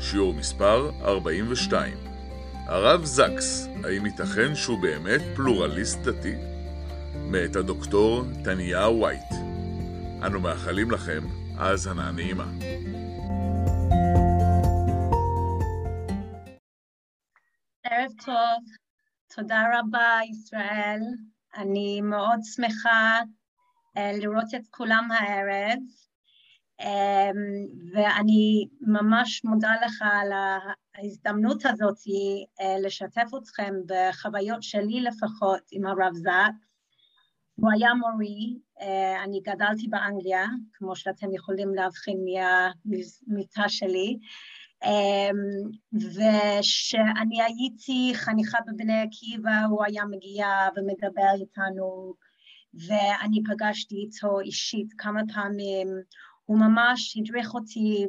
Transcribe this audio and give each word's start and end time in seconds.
שיעור 0.00 0.34
מספר 0.34 0.90
42. 1.02 1.98
הרב 2.66 3.04
זקס, 3.04 3.68
האם 3.84 4.06
ייתכן 4.06 4.54
שהוא 4.54 4.78
באמת 4.82 5.20
פלורליסט 5.36 5.98
דתי? 5.98 6.34
מאת 7.14 7.56
הדוקטור 7.56 8.24
תניה 8.44 8.88
ווייט. 8.88 9.32
אנו 10.26 10.40
מאחלים 10.40 10.90
לכם 10.90 11.22
האזנה 11.58 12.10
נעימה. 12.12 12.46
ערב 17.84 18.10
טוב, 18.24 18.64
תודה 19.36 19.62
רבה 19.78 20.18
ישראל. 20.30 21.00
אני 21.56 22.00
מאוד 22.00 22.38
שמחה 22.54 23.20
לראות 23.96 24.54
את 24.56 24.66
כולם 24.70 25.08
הערב, 25.12 25.78
ואני 27.92 28.68
ממש 28.80 29.44
מודה 29.44 29.72
לך 29.86 30.04
על 30.12 30.32
ההזדמנות 30.94 31.66
הזאת 31.66 31.98
לשתף 32.84 33.30
אתכם 33.38 33.74
בחוויות 33.86 34.62
שלי 34.62 35.00
לפחות 35.00 35.60
עם 35.72 35.86
הרב 35.86 36.14
זקס. 36.14 36.66
הוא 37.54 37.70
היה 37.72 37.94
מורי, 37.94 38.58
אני 39.24 39.40
גדלתי 39.40 39.88
באנגליה, 39.88 40.46
כמו 40.72 40.96
שאתם 40.96 41.34
יכולים 41.34 41.74
להבחין 41.74 42.18
מהמיטה 42.24 43.68
שלי, 43.68 44.18
ושאני 45.94 47.42
הייתי 47.42 48.12
חניכה 48.14 48.58
בבני 48.66 49.02
עקיבא, 49.02 49.64
הוא 49.70 49.84
היה 49.84 50.04
מגיע 50.04 50.46
ומדבר 50.76 51.32
איתנו, 51.40 52.14
ואני 52.74 53.42
פגשתי 53.44 53.94
איתו 53.94 54.40
אישית 54.40 54.92
כמה 54.98 55.20
פעמים, 55.34 55.88
הוא 56.46 56.58
ממש 56.58 57.16
הדריך 57.16 57.54
אותי 57.54 58.06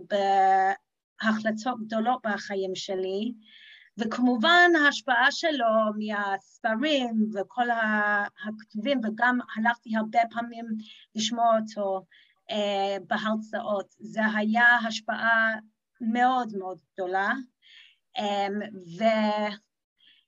בהחלטות 1.23 1.80
גדולות 1.85 2.21
בחיים 2.25 2.75
שלי, 2.75 3.33
וכמובן 3.97 4.71
ההשפעה 4.85 5.31
שלו 5.31 5.66
מהספרים 5.97 7.29
וכל 7.35 7.67
הכתובים, 8.47 9.02
וגם 9.03 9.39
הלכתי 9.57 9.95
הרבה 9.95 10.19
פעמים 10.31 10.66
לשמוע 11.16 11.59
אותו 11.59 12.05
בהרצאות, 13.07 13.95
זה 13.99 14.21
היה 14.35 14.75
השפעה 14.88 15.55
מאוד 16.01 16.53
מאוד 16.57 16.77
גדולה, 16.94 17.33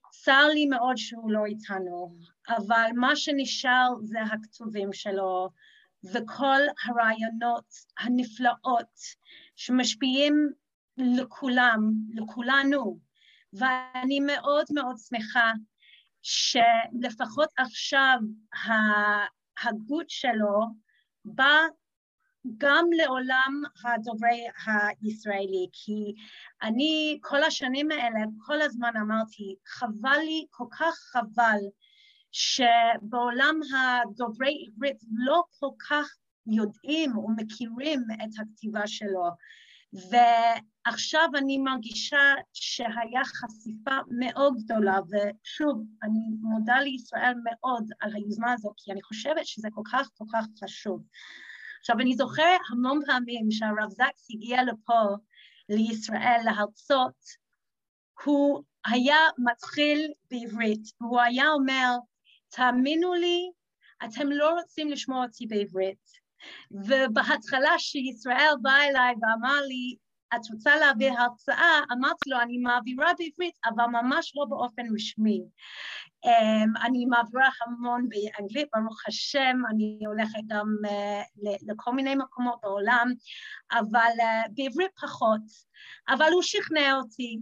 וצר 0.09 0.47
לי 0.53 0.65
מאוד 0.65 0.97
שהוא 0.97 1.31
לא 1.31 1.45
איתנו, 1.45 2.15
אבל 2.49 2.89
מה 2.95 3.15
שנשאר 3.15 3.89
זה 4.03 4.19
הכתובים 4.21 4.93
שלו, 4.93 5.49
וכל 6.03 6.61
הרעיונות 6.85 7.65
הנפלאות 7.99 8.99
שמשפיעים 9.55 10.49
לכולם, 10.97 11.79
לכולנו, 12.13 12.99
ואני 13.53 14.19
מאוד 14.19 14.65
מאוד 14.73 14.95
שמחה 14.97 15.51
שלפחות 16.21 17.49
עכשיו 17.57 18.17
ההגות 18.53 20.09
שלו 20.09 20.59
בא 21.25 21.57
גם 22.57 22.85
לעולם 22.91 23.61
הדוברי 23.85 24.47
הישראלי, 25.01 25.67
כי 25.71 26.13
אני 26.61 27.19
כל 27.21 27.43
השנים 27.43 27.91
האלה 27.91 28.19
כל 28.45 28.61
הזמן 28.61 28.91
אמרתי, 29.01 29.55
חבל 29.67 30.19
לי, 30.19 30.45
כל 30.49 30.65
כך 30.71 30.95
חבל, 31.11 31.59
שבעולם 32.31 33.59
הדוברי 33.73 34.65
עברית 34.67 34.97
לא 35.15 35.43
כל 35.59 35.69
כך 35.89 36.07
יודעים 36.47 37.17
או 37.17 37.27
מכירים 37.35 38.01
את 38.13 38.39
הכתיבה 38.39 38.87
שלו, 38.87 39.29
ועכשיו 39.93 41.29
אני 41.37 41.57
מרגישה 41.57 42.33
שהיה 42.53 43.21
חשיפה 43.25 43.97
מאוד 44.19 44.53
גדולה, 44.63 44.99
ושוב, 44.99 45.83
אני 46.03 46.19
מודה 46.41 46.79
לישראל 46.79 47.33
מאוד 47.43 47.89
על 47.99 48.15
היוזמה 48.15 48.53
הזו, 48.53 48.73
כי 48.77 48.91
אני 48.91 49.03
חושבת 49.03 49.45
שזה 49.45 49.67
כל 49.73 49.81
כך 49.91 50.09
כל 50.17 50.25
כך 50.33 50.45
חשוב. 50.63 51.03
עכשיו, 51.79 51.99
אני 51.99 52.15
זוכר 52.15 52.57
המון 52.71 52.99
פעמים 53.05 53.51
שהרב 53.51 53.89
זקס 53.89 54.27
הגיע 54.29 54.63
לפה, 54.63 55.01
לישראל, 55.69 56.41
להרצות, 56.45 57.49
הוא 58.23 58.63
היה 58.85 59.17
מתחיל 59.37 60.11
בעברית, 60.31 60.81
והוא 61.01 61.21
היה 61.21 61.49
אומר, 61.49 61.97
תאמינו 62.49 63.13
לי, 63.13 63.51
אתם 64.05 64.31
לא 64.31 64.49
רוצים 64.59 64.89
לשמוע 64.89 65.25
אותי 65.25 65.47
בעברית. 65.47 66.19
ובהתחלה 66.71 67.79
שישראל 67.79 68.53
בא 68.61 68.75
אליי 68.75 69.15
ואמר 69.21 69.61
לי, 69.61 69.95
את 70.35 70.41
רוצה 70.53 70.75
להעביר 70.75 71.13
הרצאה? 71.19 71.79
אמרתי 71.91 72.29
לו, 72.29 72.41
אני 72.41 72.57
מעבירה 72.57 73.11
בעברית, 73.17 73.57
אבל 73.65 73.85
ממש 73.85 74.33
לא 74.35 74.45
באופן 74.49 74.83
רשמי. 74.95 75.41
Um, 76.25 76.85
אני 76.85 77.05
מעבירה 77.05 77.49
המון 77.61 78.07
באנגלית, 78.09 78.67
ברוך 78.73 79.01
השם, 79.07 79.57
אני 79.71 79.99
הולכת 80.05 80.39
גם 80.47 80.67
uh, 80.85 81.49
לכל 81.67 81.91
מיני 81.91 82.15
מקומות 82.15 82.59
בעולם, 82.63 83.07
אבל 83.71 84.11
uh, 84.17 84.51
בעברית 84.53 84.91
פחות. 85.01 85.41
אבל 86.09 86.29
הוא 86.33 86.41
שכנע 86.41 86.93
אותי, 86.95 87.39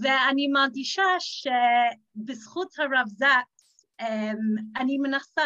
ואני 0.00 0.48
מרגישה 0.48 1.02
שבזכות 1.18 2.78
הרב 2.78 3.06
um, 3.22 3.51
אני 4.76 4.98
מנסה 4.98 5.42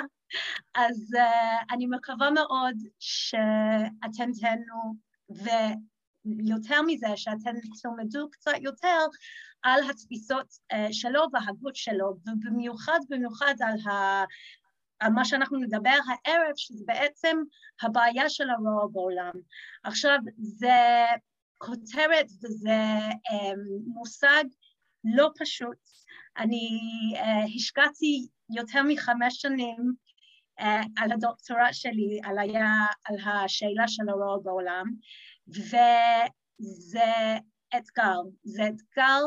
אז 0.74 1.14
uh, 1.14 1.74
אני 1.74 1.86
מקווה 1.86 2.30
מאוד 2.30 2.74
שאתם 2.98 4.30
תהנו, 4.40 4.94
ויותר 5.30 6.82
מזה 6.86 7.06
שאתם 7.16 7.54
תלמדו 7.82 8.30
קצת 8.30 8.52
יותר 8.60 9.06
על 9.62 9.80
התפיסות 9.90 10.46
uh, 10.72 10.76
שלו 10.92 11.22
והגות 11.32 11.76
שלו, 11.76 12.16
ובמיוחד 12.26 12.98
במיוחד 13.08 13.54
על, 13.60 13.92
ה, 13.92 14.24
על 15.00 15.12
מה 15.12 15.24
שאנחנו 15.24 15.58
נדבר 15.58 15.98
הערב, 16.08 16.52
שזה 16.56 16.84
בעצם 16.86 17.36
הבעיה 17.82 18.28
של 18.28 18.50
הרוע 18.50 18.86
בעולם. 18.92 19.32
עכשיו, 19.84 20.18
זה 20.38 21.06
כותרת 21.58 22.26
וזה 22.42 22.80
um, 23.08 23.58
מושג 23.86 24.44
לא 25.04 25.30
פשוט. 25.38 25.76
אני 26.38 26.80
uh, 27.14 27.56
השקעתי 27.56 28.28
יותר 28.50 28.82
מחמש 28.88 29.34
שנים 29.34 29.92
uh, 30.60 30.64
על 30.96 31.12
הדוקטורט 31.12 31.72
שלי, 31.72 32.20
על, 32.24 32.38
היה, 32.38 32.86
על 33.04 33.16
השאלה 33.24 33.88
של 33.88 34.08
הרוע 34.08 34.38
בעולם, 34.42 34.84
וזה 35.48 37.38
אתגר, 37.76 38.18
זה 38.44 38.62
אתגר, 38.68 39.22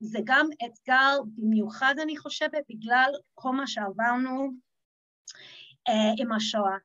זה 0.00 0.18
גם 0.24 0.46
אתגר 0.66 1.18
במיוחד 1.36 1.94
אני 2.02 2.16
חושבת 2.16 2.64
בגלל 2.70 3.10
כל 3.34 3.50
מה 3.50 3.66
שעברנו 3.66 4.50
uh, 5.88 6.22
עם 6.22 6.32
השואה. 6.32 6.76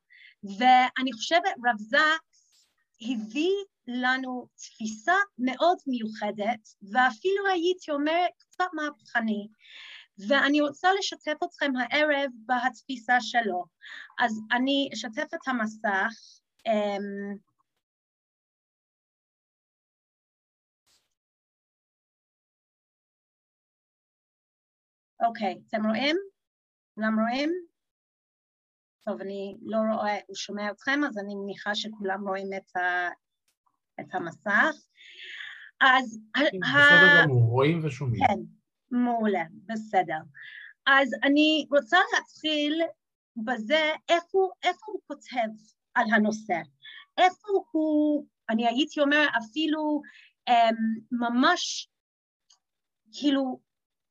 ואני 0.44 1.14
חושבת 1.14 1.54
רב 1.66 1.78
זקס 1.78 2.68
הביא 3.02 3.54
לנו 3.88 4.48
תפיסה 4.56 5.16
מאוד 5.38 5.78
מיוחדת, 5.88 6.60
ואפילו 6.92 7.48
הייתי 7.48 7.92
אומרת 7.92 8.32
קצת 8.38 8.66
מהפכני. 8.74 9.48
ואני 10.28 10.62
רוצה 10.62 10.90
לשתף 11.00 11.44
אתכם 11.44 11.72
הערב 11.76 12.32
בהתפיסה 12.46 13.18
שלו. 13.22 13.66
אז 14.20 14.42
אני 14.52 14.90
אשתף 14.94 15.34
את 15.34 15.48
המסך. 15.48 16.14
אוקיי, 25.28 25.54
okay, 25.54 25.68
אתם 25.68 25.88
רואים? 25.88 26.18
כולם 26.96 27.20
רואים? 27.20 27.52
טוב, 29.06 29.22
אני 29.22 29.58
לא 29.62 29.78
רואה, 29.78 30.18
הוא 30.28 30.36
שומע 30.36 30.72
אתכם, 30.72 31.00
אז 31.08 31.18
אני 31.18 31.36
מניחה 31.36 31.76
שכולם 31.76 32.28
רואים 32.28 32.48
את, 32.58 32.76
ה, 32.76 33.10
את 34.02 34.16
המסך. 34.16 34.76
אז... 35.82 36.20
בסדר 36.36 37.24
גמור, 37.24 37.50
רואים 37.50 37.86
ושומעים. 37.86 38.28
כן. 38.28 38.57
מעולה, 38.92 39.44
בסדר. 39.66 40.20
אז 40.88 41.10
אני 41.24 41.68
רוצה 41.72 41.98
להתחיל 42.14 42.82
בזה 43.36 43.92
איפה, 44.10 44.50
איפה 44.64 44.86
הוא 44.86 45.02
כותב 45.08 45.50
על 45.94 46.06
הנושא. 46.14 46.62
איפה 47.18 47.48
הוא, 47.72 48.28
אני 48.50 48.68
הייתי 48.68 49.00
אומר 49.00 49.28
אפילו 49.38 50.02
um, 50.50 50.76
ממש 51.12 51.90
כאילו, 53.14 53.60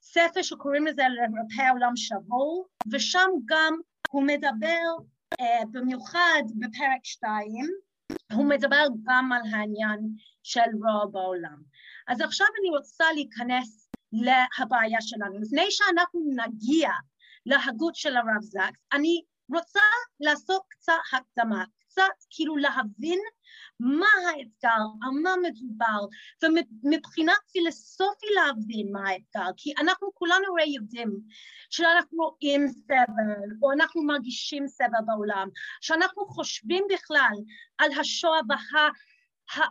ספר 0.00 0.42
שקוראים 0.42 0.86
לזה 0.86 1.02
לרפא 1.02 1.62
העולם 1.62 1.96
שבור, 1.96 2.66
ושם 2.92 3.28
גם 3.44 3.74
הוא 4.10 4.22
מדבר 4.22 4.88
uh, 5.40 5.66
במיוחד 5.70 6.42
בפרק 6.54 7.04
שתיים, 7.04 7.66
הוא 8.32 8.48
מדבר 8.48 8.84
גם 9.02 9.32
על 9.32 9.42
העניין 9.54 10.00
של 10.42 10.60
רוע 10.60 11.06
בעולם. 11.12 11.62
אז 12.08 12.20
עכשיו 12.20 12.46
אני 12.60 12.78
רוצה 12.78 13.04
להיכנס 13.14 13.90
לבעיה 14.12 15.00
שלנו. 15.00 15.38
לפני 15.40 15.66
שאנחנו 15.70 16.20
נגיע 16.36 16.90
להגות 17.46 17.94
של 17.94 18.16
הרב 18.16 18.40
זקס, 18.40 18.80
אני 18.92 19.22
רוצה 19.54 19.80
לעשות 20.20 20.62
קצת 20.68 20.92
הקדמה, 21.12 21.64
קצת 21.78 22.24
כאילו 22.30 22.56
להבין 22.56 23.18
מה 23.80 24.06
האתגר, 24.28 24.82
על 25.02 25.10
מה 25.22 25.30
מדובר, 25.42 26.06
ומבחינה 26.42 27.32
פילוסופי 27.52 28.26
להבין 28.34 28.92
מה 28.92 29.08
האתגר, 29.08 29.50
כי 29.56 29.72
אנחנו 29.78 30.10
כולנו 30.14 30.44
הרי 30.48 30.74
יודעים 30.76 31.10
שאנחנו 31.70 32.18
רואים 32.18 32.68
סבל, 32.68 33.50
או 33.62 33.72
אנחנו 33.72 34.02
מרגישים 34.02 34.66
סבל 34.66 35.04
בעולם, 35.06 35.48
שאנחנו 35.80 36.26
חושבים 36.26 36.84
בכלל 36.90 37.34
על 37.78 37.90
השואה 38.00 38.40
וה... 38.48 38.88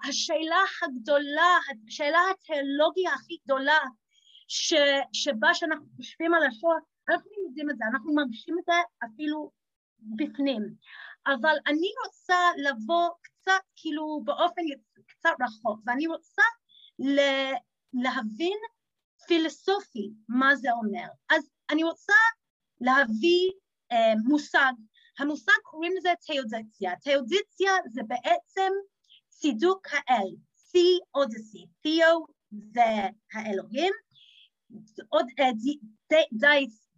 השאלה 0.09 0.63
הגדולה, 0.83 1.57
השאלה 1.87 2.19
התיאולוגיה 2.31 3.13
הכי 3.13 3.37
גדולה 3.45 3.79
ש, 4.47 4.73
שבה 5.13 5.53
שאנחנו 5.53 5.85
חושבים 5.95 6.33
על 6.33 6.43
השואה, 6.43 6.75
אנחנו 7.09 7.31
יודעים 7.47 7.69
את 7.69 7.77
זה, 7.77 7.83
אנחנו 7.93 8.13
מרגישים 8.13 8.55
את 8.59 8.63
זה 8.65 8.73
אפילו 9.05 9.51
בפנים. 10.01 10.75
אבל 11.27 11.55
אני 11.67 11.87
רוצה 12.05 12.49
לבוא 12.57 13.09
קצת 13.21 13.61
כאילו 13.75 14.21
באופן 14.23 14.61
קצת 15.05 15.29
רחוק, 15.41 15.79
ואני 15.85 16.07
רוצה 16.07 16.41
להבין 17.93 18.57
פילוסופי 19.27 20.11
מה 20.29 20.55
זה 20.55 20.71
אומר. 20.71 21.07
אז 21.29 21.49
אני 21.69 21.83
רוצה 21.83 22.13
להביא 22.81 23.51
אה, 23.91 24.13
מושג, 24.27 24.73
המושג 25.19 25.61
קוראים 25.63 25.93
לזה 25.97 26.09
תאודיציה, 26.27 26.95
תאודיציה 27.03 27.71
זה 27.85 28.01
בעצם 28.07 28.71
צידוק 29.29 29.87
האל, 29.91 30.29
סי 30.57 30.99
אודסי, 31.15 31.65
תיאו 31.81 32.25
זה 32.51 33.09
האלוהים, 33.33 33.93
עוד, 35.09 35.25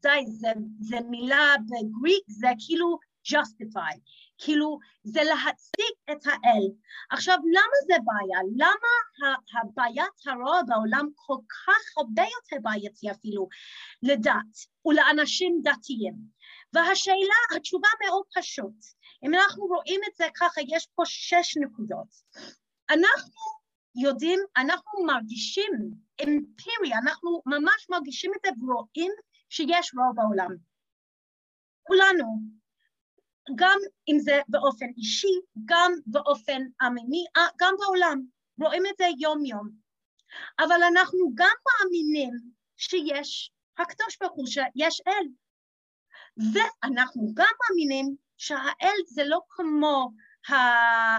די 0.03 0.25
זה, 0.79 0.99
מילה 1.09 1.55
בגריק, 1.65 2.23
זה 2.27 2.47
כאילו 2.65 2.97
justify, 3.27 3.99
כאילו 4.37 4.79
זה 5.03 5.21
להצדיק 5.23 5.95
את 6.11 6.25
האל. 6.25 6.65
עכשיו 7.09 7.37
למה 7.37 7.77
זה 7.87 7.93
בעיה? 8.05 8.39
למה 8.55 9.33
הבעיית 9.61 10.27
הרוע 10.27 10.61
בעולם 10.67 11.09
כל 11.15 11.37
כך 11.47 11.97
הרבה 11.97 12.21
יותר 12.21 12.61
בעייתי 12.61 13.11
אפילו 13.11 13.47
לדת 14.03 14.53
ולאנשים 14.85 15.61
דתיים? 15.63 16.13
והשאלה, 16.73 17.39
התשובה 17.55 17.87
מאוד 18.05 18.23
פשוט. 18.35 18.75
אם 19.25 19.33
אנחנו 19.33 19.65
רואים 19.65 20.01
את 20.07 20.15
זה 20.15 20.25
ככה, 20.35 20.61
יש 20.67 20.87
פה 20.95 21.03
שש 21.05 21.57
נקודות. 21.57 22.07
אנחנו 22.89 23.41
יודעים, 23.95 24.39
אנחנו 24.57 25.05
מרגישים 25.05 25.71
אמפירי, 26.21 26.93
אנחנו 27.03 27.41
ממש 27.45 27.87
מרגישים 27.89 28.31
את 28.37 28.39
זה 28.45 28.51
ורואים 28.61 29.11
שיש 29.53 29.93
רוע 29.95 30.11
בעולם. 30.15 30.55
כולנו, 31.83 32.25
גם 33.55 33.79
אם 34.07 34.19
זה 34.19 34.39
באופן 34.47 34.85
אישי, 34.97 35.35
גם 35.65 35.91
באופן 36.05 36.61
אמיני, 36.87 37.25
אה, 37.37 37.47
גם 37.59 37.73
בעולם, 37.79 38.21
רואים 38.61 38.83
את 38.85 38.97
זה 38.97 39.05
יום-יום. 39.19 39.69
אבל 40.59 40.83
אנחנו 40.91 41.31
גם 41.35 41.55
מאמינים 41.65 42.33
שיש 42.77 43.51
הקדוש 43.77 44.17
ברוך 44.21 44.33
הוא, 44.33 44.47
שיש 44.47 45.01
אל. 45.07 45.27
ואנחנו 46.37 47.31
גם 47.33 47.53
מאמינים 47.61 48.15
שהאל 48.37 48.99
זה 49.05 49.23
לא 49.25 49.39
כמו 49.49 50.11
אה, 50.49 51.17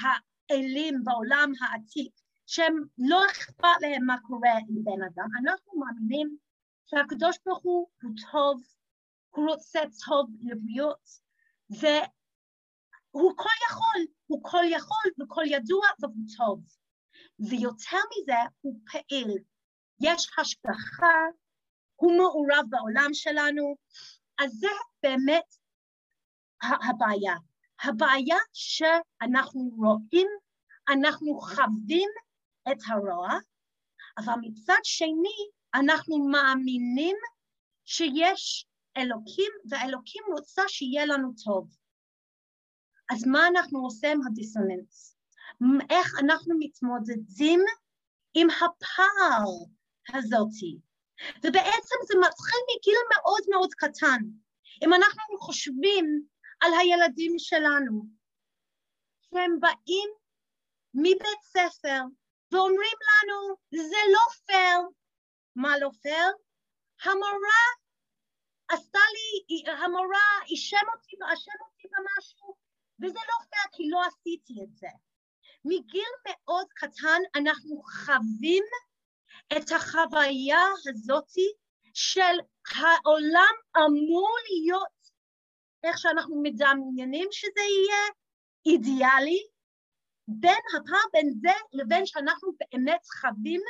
האלים 0.00 1.04
בעולם 1.04 1.52
העתיק, 1.60 2.12
שהם 2.46 2.74
לא 2.98 3.26
אכפת 3.30 3.76
להם 3.80 4.06
מה 4.06 4.16
קורה 4.22 4.52
עם 4.52 4.84
בן 4.84 5.02
אדם. 5.02 5.28
אנחנו 5.42 5.72
מאמינים 5.80 6.36
שהקדוש 6.94 7.36
ברוך 7.46 7.62
הוא 7.62 7.88
הוא 8.02 8.12
טוב, 8.32 8.62
הוא 9.30 9.50
רוצה 9.50 9.80
טוב 10.06 10.30
לבריאות, 10.40 11.08
והוא 11.70 13.32
כל 13.36 13.56
יכול, 13.70 14.06
הוא 14.26 14.40
כל 14.42 14.64
יכול 14.70 15.10
וכל 15.22 15.42
ידוע 15.46 15.86
והוא 16.00 16.24
טוב. 16.36 16.60
ויותר 17.50 17.96
מזה, 18.10 18.38
הוא 18.60 18.80
פעיל. 18.92 19.38
יש 20.00 20.30
השגחה, 20.38 21.16
הוא 21.96 22.12
מעורב 22.18 22.64
בעולם 22.68 23.10
שלנו, 23.12 23.76
אז 24.38 24.52
זה 24.52 24.68
באמת 25.02 25.54
הבעיה. 26.62 27.34
הבעיה 27.82 28.38
שאנחנו 28.52 29.70
רואים, 29.76 30.28
אנחנו 30.88 31.40
חווים 31.40 32.08
את 32.72 32.78
הרוע, 32.88 33.28
אבל 34.18 34.34
מצד 34.42 34.80
שני 34.82 35.50
אנחנו 35.74 36.28
מאמינים 36.28 37.16
שיש 37.84 38.66
אלוקים, 38.96 39.52
והאלוקים 39.68 40.22
רוצה 40.32 40.62
שיהיה 40.68 41.06
לנו 41.06 41.32
טוב. 41.44 41.68
אז 43.10 43.26
מה 43.26 43.46
אנחנו 43.46 43.84
עושים 43.84 44.10
עם 44.10 44.26
הדיסוננס? 44.26 45.16
איך 45.90 46.18
אנחנו 46.18 46.54
מתמודדים 46.58 47.60
עם 48.34 48.48
הפער 48.50 49.48
הזאתי? 50.08 50.78
ובעצם 51.38 51.96
זה 52.06 52.14
מתחיל 52.20 52.60
מגיל 52.76 52.98
מאוד 53.14 53.42
מאוד 53.50 53.74
קטן. 53.74 54.18
אם 54.84 54.94
אנחנו 54.94 55.38
חושבים 55.38 56.22
על 56.60 56.70
הילדים 56.80 57.34
שלנו, 57.38 58.06
שהם 59.22 59.60
באים 59.60 60.10
מבית 60.94 61.42
ספר 61.42 62.00
ואומרים 62.52 62.96
לנו, 63.08 63.56
זה 63.90 63.96
לא 64.12 64.20
פייר. 64.46 65.01
מה 65.56 65.78
לא 65.78 65.90
פייר? 66.02 66.32
המורה 67.04 67.62
עשתה 68.68 68.98
לי, 69.14 69.64
המורה 69.84 70.44
אישם 70.46 70.86
אותי 70.94 71.16
ואשם 71.20 71.58
אותי 71.60 71.88
במשהו, 71.88 72.56
וזה 73.02 73.18
לא 73.28 73.44
פייר 73.50 73.64
כי 73.72 73.90
לא 73.90 74.00
עשיתי 74.06 74.54
את 74.64 74.76
זה. 74.76 74.88
מגיל 75.64 76.08
מאוד 76.26 76.66
קטן 76.74 77.20
אנחנו 77.34 77.82
חווים 77.82 78.64
את 79.56 79.70
החוויה 79.76 80.60
הזאתי 80.88 81.52
של 81.94 82.36
העולם 82.76 83.54
אמור 83.76 84.36
להיות 84.50 85.02
איך 85.84 85.98
שאנחנו 85.98 86.42
מדמיינים 86.42 87.28
שזה 87.30 87.60
יהיה, 87.60 88.02
אידיאלי, 88.66 89.46
בין 90.28 90.62
הפער 90.76 91.04
בין 91.12 91.30
זה 91.40 91.52
לבין 91.72 92.06
שאנחנו 92.06 92.52
באמת 92.58 93.00
חווים 93.20 93.60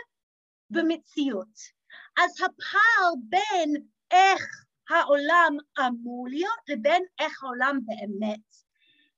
במציאות. 0.73 1.83
אז 2.17 2.33
הפער 2.35 3.13
בין 3.29 3.75
איך 4.11 4.43
העולם 4.91 5.57
אמור 5.81 6.29
להיות 6.29 6.69
לבין 6.69 7.03
איך 7.19 7.45
העולם 7.45 7.79
באמת. 7.85 8.41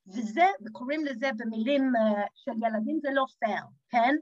וזה, 0.07 0.47
וקוראים 0.67 1.05
לזה 1.05 1.31
במילים 1.37 1.93
uh, 1.97 2.31
של 2.35 2.53
ילדים, 2.67 2.99
זה 3.03 3.09
לא 3.13 3.25
פייר, 3.39 3.65
כן? 3.89 4.15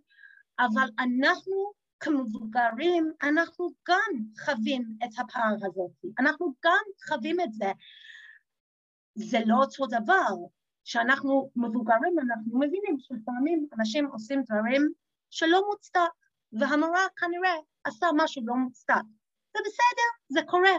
אבל 0.59 0.89
אנחנו 0.99 1.73
כמבוגרים, 2.01 3.13
אנחנו 3.23 3.71
גם 3.89 4.11
חווים 4.45 4.97
את 5.05 5.19
הפער 5.19 5.55
הזאת, 5.67 5.91
אנחנו 6.19 6.53
גם 6.65 6.83
חווים 7.09 7.41
את 7.41 7.53
זה. 7.53 7.73
זה 9.15 9.39
לא 9.47 9.57
אותו 9.57 9.87
דבר. 9.87 10.35
כשאנחנו 10.85 11.51
מבוגרים 11.57 12.19
אנחנו 12.19 12.59
מבינים 12.59 12.97
שלפעמים 12.99 13.67
אנשים 13.79 14.07
עושים 14.07 14.43
דברים 14.43 14.93
שלא 15.31 15.63
מוצדק, 15.71 16.22
והמורה 16.53 17.07
כנראה 17.17 17.57
עשה 17.85 18.07
משהו 18.17 18.43
לא 18.47 18.55
מוצדק. 18.55 19.05
זה 19.57 19.59
בסדר, 19.67 20.11
זה 20.29 20.41
קורה. 20.47 20.77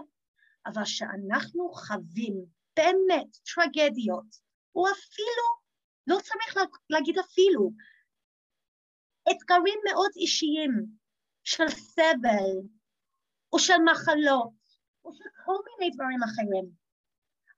אבל 0.66 0.84
כשאנחנו 0.84 1.74
חווים 1.74 2.46
באמת 2.76 3.38
טרגדיות, 3.56 4.26
או 4.76 4.86
אפילו, 4.88 5.48
לא 6.08 6.18
צריך 6.22 6.58
להגיד 6.90 7.18
אפילו, 7.18 7.72
אתגרים 9.32 9.80
מאוד 9.90 10.12
אישיים 10.16 10.72
של 11.44 11.70
סבל, 11.70 12.52
או 13.54 13.60
של 13.60 13.78
מחלות, 13.92 14.54
או 15.06 15.14
של 15.14 15.30
כל 15.46 15.58
מיני 15.66 15.96
דברים 15.96 16.24
אחרים, 16.24 16.66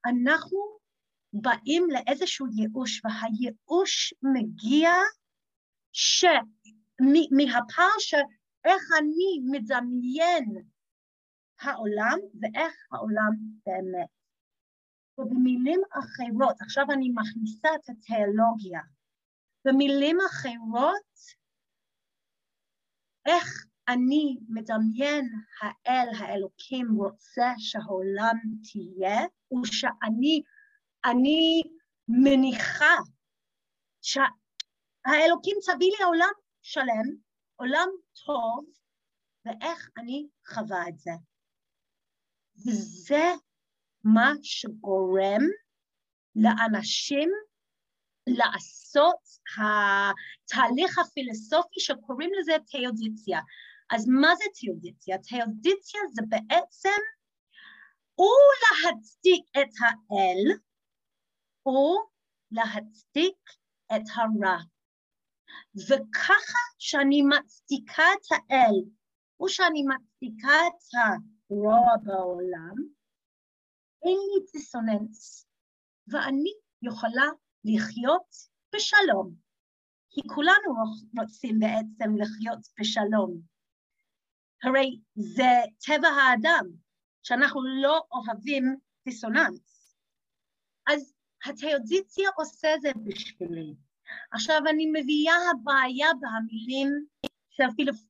אנחנו 0.05 0.77
באים 1.33 1.87
לאיזשהו 1.89 2.47
ייאוש, 2.47 3.01
והייאוש 3.05 4.13
מגיע 4.21 4.91
ש... 5.91 6.25
מהפער 7.31 7.95
שאיך 7.99 8.83
אני 8.99 9.39
מדמיין 9.51 10.55
העולם 11.61 12.17
ואיך 12.41 12.73
העולם 12.91 13.31
באמת. 13.65 14.09
ובמילים 15.17 15.81
אחרות, 15.91 16.61
עכשיו 16.61 16.85
אני 16.91 17.09
מכניסה 17.15 17.69
את 17.75 17.89
התיאולוגיה, 17.89 18.81
במילים 19.65 20.17
אחרות, 20.29 21.15
איך 23.25 23.65
אני 23.87 24.37
מדמיין 24.49 25.29
האל, 25.61 26.07
האלוקים, 26.19 26.87
רוצה 26.95 27.53
שהעולם 27.57 28.35
תהיה, 28.71 29.21
ושאני 29.61 30.41
אני 31.05 31.61
מניחה 32.07 32.95
שהאלוקים 34.01 35.57
תביא 35.65 35.91
לי 35.99 36.03
עולם 36.05 36.33
שלם, 36.67 37.07
עולם 37.55 37.87
טוב, 38.25 38.65
ואיך 39.45 39.89
אני 39.97 40.27
חווה 40.47 40.87
את 40.89 40.99
זה. 40.99 41.11
וזה 42.65 43.25
מה 44.03 44.31
שגורם 44.43 45.41
לאנשים 46.35 47.29
לעשות 48.27 49.21
התהליך 49.57 50.99
הפילוסופי 50.99 51.79
שקוראים 51.79 52.29
לזה 52.39 52.53
תיאודיציה. 52.67 53.39
אז 53.95 54.07
מה 54.07 54.35
זה 54.35 54.45
תיאודיציה? 54.59 55.17
תיאודיציה 55.17 56.01
זה 56.13 56.21
בעצם 56.29 56.99
או 58.17 58.31
להצדיק 58.61 59.45
את 59.51 59.73
האל, 59.81 60.59
או 61.65 61.95
להצדיק 62.51 63.37
את 63.95 64.03
הרע. 64.15 64.57
וככה 65.87 66.59
שאני 66.79 67.21
מצדיקה 67.21 68.03
את 68.03 68.31
האל, 68.31 68.75
או 69.39 69.49
שאני 69.49 69.83
מצדיקה 69.83 70.57
את 70.67 70.99
הרוע 71.49 71.97
בעולם, 72.03 72.75
אין 74.03 74.17
לי 74.17 74.45
דיסוננס, 74.53 75.47
ואני 76.07 76.53
יכולה 76.81 77.25
לחיות 77.63 78.27
בשלום. 78.75 79.45
כי 80.09 80.21
כולנו 80.27 80.73
רוצים 81.19 81.59
בעצם 81.59 82.15
לחיות 82.17 82.59
בשלום. 82.79 83.41
הרי 84.63 84.99
זה 85.15 85.51
טבע 85.85 86.07
האדם, 86.07 86.65
שאנחנו 87.23 87.61
לא 87.81 88.03
אוהבים 88.11 88.75
דיסוננס. 89.05 89.95
אז 90.87 91.13
התיאודיציה 91.45 92.29
עושה 92.37 92.67
זה 92.81 92.89
בשבילי. 93.03 93.73
עכשיו 94.31 94.61
אני 94.69 94.85
מביאה 94.93 95.35
הבעיה 95.51 96.07
במילים 96.21 96.89
של 97.49 97.63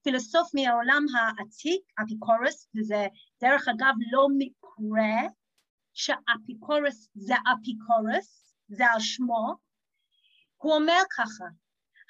פילוסוף 0.04 0.50
מהעולם 0.56 1.06
העתיק, 1.16 1.82
אפיקורס, 2.04 2.68
וזה 2.76 3.08
דרך 3.42 3.68
אגב 3.68 3.94
לא 4.12 4.28
מקרה 4.38 5.32
שאפיקורס 5.94 7.10
זה 7.16 7.36
אפיקורס, 7.54 8.56
זה 8.68 8.86
על 8.86 9.00
שמו, 9.00 9.56
הוא 10.58 10.74
אומר 10.74 11.02
ככה, 11.18 11.46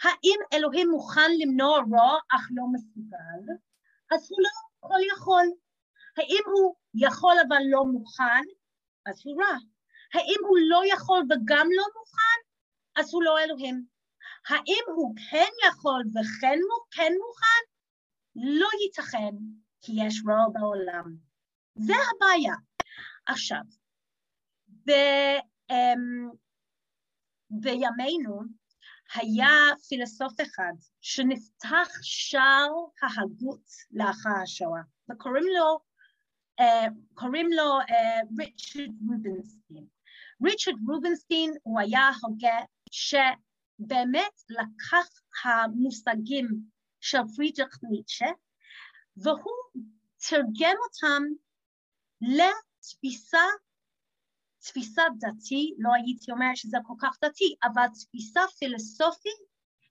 האם 0.03 0.39
אלוהים 0.53 0.89
מוכן 0.89 1.31
למנוע 1.39 1.79
רוע 1.79 2.17
אך 2.35 2.47
לא 2.51 2.63
מסוגל? 2.73 3.53
אז 4.11 4.27
הוא 4.29 4.39
לא 4.41 4.49
כל 4.79 4.99
יכול. 5.13 5.45
האם 6.17 6.43
הוא 6.45 6.75
יכול 6.93 7.35
אבל 7.47 7.61
לא 7.69 7.85
מוכן? 7.85 8.43
אז 9.05 9.21
הוא 9.25 9.43
רע. 9.43 9.57
האם 10.13 10.39
הוא 10.47 10.57
לא 10.69 10.81
יכול 10.93 11.19
וגם 11.19 11.67
לא 11.77 11.83
מוכן? 11.97 12.34
אז 12.95 13.13
הוא 13.13 13.23
לא 13.23 13.39
אלוהים. 13.39 13.85
האם 14.49 14.83
הוא 14.95 15.15
כן 15.31 15.51
יכול 15.67 16.03
וכן 16.09 16.59
כן 16.91 17.11
מוכן? 17.27 17.63
לא 18.35 18.67
ייתכן, 18.83 19.35
כי 19.81 19.91
יש 19.95 20.21
רוע 20.25 20.45
בעולם. 20.53 21.15
זה 21.75 21.93
הבעיה. 22.15 22.53
עכשיו, 23.25 23.61
ב, 24.87 24.91
um, 25.71 26.35
בימינו 27.49 28.41
היה 29.13 29.49
פילוסוף 29.89 30.33
אחד 30.41 30.73
שנפתח 31.01 31.87
שער 32.01 32.69
ההגות 33.01 33.69
לאחר 33.91 34.29
השואה, 34.43 34.81
וקוראים 35.11 35.43
לו, 35.57 35.79
uh, 36.61 36.93
קוראים 37.13 37.49
לו 37.51 37.79
uh, 37.81 38.39
ריצ'רד 38.39 38.95
רובינסטין. 39.09 39.87
ריצ'רד 40.45 40.75
רובנסטין 40.87 41.53
הוא 41.63 41.79
היה 41.79 42.09
הוגה 42.21 42.57
שבאמת 42.95 44.33
לקח 44.49 45.07
המושגים 45.43 46.47
של 46.99 47.17
פרידריך 47.35 47.79
ניטשה 47.83 48.25
והוא 49.17 49.83
תרגם 50.29 50.75
אותם 50.83 51.23
לתפיסה, 52.21 53.43
תפיסה 54.59 55.03
דתי, 55.19 55.73
לא 55.77 55.93
הייתי 55.93 56.31
אומרת 56.31 56.57
שזה 56.57 56.77
כל 56.87 56.93
כך 57.01 57.17
דתי, 57.23 57.55
אבל 57.63 57.85
תפיסה 57.99 58.41
פילוסופית 58.59 59.39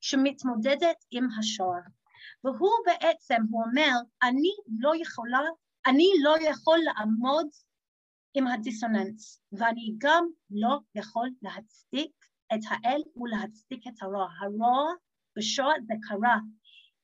שמתמודדת 0.01 0.97
עם 1.11 1.27
השואה. 1.39 1.81
והוא 2.45 2.85
בעצם, 2.87 3.43
הוא 3.51 3.65
אומר, 3.65 3.91
אני 4.23 4.51
לא 4.81 4.93
יכולה, 4.97 5.39
אני 5.87 6.09
לא 6.23 6.35
יכול 6.51 6.79
לעמוד 6.85 7.47
עם 8.35 8.47
הדיסוננס, 8.47 9.41
ואני 9.53 9.95
גם 9.99 10.25
לא 10.51 10.79
יכול 10.95 11.31
להצדיק 11.43 12.24
את 12.55 12.61
האל 12.71 13.03
ולהצדיק 13.17 13.87
את 13.87 14.03
הרוע. 14.03 14.29
הרוע 14.41 14.93
בשואה 15.37 15.75
זה 15.87 15.95
קרה. 16.09 16.39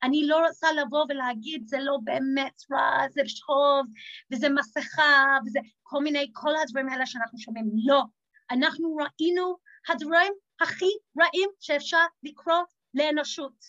אני 0.03 0.27
לא 0.27 0.47
רוצה 0.47 0.73
לבוא 0.73 1.05
ולהגיד 1.09 1.69
זה 1.69 1.79
לא 1.81 1.99
באמת 2.05 2.63
רע, 2.73 3.09
זה 3.11 3.21
טוב, 3.47 3.87
וזה 4.33 4.49
מסכה, 4.49 5.39
וזה 5.47 5.59
כל 5.83 6.03
מיני, 6.03 6.31
כל 6.33 6.57
הדברים 6.57 6.89
האלה 6.89 7.07
שאנחנו 7.07 7.39
שומעים. 7.39 7.71
לא. 7.87 8.03
אנחנו 8.51 8.97
ראינו 8.97 9.57
הדברים 9.89 10.33
הכי 10.61 10.91
רעים 11.21 11.51
שאפשר 11.61 12.05
לקרוא 12.23 12.63
לאנושות. 12.95 13.65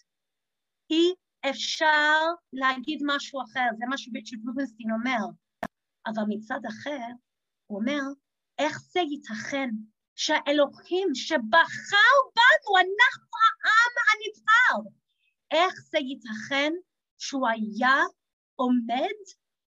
אי 0.89 1.13
אפשר 1.49 2.17
להגיד 2.53 2.99
משהו 3.05 3.41
אחר, 3.41 3.67
זה 3.77 3.85
מה 3.89 3.97
שריצ'רד 3.97 4.39
רובנסטין 4.47 4.91
אומר. 4.91 5.25
אבל 6.07 6.23
מצד 6.27 6.59
אחר, 6.69 7.07
הוא 7.67 7.79
אומר, 7.79 8.01
איך 8.59 8.79
זה 8.81 8.99
ייתכן 8.99 9.69
שהאלוהים 10.15 11.07
שבחר 11.13 12.15
בנו, 12.35 12.77
אנחנו 12.77 13.37
העם 13.63 13.93
הנבחר. 14.07 14.89
איך 15.51 15.73
זה 15.89 15.97
ייתכן 15.97 16.73
שהוא 17.17 17.47
היה 17.47 18.03
עומד 18.55 19.19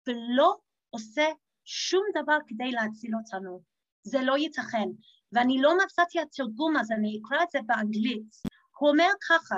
ולא 0.08 0.58
עושה 0.90 1.28
שום 1.66 2.04
דבר 2.16 2.38
כדי 2.48 2.72
להציל 2.72 3.12
אותנו? 3.16 3.62
זה 4.04 4.22
לא 4.22 4.38
ייתכן. 4.38 4.88
ואני 5.32 5.62
לא 5.62 5.78
מצאתי 5.84 6.20
התרגום, 6.20 6.78
אז 6.78 6.92
אני 6.92 7.20
אקרא 7.20 7.44
את 7.44 7.52
זה 7.52 7.60
באנגלית. 7.66 8.36
הוא 8.80 8.90
אומר 8.90 9.10
ככה, 9.30 9.56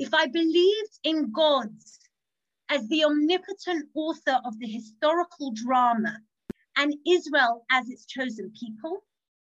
If 0.00 0.14
I 0.14 0.26
believed 0.26 0.94
in 1.10 1.18
God 1.40 1.72
as 2.70 2.88
the 2.88 3.04
omnipotent 3.04 3.82
author 3.94 4.38
of 4.48 4.58
the 4.58 4.70
historical 4.78 5.52
drama 5.62 6.14
and 6.78 6.94
Israel 7.16 7.66
as 7.70 7.84
its 7.90 8.06
chosen 8.06 8.50
people, 8.62 9.04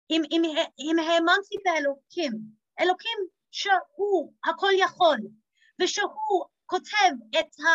אם, 0.10 0.22
אם, 0.32 0.42
אם 0.80 1.00
האמנתי 1.00 1.56
באלוקים, 1.66 2.32
אלוקים 2.80 3.18
שהוא 3.52 4.34
הכל 4.46 4.72
יכול, 4.78 5.18
ושהוא 5.82 6.46
כותב 6.66 7.12
את 7.40 7.60
ה... 7.60 7.68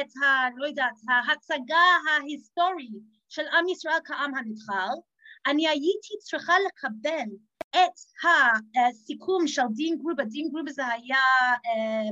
את 0.00 0.16
ה... 0.16 0.48
לא 0.56 0.66
יודעת, 0.66 0.94
ההצגה 1.08 1.84
ההיסטורית 2.08 2.92
של 3.28 3.46
עם 3.46 3.68
ישראל 3.68 4.00
כעם 4.04 4.34
הנבחר, 4.34 4.94
אני 5.46 5.68
הייתי 5.68 6.18
צריכה 6.20 6.52
לקבל 6.66 7.28
את 7.70 7.98
הסיכום 8.76 9.46
של 9.46 9.62
דין 9.74 9.98
גרובה, 9.98 10.24
דין 10.24 10.48
גרובה 10.50 10.72
זה 10.72 10.86
היה 10.86 11.16
אה, 11.66 12.10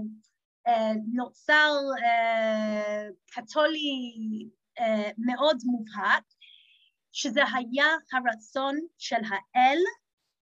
אה, 0.67 0.93
נוצר 1.13 1.73
אה, 2.05 3.09
קתולי 3.31 4.13
אה, 4.79 5.11
מאוד 5.19 5.57
מובהק, 5.65 6.25
שזה 7.19 7.41
היה 7.55 7.87
הרצון 8.13 8.77
של 8.99 9.17
האל 9.17 9.79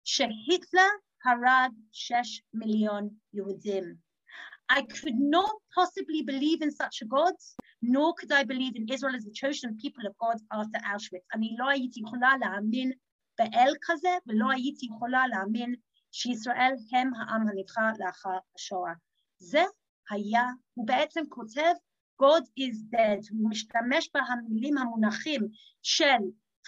שהיטלר 0.05 0.91
הרג 1.25 1.73
שש 1.93 2.43
מיליון 2.55 3.09
יהודים. 3.35 3.85
I 4.73 4.81
could 4.81 5.19
not 5.37 5.55
possibly 5.79 6.23
believe 6.31 6.61
in 6.67 6.71
such 6.71 6.97
a 7.05 7.07
God, 7.17 7.37
nor 7.83 8.09
could 8.19 8.33
I 8.33 8.43
believe 8.53 8.75
in 8.81 8.87
Israel 8.95 9.15
as 9.19 9.25
the 9.29 9.37
chosen 9.43 9.71
people 9.83 10.05
of 10.11 10.15
God 10.25 10.39
after 10.59 10.79
Auschwitz. 10.91 11.27
אני 11.35 11.57
לא 11.59 11.69
הייתי 11.69 12.01
יכולה 12.01 12.31
להאמין 12.41 12.93
באל 13.39 13.73
כזה, 13.83 14.15
ולא 14.27 14.51
הייתי 14.51 14.87
יכולה 14.87 15.27
להאמין 15.27 15.75
שישראל 16.13 16.73
הם 16.93 17.15
העם 17.15 17.49
הנבחר 17.49 17.91
לאחר 17.99 18.39
השואה. 18.57 18.93
זה 19.39 19.65
היה, 20.11 20.47
הוא 20.75 20.87
בעצם 20.87 21.23
כותב 21.29 21.73
God 22.23 22.45
is 22.61 22.95
dead, 22.95 23.29
הוא 23.31 23.51
משתמש 23.51 24.11
במילים 24.15 24.79
המונחים 24.79 25.43
של 25.83 26.23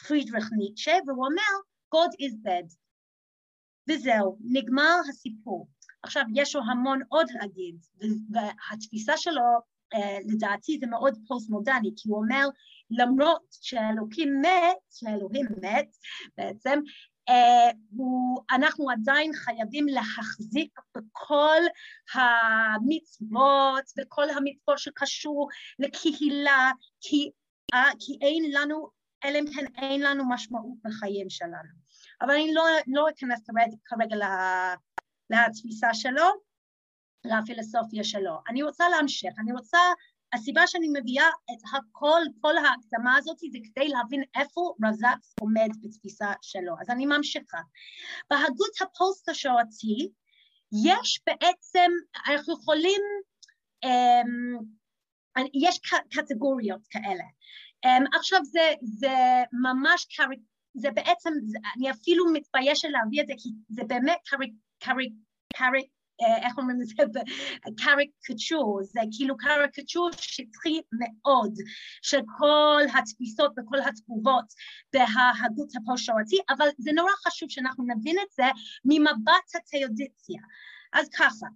פרידריך 0.09 0.49
ניטשה, 0.59 0.93
והוא 1.07 1.27
אומר 1.27 1.55
God 1.95 2.13
is 2.21 2.35
dead. 2.47 2.77
וזהו, 3.89 4.39
נגמר 4.41 4.97
הסיפור. 5.09 5.69
עכשיו, 6.03 6.23
יש 6.35 6.55
לו 6.55 6.63
המון 6.71 7.01
עוד 7.09 7.27
להגיד, 7.31 7.77
והתפיסה 8.31 9.17
שלו, 9.17 9.43
אה, 9.95 10.19
לדעתי, 10.27 10.79
זה 10.81 10.87
מאוד 10.87 11.19
פוסט-מודרני, 11.29 11.91
כי 11.97 12.09
הוא 12.09 12.23
אומר, 12.23 12.49
למרות 12.91 13.43
שאלוקים 13.51 14.41
מת, 14.41 14.77
שאלוהים 14.91 15.47
מת 15.63 15.97
בעצם, 16.39 16.81
אה, 17.29 17.71
אנחנו 18.51 18.91
עדיין 18.91 19.33
חייבים 19.35 19.87
להחזיק 19.89 20.81
בכל 20.97 21.61
המצוות, 22.15 23.85
בכל 23.97 24.31
המצוות 24.31 24.79
שקשור 24.79 25.49
לקהילה, 25.79 26.71
כי, 27.01 27.31
אה, 27.75 27.91
כי 27.99 28.19
אין 28.21 28.45
לנו, 28.53 28.89
אלא 29.25 29.39
אם 29.39 29.45
כן 29.55 29.67
אין 29.77 30.01
לנו 30.01 30.25
משמעות 30.29 30.79
בחיים 30.85 31.31
שלנו. 31.31 31.85
אבל 32.23 32.31
אני 32.31 32.55
לא, 32.55 32.65
לא 32.87 33.07
אכנס 33.11 33.47
כרגע 33.85 34.17
לתפיסה 35.31 35.95
שלו, 35.95 36.25
לפילוסופיה 37.25 38.05
שלו. 38.05 38.39
אני 38.49 38.63
רוצה 38.63 38.89
להמשיך, 38.89 39.35
אני 39.39 39.53
רוצה, 39.53 39.79
הסיבה 40.33 40.67
שאני 40.67 40.89
מביאה 41.01 41.29
את 41.29 41.63
הכל, 41.73 42.21
כל 42.41 42.57
ההקדמה 42.57 43.17
הזאת 43.17 43.39
זה 43.39 43.59
כדי 43.65 43.89
להבין 43.89 44.23
איפה 44.37 44.75
רזקס 44.85 45.35
עומד 45.41 45.69
בתפיסה 45.83 46.33
שלו. 46.43 46.75
אז 46.81 46.91
אני 46.91 47.07
ממשיכה. 47.07 47.61
בהגות 48.31 48.81
הפוסט-השואתי 48.83 50.09
יש 50.85 51.21
בעצם, 51.27 51.91
אנחנו 52.29 52.55
יכולים, 52.55 53.01
um, 53.85 54.65
יש 55.55 55.81
קטגוריות 56.11 56.87
כאלה. 56.91 57.25
Um, 57.85 58.17
עכשיו 58.19 58.41
זה, 58.45 58.73
זה 58.83 59.15
ממש. 59.53 60.07
זה 60.75 60.91
בעצם, 60.91 61.31
אני 61.77 61.91
אפילו 61.91 62.33
מתביישת 62.33 62.89
להביא 62.91 63.23
את 63.23 63.27
זה, 63.27 63.33
כי 63.39 63.49
זה 63.69 63.83
באמת 63.85 64.19
קריק... 64.25 64.53
קריק... 64.79 65.13
קריק... 65.57 65.87
אה, 66.21 66.47
איך 66.47 66.59
אומרים 66.59 66.79
את 67.01 67.13
זה? 67.13 67.21
קריקטור, 67.85 68.81
זה 68.83 69.01
כאילו 69.17 69.37
קריקטור 69.37 70.11
שטחי 70.13 70.81
מאוד 70.93 71.55
של 72.03 72.21
כל 72.39 72.83
התפיסות 72.99 73.53
וכל 73.59 73.79
התגובות 73.81 74.45
בהגות 74.93 75.69
הפוסט-שורתי, 75.77 76.37
אבל 76.49 76.69
זה 76.79 76.93
נורא 76.93 77.13
חשוב 77.27 77.51
שאנחנו 77.51 77.85
נבין 77.85 78.17
את 78.19 78.33
זה 78.33 78.45
ממבט 78.85 79.55
התיאודיציה. 79.55 80.41
אז 80.93 81.09
ככה, 81.09 81.47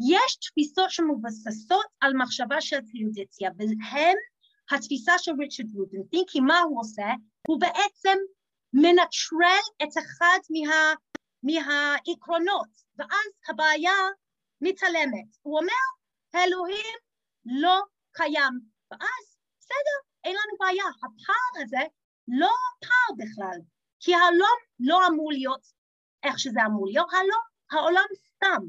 יש 0.00 0.36
תפיסות 0.36 0.90
שמבססות 0.90 1.86
על 2.00 2.12
מחשבה 2.16 2.60
של 2.60 2.80
תיאודיציה, 2.80 3.50
והן 3.58 4.16
התפיסה 4.70 5.12
של 5.18 5.32
ריצ'רד 5.38 5.74
רובינטין, 5.74 6.24
כי 6.26 6.40
מה 6.40 6.60
הוא 6.60 6.80
עושה? 6.80 7.06
הוא 7.48 7.60
בעצם 7.60 8.18
מנטרל 8.72 9.64
את 9.82 9.98
אחד 9.98 10.38
מה, 10.50 10.94
מהעקרונות, 11.42 12.68
ואז 12.96 13.28
הבעיה 13.48 13.98
מתעלמת. 14.60 15.28
הוא 15.42 15.58
אומר, 15.58 15.84
האלוהים 16.34 16.96
לא 17.44 17.80
קיים, 18.12 18.60
ואז 18.90 19.36
בסדר, 19.60 19.98
אין 20.24 20.36
לנו 20.36 20.58
בעיה. 20.60 20.84
הפער 20.98 21.62
הזה 21.62 21.84
לא 22.28 22.52
פער 22.80 23.16
בכלל, 23.18 23.58
כי 24.00 24.14
העולם 24.14 24.58
לא 24.80 25.06
אמור 25.08 25.32
להיות 25.32 25.62
איך 26.22 26.38
שזה 26.38 26.60
אמור 26.66 26.86
להיות, 26.86 27.06
העולם, 27.12 27.44
העולם 27.70 28.06
סתם. 28.26 28.62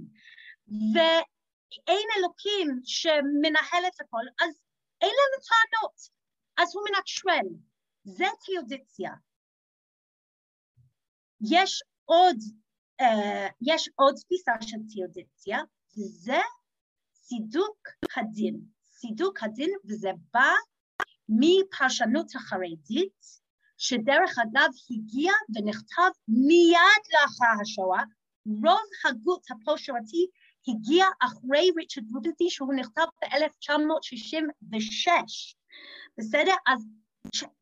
ואין 0.94 2.08
אלוקים 2.18 2.80
שמנהל 2.84 3.84
את 3.88 4.02
הכל, 4.02 4.26
אז 4.42 4.67
אין 5.02 5.10
לנו 5.10 5.44
טענות, 5.48 6.10
אז 6.58 6.76
הוא 6.76 6.84
מנטרל. 6.84 7.50
זה 8.04 8.26
תיאודיציה. 8.46 9.12
יש 11.42 11.84
עוד, 12.06 12.38
uh, 13.02 13.52
יש 13.62 13.90
עוד 13.96 14.16
תפיסה 14.16 14.52
של 14.62 14.78
תיאודיציה, 14.94 15.60
וזה 15.98 16.40
צידוק 17.12 17.88
הדין. 18.18 18.60
צידוק 18.86 19.44
הדין, 19.44 19.70
וזה 19.86 20.10
בא 20.34 20.52
מפרשנות 21.30 22.36
החרדית, 22.36 23.48
שדרך 23.78 24.36
אגב 24.40 24.70
הגיע 24.92 25.32
ונכתב 25.56 26.12
מיד 26.28 27.04
לאחר 27.14 27.62
השואה, 27.62 28.04
רוב 28.46 28.90
הגות 29.06 29.46
הפוסט-שורתי 29.52 30.28
הגיע 30.68 31.06
אחרי 31.20 31.72
ריצ'רד 31.78 32.04
רובינטי, 32.14 32.50
שהוא 32.50 32.74
נכתב 32.74 33.06
ב-1966, 33.22 35.08
בסדר? 36.18 36.54
אז 36.68 36.88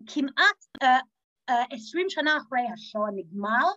כמעט 0.08 0.84
uh, 0.84 1.54
עשרים 1.72 2.10
שנה 2.10 2.38
אחרי 2.38 2.62
השואה 2.74 3.10
נגמר, 3.16 3.68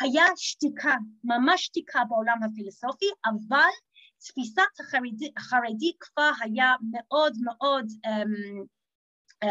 היה 0.00 0.24
שתיקה, 0.36 0.94
ממש 1.24 1.64
שתיקה 1.64 2.00
בעולם 2.08 2.42
הפילוסופי, 2.42 3.06
אבל 3.26 3.70
תפיסת 4.18 4.80
החרדית, 4.80 5.36
החרדית 5.36 5.96
כבר 6.00 6.30
היה 6.40 6.74
מאוד 6.90 7.32
מאוד 7.44 7.86
um, 8.06 8.64
uh, 9.44 9.48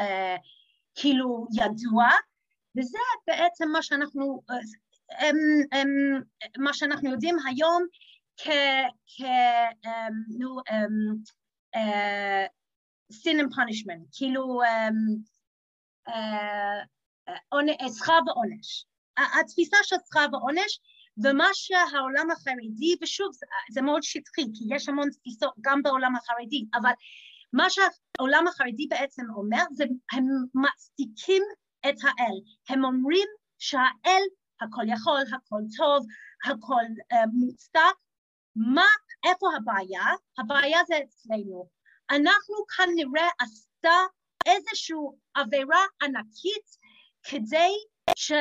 כאילו 0.95 1.47
ידוע, 1.54 2.06
וזה 2.78 2.97
בעצם 3.28 3.69
מה 3.71 3.82
שאנחנו, 3.82 4.41
um, 5.12 5.75
um, 5.75 6.23
מה 6.58 6.73
שאנחנו 6.73 7.12
יודעים 7.12 7.36
היום 7.47 7.84
כ... 8.38 8.48
כ 9.08 9.21
um, 9.86 10.15
um, 10.71 11.24
uh, 11.76 12.48
sin 13.12 13.39
and 13.39 13.52
punishment, 13.52 14.04
כאילו 14.12 14.62
uh, 14.63 14.93
שכר 17.98 18.19
ועונש. 18.28 18.86
התפיסה 19.17 19.78
של 19.84 19.95
שכר 20.08 20.26
ועונש, 20.32 20.80
ומה 21.24 21.48
שהעולם 21.54 22.32
החרדי, 22.32 22.95
ושוב 23.02 23.28
זה, 23.71 23.82
מאוד 23.82 24.04
שטחי, 24.04 24.45
כי 24.54 24.76
יש 24.76 24.89
המון 24.89 25.10
תפיסות 25.10 25.54
גם 25.62 25.84
בעולם 25.84 26.15
החרדי, 26.15 26.65
אבל 26.76 26.91
מה 27.54 27.67
שהעולם 27.69 28.48
החרדי 28.48 28.88
בעצם 28.89 29.24
אומר 29.36 29.63
זה 29.74 29.84
הם 30.12 30.26
מצדיקים 30.54 31.43
את 31.89 31.95
האל, 32.04 32.38
הם 32.69 32.86
אומרים 32.86 33.28
שהאל 33.60 34.24
הכל 34.62 34.89
יכול, 34.93 35.21
הכל 35.21 35.62
טוב, 35.78 36.06
הכל 36.45 36.86
uh, 37.13 37.28
מוצדק, 37.34 38.05
מה, 38.56 38.88
איפה 39.26 39.48
הבעיה? 39.58 40.06
הבעיה 40.38 40.80
זה 40.88 41.00
אצלנו. 41.04 41.70
אנחנו 42.12 42.56
כנראה 42.78 43.30
עשתה 43.39 43.98
איזושהי 44.46 44.96
עבירה 45.34 45.80
ענקית 46.04 46.65
כדי 47.24 47.72
ש, 48.15 48.32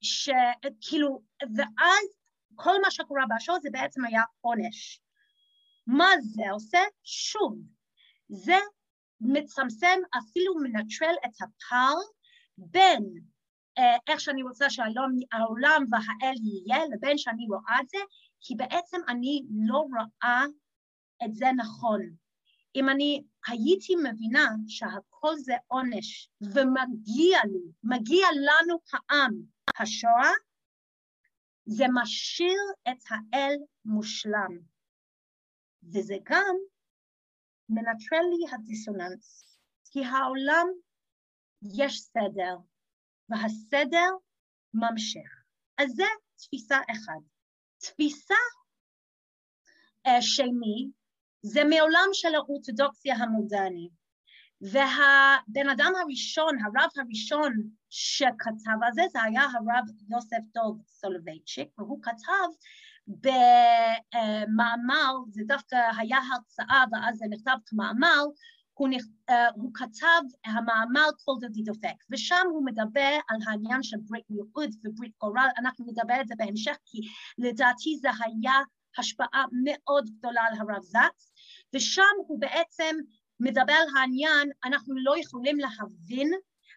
שכאילו, 0.00 1.22
ואז 1.56 2.06
כל 2.54 2.80
מה 2.82 2.90
שקורה 2.90 3.22
בשור 3.36 3.58
זה 3.62 3.68
בעצם 3.72 4.04
היה 4.04 4.22
עונש. 4.40 5.00
מה 5.86 6.08
זה 6.20 6.42
עושה? 6.52 6.80
שוב, 7.04 7.58
זה 8.28 8.58
מצמצם, 9.20 10.00
אפילו 10.18 10.54
מנטרל 10.54 11.14
את 11.26 11.42
הפער 11.42 11.94
בין 12.58 13.04
אה, 13.78 13.96
איך 14.08 14.20
שאני 14.20 14.42
רוצה 14.42 14.70
שהעולם 14.70 15.84
והאל 15.90 16.34
יהיה 16.42 16.84
לבין 16.94 17.18
שאני 17.18 17.46
רואה 17.46 17.80
את 17.80 17.88
זה, 17.88 17.98
כי 18.42 18.54
בעצם 18.54 18.98
אני 19.08 19.42
לא 19.66 19.78
רואה 19.78 20.44
את 21.24 21.34
זה 21.34 21.46
נכון. 21.56 22.00
אם 22.74 22.88
אני 22.88 23.24
הייתי 23.46 23.94
מבינה 23.96 24.48
שהכל 24.68 25.36
זה 25.36 25.54
עונש 25.66 26.30
ומגיע 26.40 27.38
לי, 27.44 27.72
מגיע 27.84 28.26
לנו 28.32 28.78
כעם 28.86 29.42
השואה, 29.78 30.30
זה 31.66 31.84
משאיר 31.94 32.60
את 32.88 33.02
האל 33.10 33.54
מושלם. 33.84 34.58
וזה 35.82 36.14
גם 36.24 36.56
מנטרל 37.68 38.24
לי 38.30 38.54
הדיסוננס, 38.54 39.58
כי 39.84 40.04
העולם 40.04 40.66
יש 41.62 42.00
סדר, 42.00 42.56
והסדר 43.28 44.10
ממשיך. 44.74 45.44
אז 45.78 45.90
זה 45.90 46.04
תפיסה 46.36 46.76
אחת. 46.90 47.31
תפיסה 47.82 48.34
uh, 50.08 50.10
שני 50.20 50.90
זה 51.42 51.64
מעולם 51.64 52.08
של 52.12 52.34
האורתודוקסיה 52.34 53.16
המודרנית. 53.16 54.02
והבן 54.60 55.68
אדם 55.72 55.92
הראשון, 56.02 56.56
הרב 56.64 56.90
הראשון 56.96 57.52
שכתב 57.90 58.78
על 58.82 58.92
זה, 58.92 59.02
זה 59.12 59.22
היה 59.22 59.42
הרב 59.42 59.84
יוסף 60.08 60.42
דוב 60.54 60.82
סולובייצ'יק, 60.86 61.68
והוא 61.78 62.02
כתב 62.02 62.48
במאמר, 64.46 65.14
זה 65.30 65.42
דווקא 65.46 65.76
היה 65.98 66.18
הרצאה 66.18 66.84
ואז 66.92 67.16
זה 67.18 67.24
נכתב 67.30 67.56
כמאמר, 67.66 68.24
הוא, 68.74 68.88
נכ... 68.88 69.04
הוא 69.54 69.70
כתב 69.74 70.22
המאמר 70.44 71.08
כל 71.24 71.32
דודי 71.40 71.62
דופק, 71.62 71.96
ושם 72.10 72.46
הוא 72.50 72.64
מדבר 72.64 73.18
על 73.28 73.36
העניין 73.46 73.82
של 73.82 73.96
ברית 74.08 74.30
ייעוד 74.30 74.70
וברית 74.84 75.12
גורל, 75.20 75.48
אנחנו 75.58 75.86
נדבר 75.88 76.14
על 76.14 76.26
זה 76.26 76.34
בהמשך, 76.38 76.76
כי 76.86 76.98
לדעתי 77.38 77.96
זה 78.00 78.08
היה 78.24 78.60
השפעה 78.98 79.44
מאוד 79.64 80.10
גדולה 80.18 80.42
על 80.42 80.58
הרב 80.58 80.82
זקס, 80.82 81.32
ושם 81.74 82.14
הוא 82.26 82.40
בעצם 82.40 82.96
מדבר 83.40 83.72
על 83.72 83.96
העניין, 83.96 84.50
אנחנו 84.64 84.94
לא 84.96 85.14
יכולים 85.18 85.58
להבין 85.58 86.32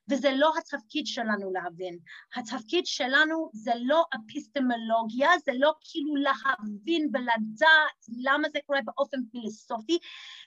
וזה 0.09 0.31
לא 0.35 0.53
התפקיד 0.57 1.07
שלנו 1.07 1.51
להבין. 1.51 1.97
התפקיד 2.35 2.85
שלנו 2.85 3.49
זה 3.53 3.71
לא 3.75 4.03
אפיסטמולוגיה, 4.15 5.29
זה 5.45 5.51
לא 5.55 5.73
כאילו 5.81 6.15
להבין 6.15 7.09
ולדעת 7.13 7.99
למה 8.23 8.47
זה 8.53 8.59
קורה 8.65 8.79
באופן 8.85 9.17
פילוסופי, 9.31 9.97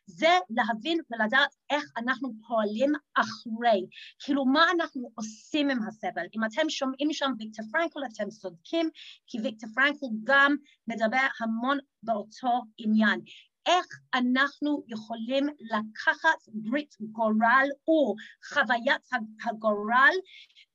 זה 0.09 0.39
להבין 0.51 0.99
ולדעת 1.11 1.55
איך 1.71 1.85
אנחנו 1.97 2.33
פועלים 2.49 2.93
אחרי, 3.15 3.87
כאילו 4.25 4.45
מה 4.45 4.71
אנחנו 4.71 5.11
עושים 5.15 5.71
עם 5.71 5.79
הסבל. 5.89 6.27
אם 6.37 6.45
אתם 6.45 6.69
שומעים 6.69 7.13
שם 7.13 7.33
ויקטור 7.39 7.65
פרנקל 7.73 8.01
אתם 8.15 8.29
צודקים, 8.29 8.91
כי 9.27 9.39
ויקטור 9.41 9.71
פרנקל 9.75 10.07
גם 10.25 10.57
מדבר 10.87 11.27
המון 11.41 11.79
באותו 12.03 12.63
עניין. 12.79 13.21
איך 13.67 13.87
אנחנו 14.15 14.85
יכולים 14.89 15.47
לקחת 15.47 16.39
ברית 16.49 16.95
גורל 17.01 17.69
או 17.89 18.15
חוויית 18.53 19.03
הגורל 19.45 20.15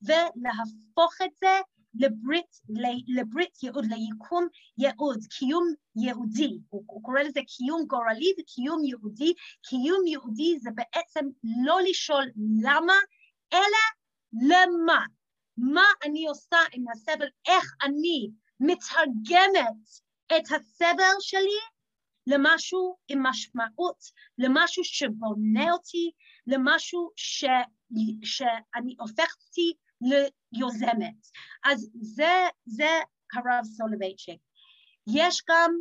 ולהפוך 0.02 1.14
את 1.26 1.32
זה 1.40 1.60
לברית, 1.96 2.60
לברית 3.08 3.64
ייעוד, 3.64 3.86
ליקום 3.86 4.48
ייעוד, 4.78 5.20
קיום 5.40 5.74
יהודי, 5.96 6.60
הוא, 6.70 6.84
הוא 6.88 7.04
קורא 7.04 7.22
לזה 7.22 7.40
קיום 7.58 7.86
גורלי 7.88 8.34
וקיום 8.40 8.86
יהודי, 8.86 9.34
קיום 9.70 10.08
יהודי 10.08 10.60
זה 10.60 10.70
בעצם 10.76 11.26
לא 11.66 11.78
לשאול 11.90 12.26
למה, 12.64 12.96
אלא 13.54 13.84
למה, 14.50 15.06
מה 15.58 15.86
אני 16.06 16.28
עושה 16.28 16.58
עם 16.74 16.86
הסבל, 16.92 17.28
איך 17.48 17.76
אני 17.84 18.30
מתרגמת 18.60 19.84
את 20.38 20.46
הסבל 20.46 21.16
שלי 21.20 21.60
למשהו 22.28 22.96
עם 23.08 23.24
משמעות, 23.24 23.98
למשהו 24.38 24.84
שבונה 24.84 25.72
אותי, 25.72 26.12
למשהו 26.48 27.12
ש... 27.16 27.46
שאני 28.24 28.96
הופכת 29.00 29.40
אותי 30.62 30.86
ליוזמת. 30.86 31.28
אז 31.64 31.90
זה, 31.94 32.48
זה 32.66 33.00
הרב 33.34 33.64
סולובייצ'יק. 33.64 34.40
יש 35.08 35.44
גם 35.50 35.72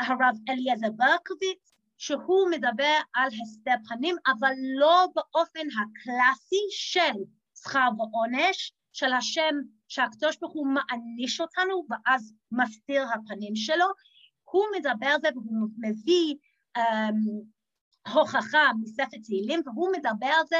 הרב 0.00 0.36
אליעזר 0.48 0.90
ברקוביץ, 0.96 1.74
שהוא 1.98 2.50
מדבר 2.50 2.96
על 3.14 3.28
הסתר 3.42 3.74
פנים, 3.88 4.16
אבל 4.26 4.52
לא 4.78 5.06
באופן 5.14 5.66
הקלאסי 5.70 6.66
של 6.70 7.22
שכר 7.54 7.88
ועונש, 7.98 8.72
של 8.92 9.12
השם 9.12 9.54
שהקדוש 9.88 10.36
ברוך 10.40 10.52
הוא 10.52 10.66
מעניש 10.66 11.40
אותנו 11.40 11.86
ואז 11.90 12.32
מסתיר 12.52 13.02
הפנים 13.14 13.56
שלו, 13.56 13.86
הוא 14.44 14.64
מדבר 14.78 15.06
על 15.06 15.20
זה 15.20 15.28
והוא 15.34 15.68
מביא 15.78 16.34
um, 16.78 16.80
הוכחה 18.14 18.70
מספר 18.82 19.18
תהילים 19.24 19.60
והוא 19.66 19.92
מדבר 19.92 20.26
על 20.26 20.46
זה 20.48 20.56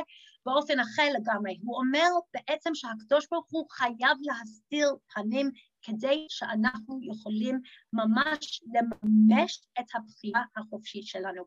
באופן 0.47 0.81
אחר 0.81 1.09
לגמרי. 1.15 1.59
הוא 1.63 1.79
אומר 1.79 2.09
בעצם 2.35 2.71
שהקדוש 2.75 3.27
ברוך 3.31 3.47
הוא 3.51 3.67
חייב 3.71 4.19
להסתיר 4.21 4.97
פנים 5.15 5.51
כדי 5.83 6.27
שאנחנו 6.29 6.99
יכולים 7.03 7.61
ממש 7.93 8.63
לממש 8.75 9.67
את 9.81 9.87
הבחירה 9.95 10.43
החופשית 10.57 11.07
שלנו. 11.07 11.43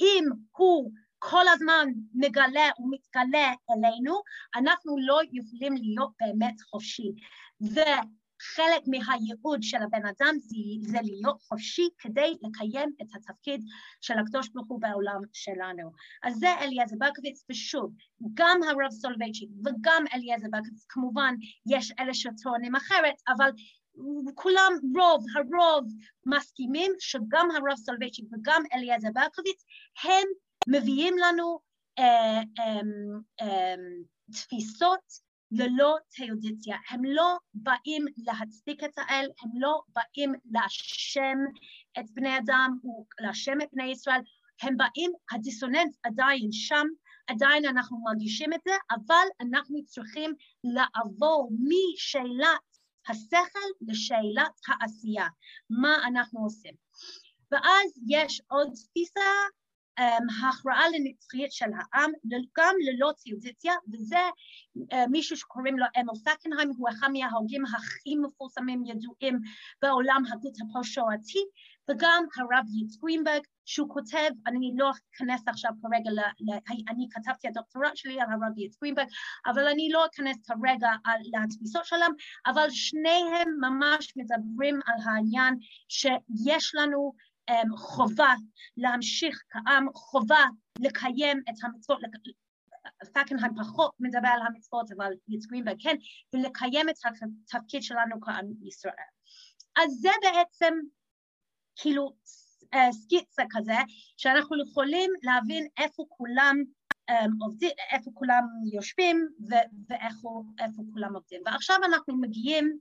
אם 0.00 0.24
הוא 0.56 0.92
כל 1.18 1.48
הזמן 1.48 1.88
מגלה 2.14 2.70
ומתגלה 2.78 3.52
אלינו, 3.70 4.20
אנחנו 4.56 4.96
לא 4.98 5.20
יכולים 5.32 5.74
להיות 5.76 6.10
באמת 6.20 6.60
חופשי. 6.70 7.12
חלק 8.40 8.82
מהייעוד 8.86 9.62
של 9.62 9.82
הבן 9.82 10.06
אדם 10.06 10.34
זה, 10.38 10.90
זה 10.90 10.98
להיות 11.02 11.42
חופשי 11.42 11.88
כדי 11.98 12.34
לקיים 12.42 12.92
את 13.02 13.06
התפקיד 13.14 13.60
של 14.00 14.14
הקדוש 14.18 14.48
ברוך 14.48 14.68
הוא 14.68 14.80
בעולם 14.80 15.20
שלנו. 15.32 15.90
אז 16.22 16.34
זה 16.34 16.48
אליעזר 16.60 16.96
ברקוביץ, 16.98 17.44
ושוב, 17.50 17.92
גם 18.34 18.60
הרב 18.62 18.90
סולובייצ'יק 18.90 19.48
וגם 19.64 20.04
אליעזר 20.14 20.46
ברקוביץ, 20.50 20.84
כמובן 20.88 21.34
יש 21.66 21.92
אלה 22.00 22.14
שטוענים 22.14 22.76
אחרת, 22.76 23.14
אבל 23.36 23.50
כולם, 24.34 24.72
רוב, 24.96 25.24
הרוב 25.36 25.84
מסכימים 26.26 26.92
שגם 26.98 27.48
הרב 27.50 27.76
סולובייצ'יק 27.76 28.24
וגם 28.32 28.62
אליעזר 28.72 29.08
ברקוביץ 29.14 29.64
הם 30.04 30.28
מביאים 30.68 31.14
לנו 31.18 31.58
אה, 31.98 32.40
אה, 32.58 32.80
אה, 33.40 33.74
תפיסות 34.32 35.25
ללא 35.50 35.96
תאודיציה. 36.16 36.76
הם 36.90 37.04
לא 37.04 37.38
באים 37.54 38.04
להצדיק 38.16 38.84
את 38.84 38.98
האל, 38.98 39.28
הם 39.42 39.50
לא 39.54 39.80
באים 39.88 40.32
להשם 40.50 41.38
את 41.98 42.10
בני 42.10 42.38
אדם 42.38 42.78
להשם 43.20 43.60
את 43.62 43.68
בני 43.72 43.84
ישראל, 43.84 44.20
הם 44.62 44.76
באים, 44.76 45.12
הדיסוננס 45.32 45.98
עדיין 46.02 46.52
שם, 46.52 46.86
עדיין 47.26 47.64
אנחנו 47.64 47.98
מרגישים 48.04 48.52
את 48.52 48.60
זה, 48.64 48.74
אבל 48.90 49.26
אנחנו 49.40 49.84
צריכים 49.84 50.34
לעבור 50.64 51.50
משאלת 51.68 52.66
השכל 53.08 53.68
לשאלת 53.88 54.52
העשייה, 54.68 55.26
מה 55.70 55.94
אנחנו 56.06 56.40
עושים. 56.40 56.74
ואז 57.50 57.90
יש 58.08 58.42
עוד 58.48 58.68
תפיסה 58.74 59.30
ההכרעה 59.98 60.88
לנצחיות 60.88 61.52
של 61.52 61.66
העם, 61.76 62.10
גם 62.58 62.74
ללא 62.80 63.12
ציודיציה, 63.16 63.74
וזה 63.92 64.20
מישהו 65.10 65.36
שקוראים 65.36 65.78
לו 65.78 65.86
אמל 66.00 66.18
פקנהיים, 66.24 66.70
הוא 66.76 66.88
אחד 66.88 67.08
מההוגים 67.12 67.64
הכי 67.64 68.16
מפורסמים 68.16 68.84
ידועים 68.84 69.38
בעולם 69.82 70.22
הגות 70.32 70.54
הפושעתי, 70.60 71.38
וגם 71.90 72.24
הרב 72.36 72.64
ייץ 72.74 72.96
גרינברג, 72.96 73.42
שהוא 73.64 73.88
כותב, 73.88 74.30
אני 74.46 74.72
לא 74.76 74.90
אכנס 74.90 75.48
עכשיו 75.48 75.70
כרגע, 75.82 76.10
אני 76.88 77.06
כתבתי 77.10 77.48
הדוקטורט 77.48 77.96
שלי 77.96 78.20
על 78.20 78.26
הרב 78.30 78.58
ייץ 78.58 78.76
גרינברג, 78.80 79.06
אבל 79.46 79.68
אני 79.68 79.88
לא 79.92 80.06
אכנס 80.06 80.36
כרגע 80.46 80.90
לתפיסות 81.44 81.84
שלהם, 81.84 82.12
אבל 82.46 82.66
שניהם 82.70 83.48
ממש 83.60 84.12
מדברים 84.16 84.80
על 84.86 84.94
העניין 85.04 85.54
שיש 85.88 86.74
לנו 86.74 87.12
חובה 87.76 88.34
להמשיך 88.76 89.42
כעם, 89.50 89.86
חובה 89.94 90.44
לקיים 90.80 91.40
את 91.50 91.54
המצוות, 91.64 92.00
פקנהיים 93.14 93.54
פחות 93.56 93.90
מדבר 94.00 94.28
על 94.28 94.46
המצוות, 94.46 94.92
אבל 94.96 95.12
יץ 95.28 95.46
גרינברג 95.46 95.82
כן, 95.82 95.96
ולקיים 96.34 96.88
את 96.88 96.94
התפקיד 97.54 97.82
שלנו 97.82 98.20
כעם 98.20 98.46
ישראל. 98.66 98.94
אז 99.76 99.90
זה 100.00 100.10
בעצם 100.22 100.74
כאילו 101.76 102.16
סקיצה 102.90 103.42
כזה, 103.50 103.76
שאנחנו 104.16 104.62
יכולים 104.62 105.10
להבין 105.22 105.66
איפה 105.78 106.04
כולם 106.08 106.56
עובדים, 107.40 107.70
איפה 107.92 108.10
כולם 108.14 108.44
יושבים 108.72 109.28
ואיפה 109.88 110.82
כולם 110.92 111.14
עובדים. 111.14 111.40
ועכשיו 111.46 111.76
אנחנו 111.84 112.16
מגיעים 112.16 112.78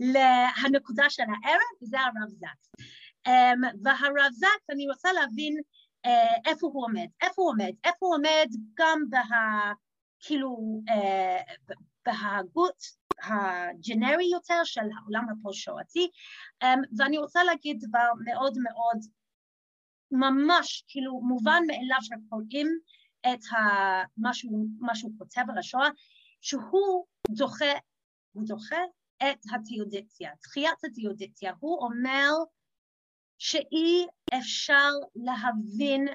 לנקודה 0.00 1.10
של 1.10 1.22
הערב, 1.22 1.60
וזה 1.82 2.00
הרב 2.00 2.28
זקס. 2.28 2.86
והרב 3.84 4.32
זקס, 4.32 4.70
אני 4.70 4.88
רוצה 4.88 5.12
להבין 5.12 5.56
איפה 6.46 6.66
הוא 6.66 6.84
עומד. 6.84 7.06
איפה 7.22 7.42
הוא 7.42 7.50
עומד? 7.50 7.72
איפה 7.84 8.06
הוא 8.06 8.14
עומד 8.14 8.48
גם 8.74 8.98
בה... 9.10 9.22
כאילו, 10.22 10.80
בהגות 12.06 12.76
הג'נרי 13.22 14.24
יותר 14.32 14.64
של 14.64 14.80
העולם 14.98 15.24
הפוסט-שואתי, 15.30 16.10
ואני 16.98 17.18
רוצה 17.18 17.44
להגיד 17.44 17.84
דבר 17.88 18.08
מאוד 18.24 18.54
מאוד 18.62 18.98
ממש 20.10 20.84
כאילו 20.88 21.20
מובן 21.20 21.62
מאליו 21.66 21.98
שקוראים 22.00 22.68
את 23.20 23.40
מה 24.80 24.94
שהוא 24.94 25.12
כותב 25.18 25.42
על 25.48 25.58
השואה, 25.58 25.88
שהוא 26.40 27.06
דוחה, 27.30 27.72
הוא 28.32 28.44
דוחה 28.46 28.80
את 29.22 29.38
התיאודיציה, 29.54 30.30
תחיית 30.42 30.84
התיאודיציה. 30.84 31.52
הוא 31.60 31.84
אומר 31.84 32.30
שאי 33.40 34.06
אפשר 34.38 34.90
להבין, 35.16 36.08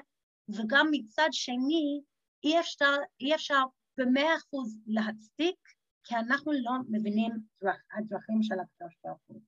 וגם 0.48 0.86
מצד 0.90 1.28
שני, 1.32 2.00
אי 2.44 2.60
אפשר, 2.60 2.96
אי 3.20 3.34
אפשר 3.34 3.62
במאה 3.98 4.36
אחוז 4.36 4.78
להצדיק, 4.86 5.56
כי 6.04 6.16
אנחנו 6.16 6.52
לא 6.52 6.72
מבינים 6.88 7.32
דרכ, 7.62 7.80
הדרכים 7.92 8.42
של 8.42 8.54
הקדוש 8.54 8.94
ברוך 9.04 9.20
הוא. 9.26 9.40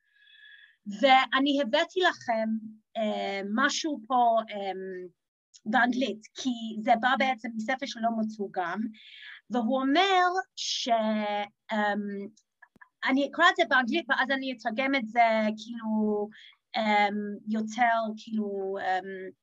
ואני 1.01 1.63
הבאתי 1.63 2.01
לכם 2.01 2.49
אה, 2.97 3.41
משהו 3.55 4.01
פה 4.07 4.39
אה, 4.51 4.73
באנגלית, 5.65 6.21
כי 6.35 6.51
זה 6.83 6.93
בא 7.01 7.09
בעצם 7.19 7.49
מספר 7.57 7.87
שלא 7.87 8.09
מתורגם, 8.19 8.81
והוא 9.51 9.81
אומר 9.81 10.27
ש... 10.57 10.89
אה, 11.73 11.95
אני 13.05 13.29
אקרא 13.31 13.45
את 13.51 13.57
זה 13.57 13.63
באנגלית 13.69 14.07
ואז 14.09 14.31
אני 14.31 14.53
אתרגם 14.53 14.95
את 14.95 15.09
זה 15.09 15.21
כאילו 15.57 16.29
um, 16.78 17.40
יותר 17.48 17.98
כאילו 18.18 18.78
um, 18.80 19.34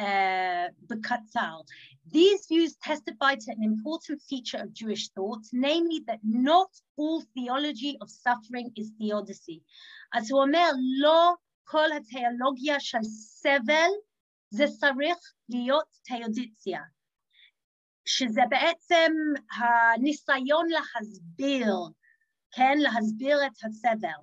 uh, 0.00 0.72
בקצר. 0.88 1.60
These 2.10 2.46
views 2.48 2.76
testify 2.76 3.34
to 3.34 3.50
an 3.56 3.62
important 3.62 4.22
feature 4.22 4.60
of 4.64 4.72
Jewish 4.72 5.08
thought, 5.10 5.44
namely 5.52 6.00
that 6.06 6.20
not 6.22 6.70
all 6.96 7.22
theology 7.34 7.98
of 8.00 8.08
suffering 8.10 8.70
is 8.76 8.88
theodicy. 8.98 9.60
אז 10.12 10.30
הוא 10.30 10.42
אומר, 10.42 10.70
לא 11.00 11.34
כל 11.64 11.92
התיאולוגיה 11.92 12.80
של 12.80 13.02
סבל 13.02 13.90
זה 14.50 14.64
צריך 14.80 15.18
להיות 15.48 15.88
תיאודיציה, 16.02 16.80
שזה 18.04 18.40
בעצם 18.50 19.12
הניסיון 19.56 20.66
להסביר, 20.68 21.66
כן, 22.52 22.78
להסביר 22.78 23.46
את 23.46 23.64
הסבל. 23.64 24.20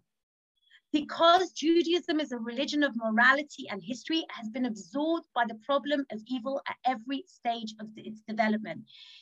Because 0.92 1.52
Judaism 1.52 2.20
is 2.20 2.32
a 2.32 2.38
religion 2.38 2.82
of 2.84 2.96
morality 2.96 3.66
and 3.70 3.82
history, 3.84 4.24
has 4.30 4.48
been 4.50 4.66
absorbed 4.66 5.28
by 5.36 5.44
the 5.48 5.60
problem 5.66 6.06
of 6.14 6.20
evil 6.28 6.62
at 6.70 6.78
every 6.86 7.24
stage 7.28 7.72
of 7.82 7.88
its 7.98 8.22
development. 8.28 8.82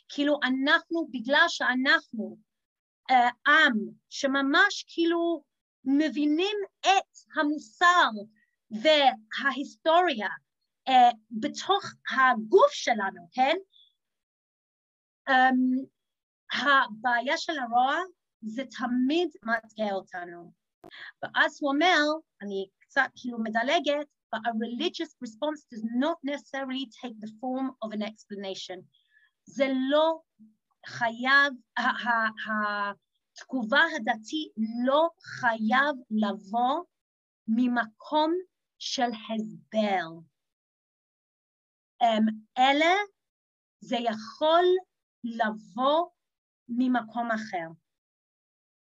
כאילו 0.09 0.39
אנחנו, 0.43 1.07
בגלל 1.11 1.45
שאנחנו 1.47 2.37
uh, 3.11 3.51
עם 3.51 3.73
שממש 4.09 4.85
כאילו 4.87 5.43
מבינים 5.85 6.57
את 6.81 7.11
המוסר 7.35 8.09
וההיסטוריה 8.71 10.29
uh, 10.89 11.15
בתוך 11.31 11.83
הגוף 12.11 12.71
שלנו, 12.71 13.27
כן? 13.31 13.55
Um, 15.29 15.85
הבעיה 16.53 17.37
של 17.37 17.59
הרוע 17.59 17.95
זה 18.41 18.63
תמיד 18.77 19.29
מאתגר 19.43 19.93
אותנו. 19.93 20.51
ואז 21.22 21.58
הוא 21.60 21.72
אומר, 21.72 22.02
אני 22.42 22.68
קצת 22.78 23.10
כאילו 23.16 23.38
מדלגת, 23.38 24.06
but 24.34 24.38
a 24.38 24.52
religious 24.52 25.12
response 25.24 25.60
does 25.72 25.84
not 26.04 26.18
necessarily 26.24 26.86
take 27.00 27.16
the 27.20 27.30
form 27.40 27.70
of 27.84 27.92
an 27.92 28.02
explanation. 28.02 28.82
זה 29.44 29.66
לא 29.90 30.20
חייב, 30.86 31.52
התגובה 33.36 33.82
הדתית 33.96 34.52
לא 34.84 35.08
חייב 35.22 35.96
לבוא 36.10 36.84
ממקום 37.48 38.34
של 38.78 39.10
הסבר. 39.28 40.08
אלה 42.58 42.94
זה 43.80 43.96
יכול 43.96 44.64
לבוא 45.24 46.08
ממקום 46.68 47.30
אחר. 47.30 47.68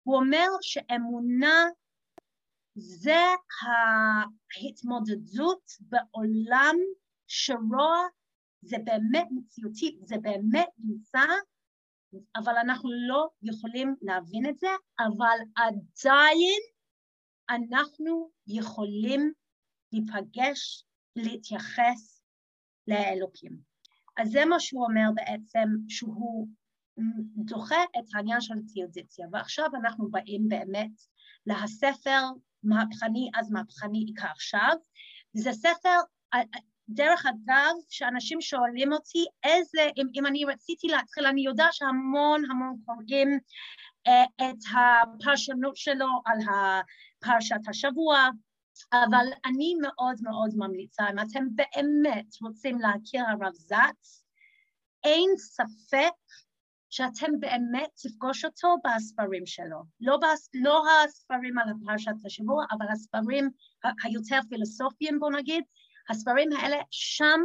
הוא 0.03 0.17
אומר 0.17 0.49
שאמונה 0.61 1.67
זה 2.79 3.25
ההתמודדות 4.57 5.63
בעולם 5.81 6.77
שרוע 7.27 7.97
זה 8.63 8.77
באמת 8.85 9.29
מציאותי, 9.31 9.99
זה 10.05 10.17
באמת 10.23 10.69
נמצא, 10.79 11.21
אבל 12.37 12.57
אנחנו 12.57 12.91
לא 13.09 13.29
יכולים 13.43 13.95
להבין 14.03 14.49
את 14.49 14.59
זה, 14.59 14.69
אבל 14.99 15.39
עדיין 15.57 16.61
אנחנו 17.51 18.31
יכולים 18.47 19.33
להיפגש, 19.93 20.85
להתייחס 21.17 22.23
לאלוקים. 22.89 23.59
אז 24.17 24.31
זה 24.31 24.45
מה 24.45 24.61
שהוא 24.61 24.85
אומר 24.85 25.11
בעצם, 25.15 25.69
שהוא 25.89 26.49
דוחה 27.37 27.83
את 27.99 28.05
העניין 28.15 28.41
של 28.41 28.55
התיאודיציה, 28.65 29.27
ועכשיו 29.33 29.67
אנחנו 29.75 30.11
באים 30.11 30.49
באמת 30.49 30.91
לספר 31.47 32.21
מהפכני 32.63 33.31
אז 33.35 33.51
מהפכני 33.51 34.07
כעכשיו, 34.17 34.77
זה 35.33 35.53
ספר, 35.53 35.99
דרך 36.89 37.27
אגב, 37.27 37.75
שאנשים 37.89 38.41
שואלים 38.41 38.93
אותי 38.93 39.27
איזה, 39.45 39.91
אם, 39.97 40.07
אם 40.15 40.27
אני 40.27 40.45
רציתי 40.45 40.87
להתחיל, 40.89 41.27
אני 41.27 41.41
יודעת 41.41 41.73
שהמון 41.73 42.43
המון 42.51 42.77
קוראים 42.85 43.39
אה, 44.07 44.25
את 44.51 44.59
הפרשנות 44.75 45.77
שלו 45.77 46.09
על 46.25 46.39
פרשת 47.19 47.69
השבוע, 47.69 48.29
אבל 48.93 49.27
אני 49.45 49.75
מאוד 49.83 50.17
מאוד 50.23 50.51
ממליצה, 50.57 51.05
אם 51.11 51.19
אתם 51.19 51.45
באמת 51.55 52.27
רוצים 52.43 52.79
להכיר 52.79 53.25
הרב 53.29 53.55
זץ, 53.55 54.25
אין 55.05 55.31
ספק 55.37 56.15
שאתם 56.91 57.41
באמת 57.41 57.91
תפגוש 58.03 58.45
אותו 58.45 58.77
בספרים 58.85 59.47
שלו. 59.47 59.83
לא, 60.01 60.17
בס, 60.17 60.51
לא 60.55 60.83
הספרים 61.05 61.59
על 61.59 61.69
פרשת 61.87 62.25
השבוע, 62.25 62.65
אבל 62.71 62.87
הספרים 62.93 63.51
היותר 64.05 64.39
פילוסופיים, 64.49 65.21
בוא 65.21 65.31
נגיד, 65.31 65.65
הספרים 66.11 66.49
האלה, 66.53 66.77
שם 66.91 67.41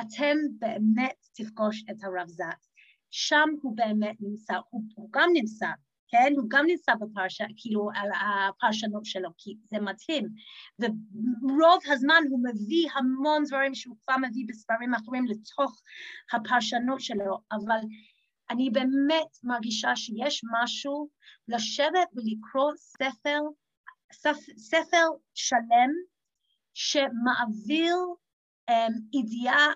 אתם 0.00 0.36
באמת 0.58 1.26
תפגוש 1.34 1.84
את 1.90 1.96
הרב 2.04 2.28
זץ. 2.28 2.70
שם 3.10 3.48
הוא 3.62 3.76
באמת 3.76 4.16
נמצא, 4.20 4.54
הוא, 4.70 4.82
הוא 4.94 5.08
גם 5.12 5.28
נמצא, 5.34 5.66
כן? 6.08 6.32
הוא 6.36 6.44
גם 6.48 6.66
נמצא 6.66 6.92
בפרשה, 6.94 7.44
כאילו, 7.56 7.90
על 7.94 8.08
הפרשנות 8.12 9.04
שלו, 9.04 9.28
כי 9.38 9.54
זה 9.70 9.78
מדהים. 9.80 10.28
ורוב 10.78 11.80
הזמן 11.92 12.22
הוא 12.30 12.40
מביא 12.44 12.88
המון 12.94 13.44
דברים 13.46 13.74
שהוא 13.74 13.96
כבר 14.04 14.16
מביא 14.16 14.44
בספרים 14.48 14.94
אחרים 14.94 15.26
לתוך 15.26 15.82
הפרשנות 16.32 17.00
שלו, 17.00 17.38
אבל 17.52 17.78
אני 18.50 18.70
באמת 18.70 19.38
מרגישה 19.42 19.96
שיש 19.96 20.40
משהו 20.52 21.08
לשבת 21.48 22.08
ולקרוא 22.14 22.72
ספר, 22.76 23.40
ספר 24.56 25.06
שלם 25.34 25.90
שמעביר 26.74 27.96
um, 28.70 28.92
ידיעה 29.12 29.66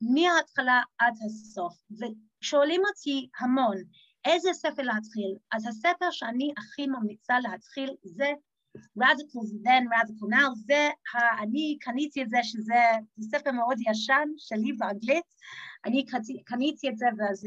מההתחלה 0.00 0.82
עד 0.98 1.14
הסוף. 1.26 1.74
ושואלים 1.90 2.80
אותי 2.88 3.28
המון, 3.40 3.76
איזה 4.24 4.52
ספר 4.52 4.82
להתחיל? 4.82 5.36
אז 5.52 5.66
הספר 5.66 6.10
שאני 6.10 6.52
הכי 6.58 6.86
ממליצה 6.86 7.40
להתחיל 7.40 7.94
זה 8.04 8.32
Radical 8.98 9.42
then, 9.64 9.84
Radical 9.94 10.28
now, 10.30 10.54
זה, 10.54 10.88
אני 11.42 11.76
קניתי 11.80 12.22
את 12.22 12.30
זה, 12.30 12.38
שזה 12.42 12.74
ספר 13.20 13.50
מאוד 13.50 13.78
ישן 13.90 14.28
שלי 14.36 14.72
באנגלית, 14.72 15.24
אני 15.84 16.04
קניתי 16.44 16.88
את 16.88 16.98
זה 16.98 17.06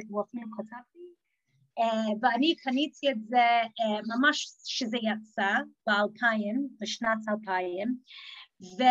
והוא 0.09 0.21
אפילו 0.21 0.47
כתב 0.57 0.83
לי, 0.95 1.11
uh, 1.79 2.17
ואני 2.21 2.55
קניתי 2.55 3.11
את 3.11 3.23
זה 3.23 3.61
uh, 3.63 4.15
ממש 4.15 4.47
שזה 4.65 4.97
יצא 4.97 5.51
באלפיים, 5.87 6.67
בשנת 6.81 7.19
אלפיים, 7.29 7.95
ו... 8.77 8.83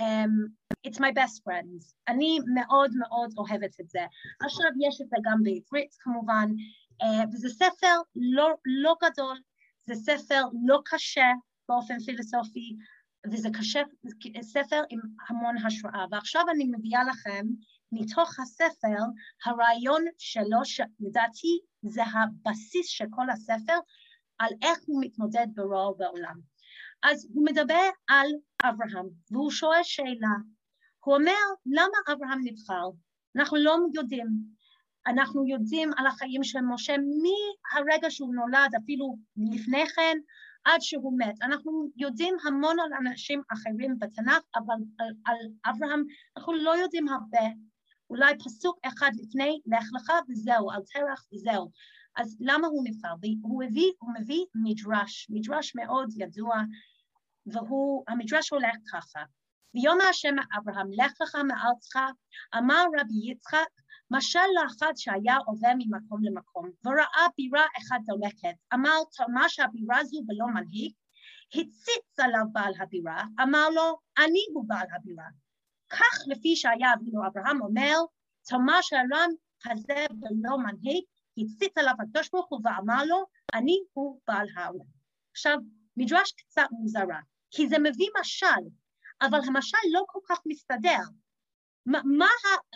Um, 0.00 0.52
it's 0.86 1.00
my 1.00 1.12
best 1.12 1.42
friends. 1.44 1.94
אני 2.08 2.38
מאוד 2.54 2.90
מאוד 2.98 3.30
אוהבת 3.38 3.80
את 3.80 3.88
זה. 3.88 4.00
עכשיו 4.44 4.70
יש 4.88 5.00
את 5.00 5.08
זה 5.08 5.16
גם 5.24 5.42
בעברית 5.42 5.94
כמובן, 6.00 6.48
uh, 7.02 7.28
וזה 7.32 7.48
ספר 7.48 7.96
לא, 8.16 8.54
לא 8.64 8.94
גדול, 9.04 9.38
זה 9.86 9.94
ספר 9.94 10.42
לא 10.66 10.80
קשה 10.84 11.30
באופן 11.68 11.98
פילוסופי, 11.98 12.76
וזה 13.32 13.48
קשה, 13.58 13.82
ספר 14.42 14.82
עם 14.90 15.00
המון 15.28 15.56
השראה. 15.66 16.04
ועכשיו 16.10 16.44
אני 16.54 16.64
מביאה 16.78 17.04
לכם 17.04 17.46
מתוך 17.92 18.38
הספר, 18.40 19.02
הרעיון 19.44 20.04
שלו, 20.18 20.64
שלדעתי 20.64 21.58
זה 21.82 22.02
הבסיס 22.02 22.88
של 22.88 23.04
כל 23.10 23.30
הספר, 23.30 23.78
על 24.38 24.50
איך 24.62 24.78
הוא 24.86 25.02
מתמודד 25.04 25.46
ברוע 25.54 25.92
בעולם. 25.98 26.40
אז 27.02 27.28
הוא 27.34 27.44
מדבר 27.44 27.88
על 28.08 28.28
אברהם, 28.62 29.06
והוא 29.30 29.50
שואל 29.50 29.82
שאלה. 29.82 30.34
הוא 31.04 31.14
אומר, 31.14 31.44
למה 31.66 32.14
אברהם 32.14 32.40
נבחר? 32.44 32.88
אנחנו 33.36 33.56
לא 33.56 33.76
יודעים. 33.94 34.55
אנחנו 35.06 35.46
יודעים 35.46 35.90
על 35.96 36.06
החיים 36.06 36.44
של 36.44 36.60
משה 36.60 36.96
מהרגע 36.98 38.10
שהוא 38.10 38.34
נולד, 38.34 38.74
אפילו 38.82 39.16
לפני 39.36 39.86
כן, 39.86 40.18
עד 40.64 40.80
שהוא 40.80 41.18
מת. 41.18 41.42
אנחנו 41.42 41.88
יודעים 41.96 42.36
המון 42.46 42.76
על 42.80 43.06
אנשים 43.06 43.42
אחרים 43.52 43.98
בתנ"ך, 43.98 44.42
אבל 44.56 44.74
על, 44.98 45.06
על 45.24 45.36
אברהם 45.66 46.02
אנחנו 46.36 46.52
לא 46.52 46.76
יודעים 46.76 47.08
הרבה. 47.08 47.46
אולי 48.10 48.38
פסוק 48.38 48.78
אחד 48.82 49.10
לפני, 49.14 49.60
לך 49.66 49.84
לך 49.94 50.12
וזהו, 50.28 50.70
על 50.70 50.82
תרח 50.92 51.26
וזהו. 51.34 51.70
אז 52.16 52.36
למה 52.40 52.66
הוא 52.66 52.84
נפטר? 52.84 53.08
הוא 53.42 53.64
מביא, 53.64 53.92
הוא 53.98 54.10
מביא 54.20 54.44
מדרש, 54.54 55.26
מדרש 55.30 55.72
מאוד 55.74 56.08
ידוע, 56.16 56.56
והמדרש 57.46 58.50
הולך 58.50 58.76
ככה. 58.92 59.20
ויאמר 59.74 60.04
השם 60.10 60.34
אברהם, 60.58 60.86
לך 60.92 61.12
לך 61.22 61.34
מארצך, 61.34 61.98
אמר 62.58 62.84
רבי 63.00 63.30
יצחק, 63.30 63.68
משל 64.10 64.48
לאחד 64.54 64.92
שהיה 64.96 65.36
עובר 65.46 65.72
ממקום 65.78 66.24
למקום, 66.24 66.70
וראה 66.84 67.26
בירה 67.36 67.66
אחת 67.78 68.00
דולקת, 68.06 68.56
אמר 68.74 68.98
תאמר 69.16 69.48
שהבירה 69.48 70.04
זו 70.04 70.20
בלא 70.26 70.46
מנהיג, 70.46 70.92
הציץ 71.54 72.18
עליו 72.20 72.44
בעל 72.52 72.72
הבירה, 72.80 73.22
אמר 73.42 73.68
לו, 73.70 73.98
אני 74.18 74.40
הוא 74.54 74.64
בעל 74.68 74.86
הבירה. 74.96 75.26
כך 75.90 76.16
לפי 76.26 76.56
שהיה 76.56 76.94
אבינו 76.94 77.26
אברהם 77.26 77.62
אומר, 77.62 77.96
תאמר 78.48 78.80
שהעולם 78.82 79.30
הזה 79.64 80.06
בלא 80.10 80.58
מנהיג, 80.58 81.04
הציץ 81.38 81.78
עליו 81.78 81.94
הקדוש 82.00 82.30
ברוך 82.30 82.46
הוא 82.48 82.60
ואמר 82.64 83.04
לו, 83.04 83.24
אני 83.54 83.78
הוא 83.92 84.20
בעל 84.28 84.46
העולם. 84.56 84.86
עכשיו, 85.32 85.56
מדרש 85.96 86.32
קצת 86.32 86.66
מוזרה, 86.70 87.20
כי 87.50 87.68
זה 87.68 87.78
מביא 87.78 88.08
משל, 88.20 88.62
אבל 89.22 89.38
המשל 89.46 89.86
לא 89.92 90.04
כל 90.06 90.20
כך 90.28 90.38
מסתדר. 90.46 91.02
מה, 91.86 92.26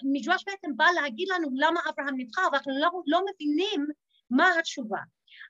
המדרש 0.03 0.45
בעצם 0.47 0.77
בא 0.77 0.85
להגיד 0.95 1.29
לנו 1.29 1.49
למה 1.53 1.81
אברהם 1.89 2.15
נבחר, 2.17 2.43
ואנחנו 2.53 2.73
לא, 2.81 2.91
לא 3.07 3.21
מבינים 3.35 3.87
מה 4.31 4.59
התשובה. 4.59 5.01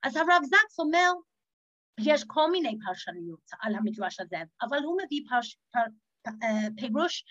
אז 0.02 0.16
הרב 0.16 0.42
זקס 0.44 0.78
אומר, 0.78 1.12
יש 2.00 2.24
כל 2.26 2.50
מיני 2.50 2.78
פרשנויות 2.86 3.50
על 3.60 3.74
המדרש 3.74 4.20
הזה, 4.20 4.36
אבל 4.62 4.78
הוא 4.84 4.98
מביא 5.04 5.24
פרש, 5.28 5.58
פר, 5.72 5.80
פר, 6.22 6.30
אה, 6.42 6.68
פירוש 6.76 7.24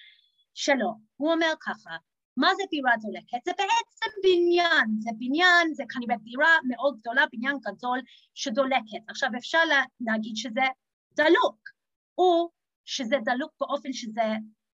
שלו. 0.53 0.93
הוא 1.15 1.31
אומר 1.31 1.53
ככה, 1.61 1.89
מה 2.37 2.55
זה 2.55 2.63
בירה 2.71 2.91
דולקת? 3.01 3.45
זה 3.45 3.51
בעצם 3.51 4.15
בניין, 4.23 4.87
זה 4.99 5.09
בניין, 5.17 5.73
זה 5.73 5.83
כנראה 5.89 6.17
בירה 6.23 6.57
מאוד 6.67 6.99
גדולה, 6.99 7.25
בניין 7.31 7.57
גדול 7.59 7.99
שדולקת. 8.33 9.03
עכשיו 9.07 9.29
אפשר 9.37 9.59
להגיד 10.01 10.35
שזה 10.35 10.65
דלוק, 11.15 11.59
או 12.17 12.49
שזה 12.85 13.15
דלוק 13.25 13.51
באופן 13.59 13.93
שזה 13.93 14.21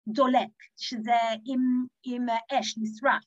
דולק, 0.09 0.51
שזה 0.77 1.19
עם, 1.45 1.85
עם 2.05 2.27
אש, 2.53 2.79
נשרף. 2.79 3.25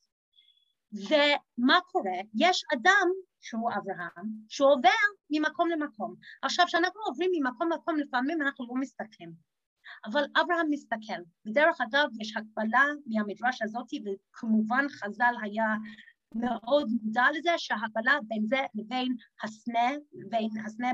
ומה 0.94 1.80
קורה? 1.92 2.20
יש 2.36 2.64
אדם 2.74 3.08
שהוא 3.42 3.70
אברהם, 3.70 4.30
שהוא 4.50 4.70
עובר 4.70 4.90
ממקום 5.30 5.70
למקום. 5.70 6.16
עכשיו, 6.42 6.66
כשאנחנו 6.66 7.02
עוברים 7.06 7.30
ממקום 7.34 7.70
למקום, 7.72 7.98
לפעמים 7.98 8.42
אנחנו 8.42 8.68
לא 8.68 8.74
מסתכלים. 8.82 9.32
אבל 10.06 10.24
אברהם 10.42 10.68
מסתכל. 10.70 11.22
בדרך 11.46 11.82
אגב, 11.82 12.10
יש 12.22 12.38
הקבלה 12.38 12.84
מהמדרש 13.06 13.62
הזאת, 13.62 13.88
וכמובן 13.94 14.86
חז"ל 14.90 15.34
היה 15.42 15.66
מאוד 16.36 16.90
מודע 17.04 17.24
לזה 17.38 17.52
שההקבלה 17.58 18.18
בין 18.28 18.46
זה 18.46 18.62
לבין 18.76 19.16
הסנה, 19.44 19.90
בין 20.30 20.50
הסנה 20.66 20.92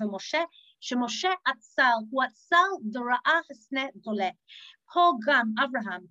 ומשה, 0.00 0.42
שמשה 0.82 1.28
עצר, 1.44 1.94
הוא 2.10 2.22
עצר 2.22 2.66
וראה 2.94 3.40
הסנה 3.50 3.84
דולק. 3.96 4.34
פה 4.92 5.12
גם 5.26 5.52
אברהם 5.64 6.02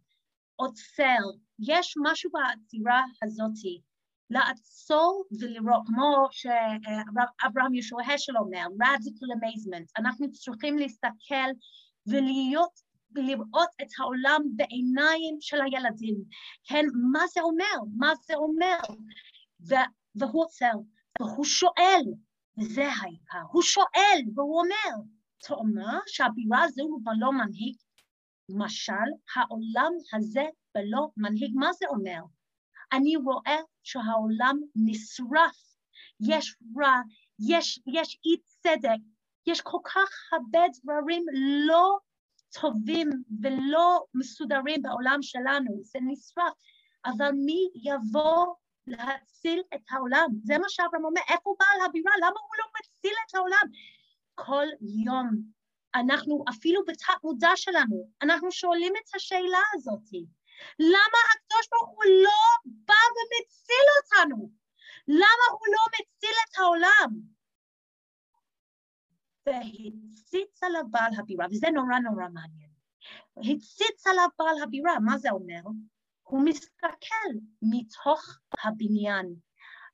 עוצר, 0.55 1.21
יש 1.60 1.95
משהו 2.03 2.31
בעצירה 2.31 3.03
הזאתי, 3.23 3.81
לעצור 4.29 5.25
ולראות, 5.39 5.84
כמו 5.88 6.27
שאברהם 6.31 7.73
ישוע 7.73 8.01
השל 8.03 8.38
אומר, 8.38 8.65
radical 8.84 9.29
amazement, 9.38 9.91
אנחנו 9.97 10.31
צריכים 10.31 10.77
להסתכל 10.77 11.49
ולהיות 12.07 12.79
לראות 13.15 13.69
את 13.81 13.88
העולם 13.99 14.41
בעיניים 14.55 15.38
של 15.39 15.62
הילדים, 15.62 16.15
כן, 16.63 16.86
מה 17.12 17.27
זה 17.34 17.41
אומר, 17.41 17.95
מה 17.97 18.13
זה 18.25 18.34
אומר, 18.36 18.77
והוא 20.15 20.43
עוצר, 20.43 20.73
והוא 21.19 21.45
שואל, 21.45 22.03
וזה 22.58 22.88
העיקר, 22.88 23.44
הוא 23.52 23.62
שואל 23.62 24.22
והוא 24.36 24.60
אומר, 24.60 25.04
תאמר 25.48 26.00
שהבירה 26.08 26.64
הזו 26.64 27.00
בלא 27.04 27.32
מנהיג, 27.32 27.76
משל 28.50 29.12
העולם 29.36 29.92
הזה 30.14 30.46
בלא 30.76 31.08
מנהיג, 31.18 31.52
מה 31.56 31.74
זה 31.74 31.86
אומר? 31.90 32.22
אני 32.94 33.16
רואה 33.16 33.58
שהעולם 33.84 34.60
נשרף, 34.76 35.58
יש 36.20 36.56
רע, 36.78 37.02
יש, 37.40 37.80
יש 37.94 38.20
אי 38.26 38.38
צדק, 38.46 39.02
יש 39.48 39.62
כל 39.62 39.78
כך 39.84 40.10
הרבה 40.32 40.60
דברים 40.82 41.26
לא 41.68 41.98
טובים 42.62 43.10
ולא 43.42 44.04
מסודרים 44.14 44.82
בעולם 44.82 45.22
שלנו, 45.22 45.82
זה 45.84 46.00
נשרף, 46.02 46.54
אבל 47.06 47.32
מי 47.46 47.70
יבוא 47.76 48.56
להציל 48.88 49.63
את 49.76 49.82
העולם? 49.89 50.28
זה 50.44 50.58
מה 50.58 50.70
שאברהם 50.70 51.06
אומר, 51.06 51.22
איפה 51.30 51.41
הוא 51.44 51.58
בעל 51.60 51.89
הבירה? 51.89 52.12
למה 52.17 52.39
הוא 52.39 52.56
לא 52.60 52.65
מציל 52.80 53.13
את 53.28 53.36
העולם? 53.36 53.67
כל 54.36 54.65
יום 55.06 55.30
אנחנו, 55.96 56.44
אפילו 56.50 56.86
בתת 56.86 57.24
מודע 57.24 57.52
שלנו, 57.56 58.10
אנחנו 58.22 58.52
שואלים 58.52 58.94
את 58.96 59.15
השאלה 59.15 59.60
הזאת. 59.74 60.10
למה 60.80 61.20
הקדוש 61.34 61.67
ברוך 61.72 61.89
הוא 61.89 62.04
לא 62.24 62.41
בא 62.65 63.04
ומציל 63.15 63.86
אותנו? 63.98 64.50
למה 65.08 65.46
הוא 65.52 65.67
לא 65.67 65.84
מציל 65.94 66.36
את 66.50 66.58
העולם? 66.58 67.32
והציץ 69.46 70.63
עליו 70.63 70.84
בעל 70.89 71.12
הבירה, 71.20 71.46
וזה 71.52 71.67
נורא 71.74 72.00
נורא 72.00 72.30
מעניין. 72.34 72.72
הציץ 73.38 74.08
עליו 74.08 74.28
בעל 74.39 74.63
הבירה, 74.63 75.00
מה 75.00 75.17
זה 75.17 75.30
אומר? 75.32 75.62
הוא 76.32 76.46
מסתכל 76.46 77.30
מתוך 77.62 78.39
הבניין. 78.63 79.36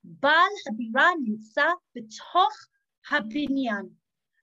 בעל 0.04 0.54
הבירה 0.69 1.08
נמצא 1.23 1.65
בתוך 1.95 2.54
הבניין, 3.12 3.89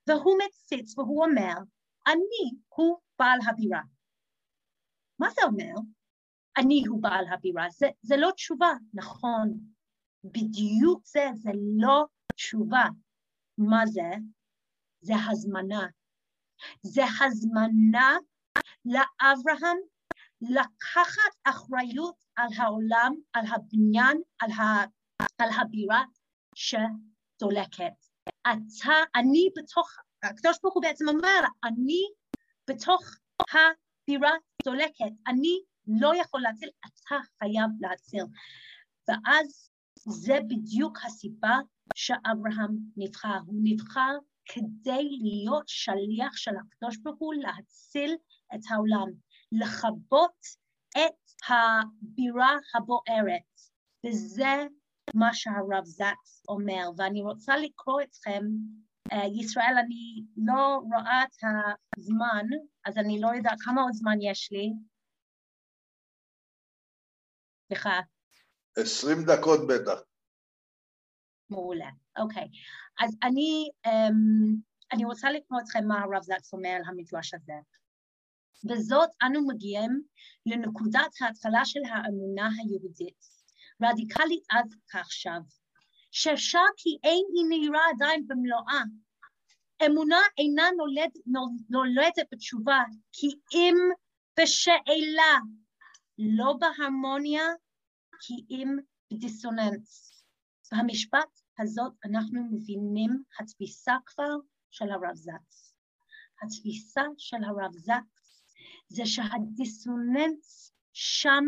והוא 0.07 0.37
מציץ 0.45 0.97
והוא 0.97 1.25
אומר, 1.25 1.53
אני 2.07 2.59
הוא 2.67 2.97
בעל 3.19 3.39
הבירה. 3.49 3.81
מה 5.19 5.29
זה 5.29 5.41
אומר? 5.43 5.73
אני 6.57 6.83
הוא 6.87 7.01
בעל 7.01 7.25
הבירה. 7.33 7.69
זה, 7.69 7.87
זה 8.01 8.15
לא 8.17 8.31
תשובה, 8.31 8.71
נכון. 8.93 9.59
בדיוק 10.23 11.05
זה, 11.05 11.29
זה 11.35 11.51
לא 11.77 12.05
תשובה. 12.35 12.85
מה 13.57 13.85
זה? 13.85 14.11
זה 15.01 15.13
הזמנה. 15.29 15.87
זה 16.81 17.03
הזמנה 17.21 18.17
לאברהם 18.85 19.77
לקחת 20.41 21.31
אחריות 21.43 22.15
על 22.35 22.47
העולם, 22.57 23.13
על 23.33 23.45
הבניין, 23.47 24.21
על, 24.39 24.51
ה, 24.51 24.83
על 25.37 25.49
הבירה 25.61 26.03
שדולקת. 26.55 27.93
אתה, 28.41 28.93
אני 29.15 29.49
בתוך, 29.57 29.89
הקדוש 30.23 30.57
ברוך 30.63 30.75
הוא 30.75 30.83
בעצם 30.83 31.09
אומר, 31.09 31.39
אני 31.63 32.01
בתוך 32.69 33.01
הבירה 33.39 34.31
דולקת, 34.65 35.13
אני 35.27 35.59
לא 35.87 36.15
יכול 36.15 36.41
להציל, 36.41 36.69
אתה 36.79 37.15
חייב 37.39 37.69
להציל. 37.79 38.23
ואז 39.07 39.69
זה 40.07 40.39
בדיוק 40.47 40.97
הסיבה 41.05 41.57
שאברהם 41.95 42.77
נבחר. 42.97 43.37
הוא 43.45 43.61
נבחר 43.63 44.17
כדי 44.45 45.09
להיות 45.21 45.63
שליח 45.67 46.37
של 46.37 46.51
הקדוש 46.57 46.97
ברוך 46.97 47.19
הוא 47.19 47.33
להציל 47.33 48.15
את 48.55 48.59
העולם, 48.69 49.07
לכבות 49.59 50.45
את 50.91 51.41
הבירה 51.49 52.55
הבוערת, 52.75 53.55
וזה 54.05 54.67
מה 55.13 55.33
שהרב 55.33 55.85
זקס 55.85 56.43
אומר, 56.49 56.89
ואני 56.97 57.21
רוצה 57.21 57.57
לקרוא 57.57 58.01
אתכם, 58.01 58.41
uh, 59.13 59.41
ישראל, 59.41 59.75
אני 59.85 60.23
לא 60.37 60.79
רואה 60.93 61.23
את 61.23 61.49
הזמן, 61.97 62.45
אז 62.85 62.97
אני 62.97 63.21
לא 63.21 63.27
יודעת 63.27 63.57
כמה 63.61 63.81
עוד 63.81 63.93
זמן 63.93 64.17
יש 64.21 64.51
לי. 64.51 64.73
סליחה. 67.67 67.99
עשרים 68.77 69.17
דקות 69.25 69.59
בטח. 69.69 70.01
מעולה, 71.49 71.89
אוקיי. 72.19 72.47
אז 72.99 73.17
אני, 73.23 73.69
um, 73.87 74.59
אני 74.93 75.05
רוצה 75.05 75.31
לקרוא 75.31 75.59
אתכם 75.63 75.87
מה 75.87 76.01
הרב 76.03 76.21
זקס 76.21 76.53
אומר 76.53 76.69
על 76.69 76.81
המדרש 76.87 77.33
הזה. 77.33 77.53
בזאת 78.65 79.09
אנו 79.23 79.47
מגיעים 79.47 80.01
לנקודת 80.45 81.11
ההתחלה 81.21 81.65
של 81.65 81.79
האמונה 81.89 82.49
היהודית, 82.57 83.25
רדיקלית 83.83 84.43
עד 84.49 84.73
כעכשיו, 84.87 85.39
שאפשר 86.11 86.65
כי 86.77 86.97
אין 87.03 87.25
היא 87.33 87.45
נהירה 87.49 87.81
עדיין 87.95 88.27
במלואה. 88.27 88.81
אמונה 89.85 90.19
אינה 90.37 90.63
נולד, 90.77 91.11
נולדת 91.69 92.27
בתשובה, 92.31 92.83
כי 93.11 93.27
אם 93.53 93.75
בשאלה, 94.39 95.39
לא 96.17 96.53
בהרמוניה, 96.59 97.43
כי 98.21 98.33
אם 98.49 98.77
בדיסוננס. 99.11 100.23
במשפט 100.73 101.39
הזאת 101.59 101.93
אנחנו 102.05 102.43
מבינים 102.51 103.23
התפיסה 103.39 103.93
כבר 104.05 104.35
של 104.71 104.91
הרב 104.91 105.15
זקס. 105.15 105.75
התפיסה 106.41 107.03
של 107.17 107.43
הרב 107.43 107.71
זקס 107.73 108.14
זה 108.87 109.05
שהדיסוננס 109.05 110.71
שם 110.93 111.43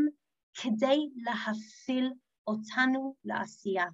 כדי 0.53 1.09
להפעיל 1.15 2.13
אותנו 2.47 3.15
לעשייה. 3.25 3.85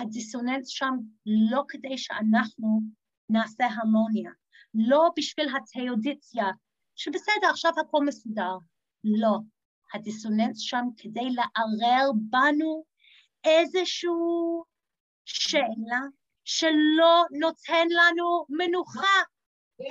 הדיסוננס 0.00 0.68
שם 0.68 0.94
לא 1.26 1.62
כדי 1.68 1.98
שאנחנו 1.98 2.80
נעשה 3.28 3.64
הרמוניה, 3.66 4.30
לא 4.74 5.10
בשביל 5.16 5.46
התאודיציה, 5.56 6.46
שבסדר, 6.96 7.50
עכשיו 7.50 7.72
הכל 7.80 8.04
מסודר. 8.06 8.56
לא. 9.04 9.38
הדיסוננס 9.94 10.60
שם 10.60 10.84
כדי 10.96 11.28
לערער 11.30 12.10
בנו 12.30 12.84
איזושהי 13.44 14.10
שאלה 15.24 16.00
שלא 16.44 17.24
נותן 17.40 17.86
לנו 17.90 18.46
מנוחה, 18.48 19.22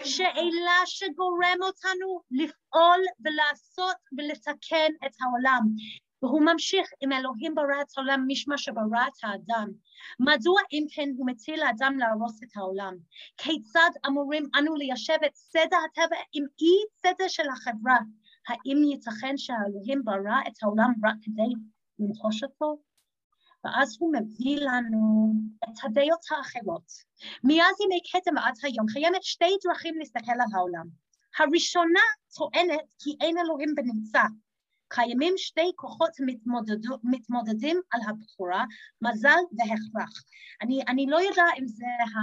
שאלה 0.03 0.81
שגורם 0.85 1.57
אותנו 1.61 2.21
לפעול 2.31 3.01
ולעשות 3.23 3.95
ולתקן 4.17 4.91
את 5.05 5.11
העולם. 5.21 5.61
והוא 6.23 6.41
ממשיך 6.41 6.87
עם 7.01 7.11
אלוהים 7.11 7.55
ברא 7.55 7.81
את 7.81 7.97
העולם 7.97 8.25
משמע 8.27 8.57
שברא 8.57 9.07
את 9.07 9.23
האדם. 9.23 9.67
מדוע 10.19 10.61
אם 10.71 10.85
כן 10.93 11.09
הוא 11.17 11.27
מציע 11.27 11.57
לאדם 11.57 11.97
להרוס 11.99 12.43
את 12.43 12.57
העולם? 12.57 12.95
כיצד 13.37 13.89
אמורים 14.07 14.49
אנו 14.59 14.75
ליישב 14.75 15.17
את 15.25 15.35
סדר 15.35 15.77
הטבע 15.85 16.15
עם 16.33 16.45
אי 16.61 16.75
סדר 17.01 17.27
של 17.27 17.49
החברה? 17.53 17.97
האם 18.47 18.77
ייתכן 18.91 19.37
שהאלוהים 19.37 20.01
ברא 20.03 20.39
את 20.47 20.63
העולם 20.63 20.93
רק 21.03 21.15
כדי 21.21 21.53
לנטוש 21.99 22.43
אותו? 22.43 22.92
ואז 23.63 23.97
הוא 23.99 24.13
מביא 24.13 24.57
לנו 24.59 25.33
את 25.63 25.83
הדעות 25.83 26.25
האחרות. 26.31 26.91
מאז 27.43 27.75
ימי 27.81 27.99
כתם 28.11 28.35
ועד 28.35 28.55
היום 28.63 28.85
קיימת 28.93 29.23
שתי 29.23 29.57
דרכים 29.63 29.95
להסתכל 29.97 30.31
על 30.31 30.47
העולם. 30.55 30.85
הראשונה 31.39 31.99
טוענת 32.35 32.93
כי 32.99 33.17
אין 33.21 33.37
אלוהים 33.37 33.75
בנמצא. 33.75 34.21
קיימים 34.87 35.33
שתי 35.37 35.71
כוחות 35.75 36.11
מתמודד, 36.25 36.77
מתמודדים 37.03 37.81
על 37.91 38.01
הבחורה, 38.07 38.65
מזל 39.01 39.39
והכרח. 39.57 40.23
אני, 40.61 40.83
אני 40.87 41.05
לא 41.07 41.21
יודע 41.21 41.43
אם 41.59 41.67
זה 41.67 41.85
ה... 41.85 42.19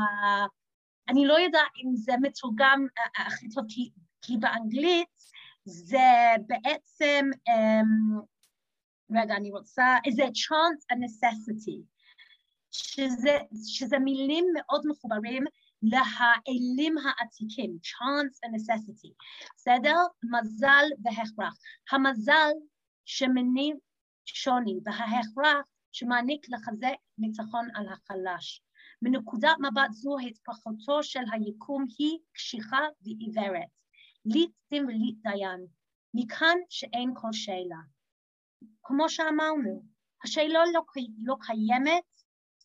אני 1.08 1.26
לא 1.26 1.40
יודע 1.40 1.60
אם 1.84 1.96
זה 1.96 2.12
מתורגם 2.20 2.86
הכי 3.16 3.48
טוב, 3.48 3.64
כי, 3.68 3.90
כי 4.22 4.36
באנגלית 4.36 5.08
זה 5.64 6.34
בעצם 6.46 7.30
um, 7.48 8.20
רגע, 9.10 9.36
אני 9.36 9.50
רוצה, 9.50 9.96
זה 10.10 10.22
chance 10.22 10.84
and 10.92 10.98
necessity, 10.98 11.80
שזה, 13.62 13.98
מילים 13.98 14.44
מאוד 14.54 14.82
מחוברים 14.86 15.44
להאלים 15.82 16.94
העתיקים, 16.98 17.78
chance 17.82 18.36
and 18.46 18.54
necessity, 18.54 19.12
בסדר? 19.56 19.96
מזל 20.22 20.84
והכרח. 21.02 21.58
המזל 21.92 22.50
שמניב 23.04 23.76
שוני 24.26 24.78
וההכרח 24.84 25.66
שמעניק 25.92 26.46
לחזק 26.48 26.94
ניצחון 27.18 27.68
על 27.74 27.86
החלש. 27.88 28.62
מנקודת 29.02 29.56
מבט 29.58 29.90
זו 29.90 30.16
התפתחותו 30.18 31.02
של 31.02 31.20
היקום 31.32 31.84
היא 31.98 32.18
קשיחה 32.32 32.80
ועיוורת, 33.02 33.68
ליט 34.24 34.50
דין 34.70 34.84
וליט 34.84 35.16
דיין, 35.22 35.66
מכאן 36.14 36.56
שאין 36.68 37.12
כל 37.14 37.32
שאלה. 37.32 37.99
כמו 38.82 39.08
שאמרנו, 39.08 39.82
השאלה 40.24 40.64
לא, 40.72 40.82
לא 41.24 41.36
קיימת 41.40 42.04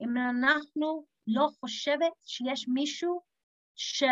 אם 0.02 0.18
אנחנו 0.18 1.06
לא 1.28 1.48
חושבת 1.60 2.14
שיש 2.24 2.68
מישהו 2.68 3.22
ש, 3.76 4.04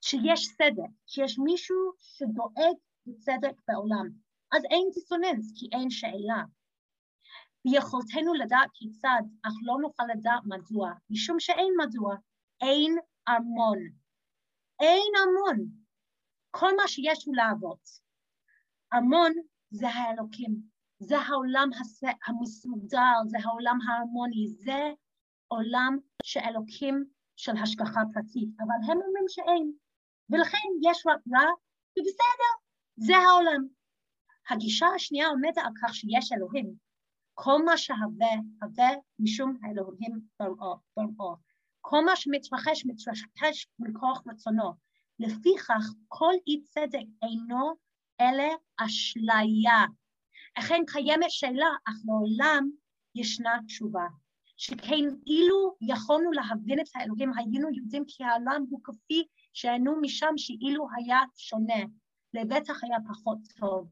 שיש 0.00 0.48
צדק, 0.48 0.90
שיש 1.06 1.38
מישהו 1.38 1.76
שדואג 1.98 2.76
לצדק 3.06 3.60
בעולם. 3.68 4.08
אז 4.52 4.62
אין 4.70 4.88
דיסוננס, 4.94 5.52
כי 5.56 5.68
אין 5.72 5.90
שאלה. 5.90 6.42
ביכולתנו 7.64 8.34
לדעת 8.34 8.68
כיצד, 8.74 9.22
אך 9.42 9.52
לא 9.62 9.74
נוכל 9.80 10.02
לדעת 10.14 10.42
מדוע, 10.44 10.90
משום 11.10 11.40
שאין 11.40 11.72
מדוע, 11.78 12.14
אין 12.60 12.96
ארמון. 13.28 13.78
אין 14.80 15.12
ארמון. 15.16 15.68
כל 16.50 16.76
מה 16.76 16.88
שיש 16.88 17.24
הוא 17.26 17.36
לעבוד. 17.36 17.78
ארמון 18.92 19.32
זה 19.70 19.88
האלוקים. 19.88 20.75
זה 20.98 21.18
העולם 21.18 21.70
המסודר, 22.26 23.14
זה 23.26 23.38
העולם 23.44 23.78
ההרמוני, 23.88 24.48
זה 24.48 24.90
עולם 25.48 25.98
שאלוקים 26.22 27.04
של 27.36 27.52
השגחה 27.62 28.00
פרטית, 28.14 28.48
אבל 28.58 28.92
הם 28.92 28.98
אומרים 29.06 29.24
שאין, 29.28 29.72
ולכן 30.30 30.68
יש 30.90 31.06
רק 31.06 31.20
רע, 31.34 31.50
ובסדר, 31.98 32.52
זה 32.96 33.16
העולם. 33.16 33.66
הגישה 34.50 34.86
השנייה 34.86 35.28
עומדת 35.28 35.58
על 35.58 35.72
כך 35.82 35.94
שיש 35.94 36.32
אלוהים. 36.32 36.74
כל 37.34 37.64
מה 37.64 37.76
שהווה, 37.76 38.34
הווה 38.62 38.90
משום 39.18 39.56
האלוהים 39.62 40.20
בראו. 40.40 41.36
כל 41.80 42.04
מה 42.04 42.16
שמתרחש, 42.16 42.86
מתרחש 42.86 43.68
מכוח 43.78 44.22
רצונו. 44.26 44.72
לפיכך, 45.18 45.84
כל 46.08 46.32
אי 46.46 46.62
צדק 46.62 47.06
אינו 47.22 47.74
אלא 48.20 48.54
אשליה. 48.76 49.84
אכן 50.58 50.82
קיימת 50.86 51.30
שאלה, 51.30 51.68
אך 51.88 51.94
לעולם 52.06 52.70
ישנה 53.14 53.58
תשובה. 53.66 54.06
שכן 54.56 55.04
אילו 55.26 55.76
יכולנו 55.80 56.32
להבין 56.32 56.80
את 56.80 56.86
האלוהים, 56.94 57.32
היינו 57.36 57.68
יודעים 57.72 58.04
כי 58.06 58.24
העולם 58.24 58.64
הוא 58.70 58.80
כפי 58.84 59.26
שהיינו 59.52 60.00
משם 60.00 60.32
שאילו 60.36 60.86
היה 60.96 61.18
שונה, 61.36 61.84
לבטח 62.34 62.84
היה 62.84 62.96
פחות 63.08 63.38
טוב. 63.60 63.88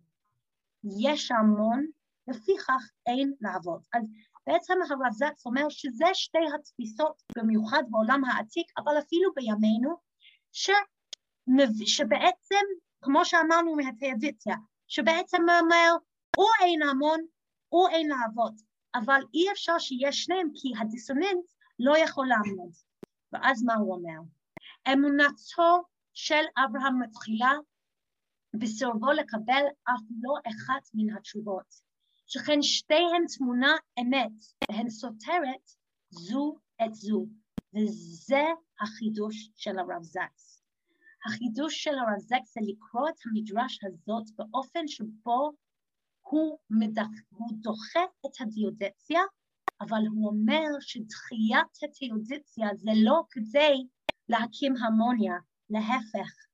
יש 1.00 1.30
המון, 1.30 1.86
לפיכך 2.28 2.90
אין 3.06 3.34
לעבוד. 3.40 3.82
אז 3.94 4.02
בעצם 4.46 4.74
הרב 4.82 5.12
זקס 5.12 5.46
אומר 5.46 5.68
שזה 5.68 6.04
שתי 6.14 6.38
התפיסות, 6.54 7.22
במיוחד 7.36 7.82
בעולם 7.90 8.24
העתיק, 8.24 8.66
אבל 8.78 8.98
אפילו 8.98 9.32
בימינו, 9.34 9.96
ש... 10.52 10.70
שבעצם, 11.86 12.64
כמו 13.02 13.24
שאמרנו 13.24 13.76
מהטרדיציה, 13.76 14.56
שבעצם 14.88 15.42
אומר, 15.60 15.96
או 16.38 16.46
אין 16.64 16.82
המון 16.82 17.20
או 17.72 17.88
אין 17.88 18.08
לעבוד, 18.08 18.54
אבל 18.94 19.20
אי 19.34 19.52
אפשר 19.52 19.78
שיש 19.78 20.24
שניהם 20.24 20.48
כי 20.54 20.72
הדיסוננס 20.80 21.56
לא 21.78 21.98
יכול 21.98 22.26
לעמוד. 22.26 22.72
ואז 23.32 23.62
מה 23.62 23.74
הוא 23.74 23.94
אומר? 23.94 24.20
אמונתו 24.92 25.84
של 26.14 26.44
אברהם 26.56 27.02
מתחילה 27.02 27.52
בסירובו 28.54 29.12
לקבל 29.12 29.64
אף 29.84 30.00
לא 30.22 30.34
אחת 30.46 30.90
מן 30.94 31.16
התשובות, 31.16 31.74
שכן 32.26 32.62
שתיהן 32.62 33.24
תמונה 33.36 33.72
אמת 34.00 34.32
והן 34.70 34.90
סותרת 34.90 35.70
זו 36.10 36.56
את 36.84 36.94
זו, 36.94 37.26
וזה 37.74 38.42
החידוש 38.80 39.50
של 39.56 39.78
הרב 39.78 40.02
זקס. 40.02 40.62
החידוש 41.26 41.84
של 41.84 41.98
הרב 41.98 42.18
זקס 42.18 42.54
זה 42.54 42.60
לקרוא 42.62 43.08
את 43.08 43.14
המדרש 43.26 43.80
הזאת 43.84 44.24
באופן 44.36 44.88
שבו 44.88 45.52
הוא, 46.28 46.58
מדח, 46.70 47.06
הוא 47.30 47.48
דוחה 47.52 48.00
את 48.26 48.40
הדיודציה, 48.40 49.20
אבל 49.80 50.06
הוא 50.10 50.28
אומר 50.28 50.68
שדחיית 50.80 51.78
התיאודיציה 51.84 52.68
זה 52.74 52.90
לא 52.96 53.22
כדי 53.30 53.86
להקים 54.28 54.74
המוניה, 54.76 55.34
להפך, 55.70 56.44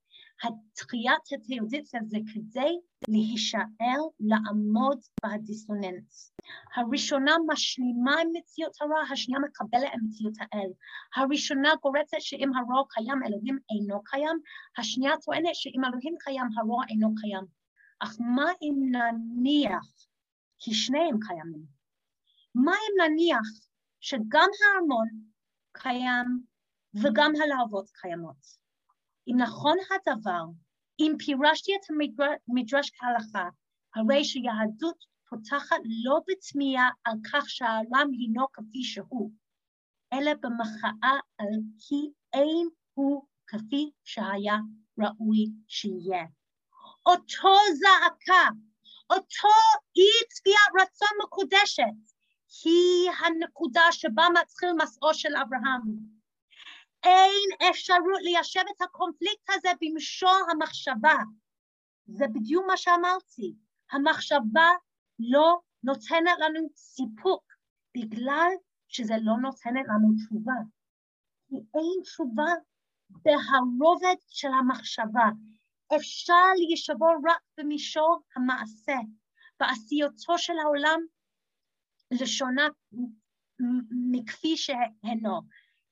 דחיית 0.78 1.24
התיאודיציה 1.32 2.00
זה 2.06 2.18
כדי 2.34 2.78
להישאר, 3.08 4.00
לעמוד 4.20 4.98
בדיסוננס. 5.24 6.32
הראשונה 6.76 7.32
משלימה 7.46 8.20
עם 8.20 8.28
מציאות 8.32 8.72
הרע, 8.80 9.12
השנייה 9.12 9.40
מקבלת 9.40 9.90
עם 9.94 10.00
מציאות 10.06 10.34
האל. 10.40 10.70
הראשונה 11.16 11.70
גורצת 11.82 12.16
שאם 12.20 12.50
הרוע 12.56 12.84
קיים, 12.90 13.18
אלוהים 13.26 13.58
אינו 13.70 14.02
קיים, 14.04 14.38
השנייה 14.78 15.12
טוענת 15.24 15.54
שאם 15.54 15.84
אלוהים 15.84 16.14
קיים, 16.20 16.46
הרוע 16.56 16.84
אינו 16.88 17.14
קיים. 17.14 17.59
אך 18.01 18.16
מה 18.20 18.51
אם 18.62 18.74
נניח, 18.90 19.86
כי 20.59 20.74
שניהם 20.74 21.18
קיימים, 21.28 21.64
מה 22.55 22.72
אם 22.72 23.11
נניח 23.11 23.48
שגם 24.01 24.48
הארמון 24.61 25.09
קיים 25.72 26.26
וגם 26.94 27.32
הלהבות 27.42 27.90
קיימות? 27.90 28.61
אם 29.28 29.34
נכון 29.38 29.76
הדבר, 29.90 30.44
אם 31.01 31.12
פירשתי 31.18 31.72
את 31.76 31.90
המדרש 32.48 32.90
כהלכה, 32.90 33.48
הרי 33.94 34.24
שיהדות 34.24 35.05
פותחת 35.28 35.76
לא 36.05 36.20
בתמיהה 36.28 36.90
על 37.05 37.14
כך 37.32 37.51
שהעולם 37.51 38.09
הינו 38.12 38.46
כפי 38.53 38.82
שהוא, 38.82 39.30
אלא 40.12 40.30
במחאה 40.40 41.18
על 41.38 41.55
כי 41.78 42.11
אין 42.32 42.68
הוא 42.94 43.26
כפי 43.46 43.90
שהיה 44.05 44.57
ראוי 44.98 45.46
שיהיה. 45.66 46.39
אותו 47.07 47.55
זעקה, 47.74 48.48
אותו 49.11 49.48
אי 49.96 50.28
צביעת 50.28 50.82
רצון 50.82 51.09
מקודשת, 51.24 52.11
היא 52.64 53.11
הנקודה 53.11 53.92
שבה 53.92 54.24
מתחיל 54.40 54.68
מסעו 54.82 55.14
של 55.14 55.36
אברהם. 55.36 56.20
אין 57.03 57.70
אפשרות 57.70 58.20
ליישב 58.22 58.61
את 58.76 58.82
הקונפליקט 58.82 59.51
הזה 59.51 59.68
במישור 59.80 60.38
המחשבה. 60.51 61.16
זה 62.07 62.24
בדיוק 62.34 62.64
מה 62.66 62.76
שאמרתי. 62.76 63.55
המחשבה 63.92 64.68
לא 65.18 65.61
נותנת 65.82 66.38
לנו 66.38 66.68
סיפוק 66.76 67.42
בגלל 67.96 68.51
שזה 68.88 69.14
לא 69.22 69.34
נותנת 69.42 69.86
לנו 69.88 70.14
תשובה. 70.16 70.53
כי 71.48 71.57
אין 71.74 72.03
תשובה 72.03 72.53
בהרובד 73.11 74.16
של 74.28 74.48
המחשבה. 74.48 75.28
אפשר 75.97 76.47
להישבור 76.57 77.14
רק 77.30 77.41
במישור 77.59 78.22
המעשה, 78.36 78.97
בעשייתו 79.61 80.38
של 80.38 80.59
העולם 80.64 81.01
לשונה 82.11 82.68
מכפי 84.12 84.57
שהנו. 84.57 85.41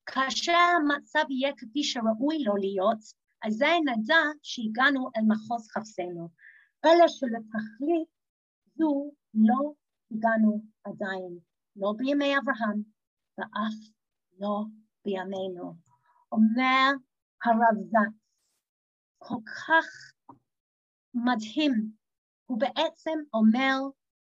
כאשר 0.06 0.52
המצב 0.52 1.24
יהיה 1.30 1.52
כפי 1.56 1.84
שראוי 1.84 2.38
לו 2.44 2.56
להיות, 2.56 2.98
אזי 3.46 3.80
נדע 3.80 4.22
שהגענו 4.42 5.08
אל 5.16 5.22
מחוז 5.28 5.68
חפשנו. 5.68 6.28
אלא 6.84 7.08
שלתכלית 7.08 8.08
זו 8.76 9.10
לא 9.34 9.72
הגענו 10.10 10.62
עדיין, 10.84 11.38
לא 11.76 11.92
בימי 11.96 12.38
אברהם 12.38 12.82
ואף 13.38 13.78
לא 14.40 14.64
בימינו. 15.04 15.74
אומר 16.32 16.90
הרב 17.44 17.76
זקס, 17.84 18.27
כל 19.18 19.34
כך 19.44 19.86
מדהים, 21.14 21.72
הוא 22.46 22.60
בעצם 22.60 23.18
אומר 23.34 23.76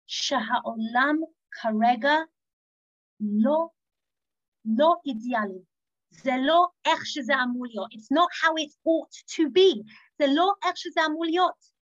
שהעולם 0.06 1.16
כרגע 1.50 2.14
לא, 3.20 3.68
לא 4.64 4.94
אידיאלי. 5.06 5.62
זה 6.10 6.32
לא 6.46 6.66
איך 6.84 7.06
שזה 7.06 7.32
אמור 7.44 7.66
להיות. 7.66 7.92
It's 7.92 8.12
not 8.16 8.30
how 8.42 8.52
it 8.64 8.72
ought 8.88 9.16
to 9.34 9.42
be. 9.56 9.82
זה 10.18 10.24
לא 10.34 10.52
איך 10.64 10.76
שזה 10.76 11.00
אמור 11.06 11.24
להיות. 11.24 11.72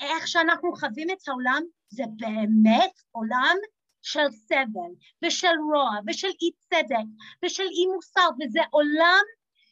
איך 0.00 0.28
שאנחנו 0.28 0.72
חווים 0.76 1.10
את 1.10 1.28
העולם 1.28 1.62
זה 1.88 2.02
באמת 2.16 2.92
עולם 3.10 3.56
של 4.02 4.30
סבל 4.30 4.92
ושל 5.24 5.56
רוע 5.72 5.90
ושל 6.06 6.28
אי 6.42 6.50
צדק 6.58 7.06
ושל 7.44 7.62
אי 7.62 7.86
מוסר 7.94 8.28
וזה 8.40 8.60
עולם 8.70 9.22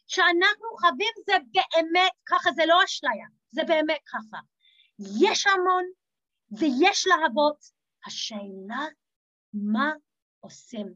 שאנחנו 0.07 0.69
חווים 0.81 1.13
זה 1.27 1.33
באמת 1.53 2.13
ככה, 2.27 2.53
זה 2.53 2.63
לא 2.67 2.85
אשליה, 2.85 3.27
זה 3.51 3.63
באמת 3.67 4.01
ככה. 4.13 4.39
יש 4.99 5.47
המון 5.47 5.85
ויש 6.59 7.07
להבות, 7.07 7.57
השאלה 8.07 8.87
מה 9.55 9.93
עושים. 10.41 10.95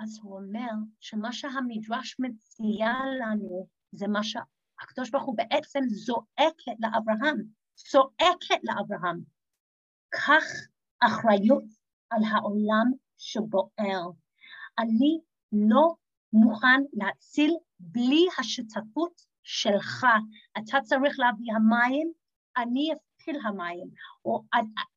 אז 0.00 0.18
הוא 0.22 0.38
אומר 0.38 0.70
שמה 1.00 1.32
שהמדרש 1.32 2.16
מציע 2.18 2.88
לנו 3.20 3.68
זה 3.92 4.06
מה 4.08 4.20
שהקדוש 4.22 5.10
ברוך 5.10 5.24
הוא 5.24 5.36
בעצם 5.36 5.80
זועקת 5.88 6.76
לאברהם, 6.80 7.36
צועקת 7.74 8.60
לאברהם. 8.62 9.20
קח 10.08 10.44
אחריות 11.00 11.64
על 12.10 12.20
העולם 12.30 12.92
שבוער. 13.18 14.10
אני 14.78 15.20
לא 15.52 15.94
מוכן 16.32 16.80
להציל 16.92 17.56
בלי 17.80 18.26
השותפות 18.38 19.22
שלך. 19.42 20.06
אתה 20.58 20.78
צריך 20.80 21.18
להביא 21.18 21.52
המים, 21.54 22.12
אני 22.56 22.90
אפיל 22.92 23.40
המים, 23.44 23.88
או 24.24 24.42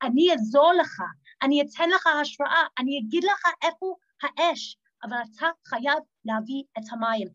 אני 0.02 0.32
אעזור 0.32 0.74
לך, 0.74 1.02
אני 1.42 1.62
אתן 1.62 1.90
לך 1.90 2.08
השראה, 2.08 2.64
אני 2.80 3.00
אגיד 3.00 3.24
לך 3.24 3.44
איפה 3.64 3.96
האש, 4.22 4.78
אבל 5.04 5.18
אתה 5.32 5.48
חייב 5.66 6.00
להביא 6.26 6.64
את 6.78 6.84
המים. 6.92 7.28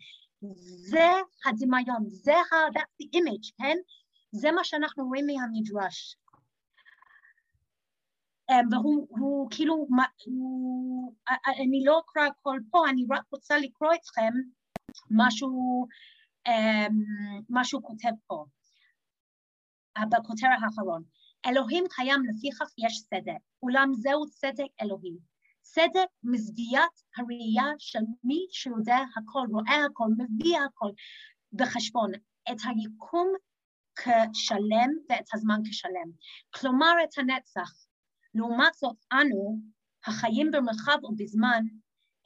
זה 0.88 1.10
הדמיון, 1.46 2.04
זה 2.06 2.34
ה... 2.34 2.54
that's 2.74 3.02
the 3.02 3.18
image, 3.18 3.52
כן? 3.58 3.76
זה 4.32 4.52
מה 4.52 4.64
שאנחנו 4.64 5.04
רואים 5.04 5.26
מהמדרש. 5.26 6.16
Um, 8.50 8.54
והוא 8.70 9.06
הוא, 9.10 9.48
כאילו, 9.50 9.74
הוא, 10.26 11.14
אני 11.46 11.84
לא 11.84 12.00
אקרא 12.00 12.22
הכל 12.22 12.58
פה, 12.70 12.88
אני 12.88 13.06
רק 13.10 13.24
רוצה 13.32 13.58
לקרוא 13.58 13.94
אתכם 13.94 14.32
משהו, 15.10 15.86
um, 16.48 16.94
משהו 17.50 17.82
כותב 17.82 18.12
פה, 18.26 18.44
בכותרת 20.10 20.58
האחרון. 20.62 21.02
אלוהים 21.46 21.84
קיים 21.90 22.22
לפיכך 22.24 22.66
יש 22.78 23.02
צדק, 23.02 23.40
אולם 23.62 23.90
זהו 23.94 24.26
צדק 24.26 24.82
אלוהי. 24.82 25.16
צדק 25.62 26.08
מזוויית 26.22 26.96
הראייה 27.16 27.72
של 27.78 27.98
מי 28.24 28.46
שיודע 28.50 28.98
הכל, 29.16 29.46
רואה 29.50 29.84
הכל, 29.84 30.08
מביא 30.18 30.58
הכל 30.58 30.90
בחשבון, 31.52 32.10
את 32.50 32.58
היקום 32.64 33.32
כשלם 33.94 34.90
ואת 35.08 35.26
הזמן 35.34 35.60
כשלם. 35.70 36.10
כלומר 36.54 36.92
את 37.04 37.18
הנצח. 37.18 37.70
לעומת 38.34 38.74
זאת 38.74 38.96
אנו, 39.12 39.58
החיים 40.06 40.50
במרחב 40.50 40.98
ובזמן, 41.04 41.64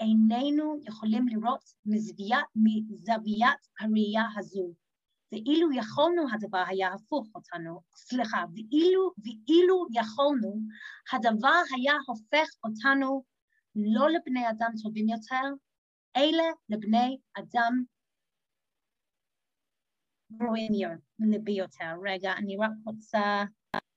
איננו 0.00 0.80
יכולים 0.84 1.28
לראות 1.28 1.64
מזוויית, 1.86 2.46
מזוויית 2.56 3.68
הראייה 3.80 4.24
הזו. 4.36 4.74
ואילו 5.32 5.72
יכולנו 5.72 6.22
הדבר 6.32 6.64
היה 6.68 6.92
הפוך 6.92 7.28
אותנו, 7.34 7.80
סליחה, 7.94 8.44
ואילו, 8.54 9.12
ואילו 9.24 9.86
יכולנו, 9.92 10.60
הדבר 11.12 11.62
היה 11.76 11.94
הופך 12.06 12.48
אותנו 12.64 13.24
לא 13.74 14.10
לבני 14.10 14.50
אדם 14.50 14.70
טובים 14.82 15.08
יותר, 15.08 15.48
אלא 16.16 16.44
לבני 16.68 17.18
אדם 17.38 17.84
גרועים 20.32 20.72
ביותר. 21.44 21.94
רגע, 22.04 22.32
אני 22.32 22.56
רק 22.56 22.70
רוצה 22.84 23.44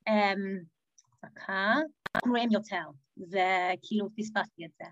um, 0.09 0.65
דקה, 1.25 1.75
גרועים 2.25 2.51
יותר, 2.51 2.85
וכאילו 3.17 4.09
פספסתי 4.17 4.65
את 4.65 4.71
זה. 4.77 4.85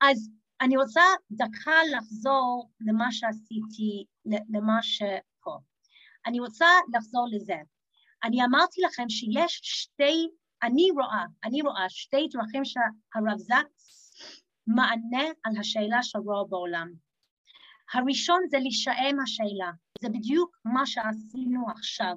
אז 0.00 0.30
אני 0.60 0.76
רוצה 0.76 1.02
דקה 1.30 1.80
לחזור 1.96 2.70
למה 2.80 3.12
שעשיתי, 3.12 4.04
למה 4.26 4.82
שפה. 4.82 5.58
אני 6.26 6.40
רוצה 6.40 6.66
לחזור 6.94 7.26
לזה. 7.32 7.56
אני 8.24 8.44
אמרתי 8.44 8.80
לכם 8.80 9.08
שיש 9.08 9.60
שתי, 9.62 10.28
אני 10.62 10.90
רואה, 10.90 11.24
אני 11.44 11.62
רואה 11.62 11.88
שתי 11.88 12.28
דרכים 12.32 12.64
שהרב 12.64 13.38
זקס 13.38 14.12
מענה 14.66 15.24
על 15.44 15.52
השאלה 15.60 16.02
של 16.02 16.18
רוע 16.18 16.44
בעולם. 16.48 16.88
הראשון 17.94 18.40
זה 18.50 18.58
להישאם 18.58 19.16
השאלה, 19.22 19.70
זה 20.00 20.08
בדיוק 20.08 20.56
מה 20.64 20.86
שעשינו 20.86 21.70
עכשיו 21.70 22.16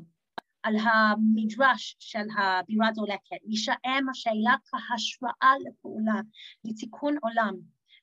על 0.64 0.76
המדרש 0.78 1.96
של 2.00 2.26
הבירה 2.38 2.92
דולקת, 2.92 3.38
להישאם 3.46 4.10
השאלה 4.12 4.56
כהשראה 4.66 5.54
לפעולה, 5.68 6.22
לתיקון 6.64 7.16
עולם. 7.22 7.54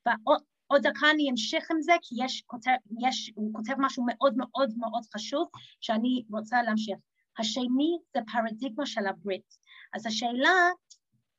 ועוד 0.06 0.82
דקה 0.82 1.10
אני 1.14 1.30
אמשיך 1.30 1.70
עם 1.70 1.82
זה, 1.82 1.92
כי 2.02 2.14
יש, 2.24 2.42
כותב, 2.46 2.76
יש, 3.00 3.32
הוא 3.34 3.54
כותב 3.54 3.74
משהו 3.78 4.04
מאוד 4.06 4.34
מאוד 4.36 4.72
מאוד 4.76 5.02
חשוב 5.14 5.48
שאני 5.80 6.24
רוצה 6.30 6.62
להמשיך. 6.62 6.98
השני 7.38 7.98
זה 8.14 8.20
פרדיגמה 8.32 8.86
של 8.86 9.06
הברית. 9.06 9.58
אז 9.94 10.06
השאלה, 10.06 10.54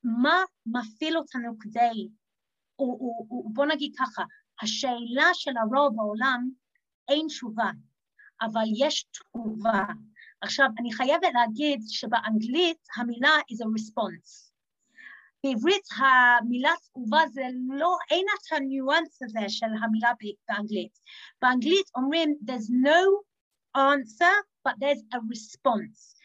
מה 0.03 0.43
מפעיל 0.65 1.17
אותנו 1.17 1.59
כדי, 1.59 2.09
הוא, 2.75 2.97
הוא, 2.99 3.25
הוא, 3.29 3.51
בוא 3.53 3.65
נגיד 3.65 3.93
ככה, 3.97 4.23
השאלה 4.61 5.29
של 5.33 5.51
הרוב 5.57 5.95
בעולם 5.95 6.49
אין 7.09 7.27
תשובה, 7.27 7.71
אבל 8.41 8.65
יש 8.77 9.03
תגובה. 9.03 9.83
עכשיו, 10.41 10.67
אני 10.79 10.93
חייבת 10.93 11.29
להגיד 11.33 11.81
שבאנגלית 11.87 12.87
המילה 12.95 13.35
is 13.51 13.55
a 13.55 13.67
response. 13.79 14.49
בעברית 15.43 15.87
המילה 15.97 16.71
תגובה 16.83 17.19
זה 17.31 17.41
לא, 17.67 17.97
אין 18.11 18.25
את 18.33 18.57
הניואנס 18.57 19.21
הזה 19.23 19.39
של 19.47 19.65
המילה 19.83 20.11
באנגלית. 20.47 20.99
באנגלית 21.41 21.85
אומרים 21.95 22.35
there's 22.45 22.69
no 22.69 23.23
answer 23.77 24.35
but 24.67 24.73
there's 24.79 25.03
a 25.13 25.17
response. 25.17 26.19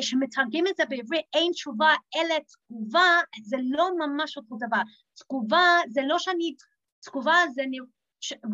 כשמתרגמים 0.00 0.66
את 0.66 0.76
זה 0.76 0.84
בעברית 0.88 1.26
אין 1.34 1.52
תשובה 1.52 1.94
אלא 2.16 2.34
תגובה 2.38 3.20
זה 3.42 3.56
לא 3.62 3.90
ממש 3.98 4.36
אותו 4.36 4.56
דבר. 4.56 4.82
תגובה 5.14 5.66
זה 5.88 6.00
לא 6.06 6.18
שאני, 6.18 6.54
תגובה 7.00 7.34
זה 7.54 7.62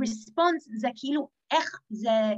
ריספונס 0.00 0.68
זה 0.76 0.88
כאילו 0.96 1.28
איך 1.50 1.80
זה 1.90 2.34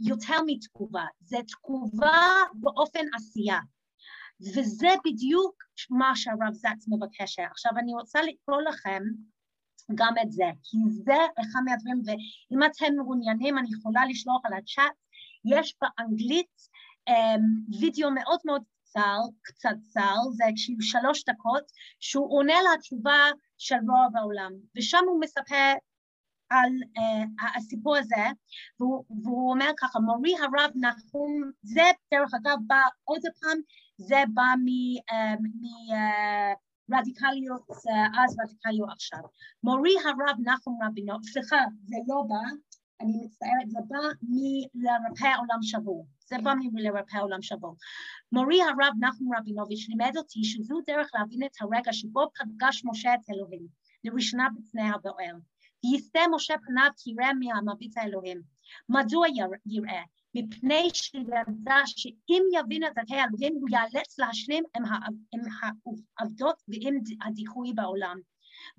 יותר 0.00 0.36
מתגובה, 0.46 1.04
זה 1.20 1.36
תגובה 1.48 2.26
באופן 2.54 3.04
עשייה. 3.14 3.58
וזה 4.40 4.88
בדיוק 5.04 5.54
מה 5.90 6.12
שהרב 6.16 6.52
זקס 6.52 6.88
מבקש. 6.88 7.38
עכשיו 7.38 7.72
אני 7.78 7.94
רוצה 7.94 8.22
לקרוא 8.22 8.62
לכם 8.62 9.02
גם 9.94 10.14
את 10.22 10.32
זה, 10.32 10.44
כי 10.62 10.76
זה 10.90 11.16
אחד 11.40 11.60
מהדברים, 11.64 12.02
ואם 12.06 12.62
אתם 12.62 12.94
מעוניינים 12.96 13.58
אני 13.58 13.68
יכולה 13.78 14.06
לשלוח 14.06 14.40
על 14.44 14.52
הצ'אט, 14.52 14.92
יש 15.44 15.76
באנגלית 15.80 16.56
um, 17.10 17.80
וידאו 17.80 18.10
מאוד 18.10 18.38
מאוד 18.44 18.62
קצר, 18.72 19.18
קצת 19.42 19.76
קצר, 19.88 20.14
זה 20.30 20.44
שלוש 20.80 21.24
דקות, 21.24 21.62
שהוא 22.00 22.38
עונה 22.38 22.54
לתשובה 22.74 23.24
של 23.58 23.74
רוב 23.74 24.16
העולם, 24.16 24.52
ושם 24.76 25.04
הוא 25.06 25.20
מספר 25.20 25.72
על 26.50 26.72
uh, 26.98 27.56
הסיפור 27.56 27.96
הזה, 27.96 28.24
והוא, 28.80 29.04
והוא 29.24 29.50
אומר 29.50 29.70
ככה, 29.78 29.98
מורי 29.98 30.34
הרב 30.36 30.70
נחום, 30.74 31.50
זה 31.62 31.82
דרך 32.14 32.34
אגב 32.34 32.58
בא 32.66 32.80
עוד 33.04 33.22
פעם, 33.40 33.58
זה 33.96 34.22
בא 34.34 34.42
מרדיקליות 36.88 37.70
uh, 37.70 37.74
uh, 37.74 38.20
אז 38.24 38.36
רדיקליות 38.44 38.92
עכשיו. 38.92 39.20
מורי 39.62 39.94
הרב 40.04 40.36
נחום 40.44 40.78
רבינו, 40.82 41.14
סליחה, 41.22 41.56
זה 41.84 41.96
לא 42.08 42.22
בא, 42.28 42.50
אני 43.00 43.12
מצטערת, 43.24 43.70
זה 43.70 43.78
בא 43.88 43.98
מלרפא 44.22 45.38
עולם 45.38 45.62
שבור. 45.62 46.06
זה 46.28 46.36
בא 46.42 46.52
מלרפא 46.72 47.16
עולם 47.16 47.42
שבור. 47.42 47.76
מורי 48.32 48.62
הרב 48.62 48.94
נחום 49.00 49.34
רבינוביץ' 49.36 49.88
לימד 49.88 50.16
אותי 50.16 50.44
שזו 50.44 50.80
דרך 50.86 51.10
להבין 51.14 51.42
את 51.42 51.56
הרגע 51.60 51.92
שבו 51.92 52.30
פגש 52.34 52.82
משה 52.84 53.14
את 53.14 53.30
אלוהים, 53.30 53.66
לראשונה 54.04 54.48
בפני 54.56 54.90
הבוער. 54.90 55.34
ויסתה 55.84 56.20
משה 56.34 56.54
פניו 56.66 56.90
כי 56.96 57.10
יראה 57.10 57.30
מהמביט 57.34 57.98
האלוהים. 57.98 58.42
מדוע 58.88 59.26
יראה? 59.66 60.02
מפני 60.34 60.90
שידע 60.92 61.76
שאם 61.86 62.42
יבין 62.52 62.84
את 62.84 62.94
דרכי 62.94 63.14
האלוהים 63.14 63.54
הוא 63.60 63.68
ייאלץ 63.70 64.18
להשלים 64.18 64.64
עם 64.74 64.82
העבדות 66.18 66.62
ועם 66.68 66.98
הדיכוי 67.26 67.72
בעולם. 67.72 68.16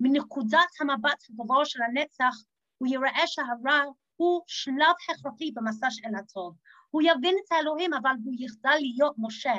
מנקודת 0.00 0.68
המבט 0.80 1.24
הגבוה 1.30 1.64
של 1.64 1.82
הנצח 1.82 2.34
הוא 2.78 2.88
יראה 2.88 3.26
שהרע 3.26 3.82
הוא 4.16 4.40
שלב 4.46 4.94
הכרחי 5.10 5.50
במסע 5.54 5.90
של 5.90 6.14
הטוב. 6.18 6.54
הוא 6.90 7.02
יבין 7.02 7.34
את 7.44 7.52
האלוהים 7.52 7.94
אבל 7.94 8.14
הוא 8.24 8.34
יחדל 8.38 8.76
להיות 8.80 9.14
משה, 9.18 9.54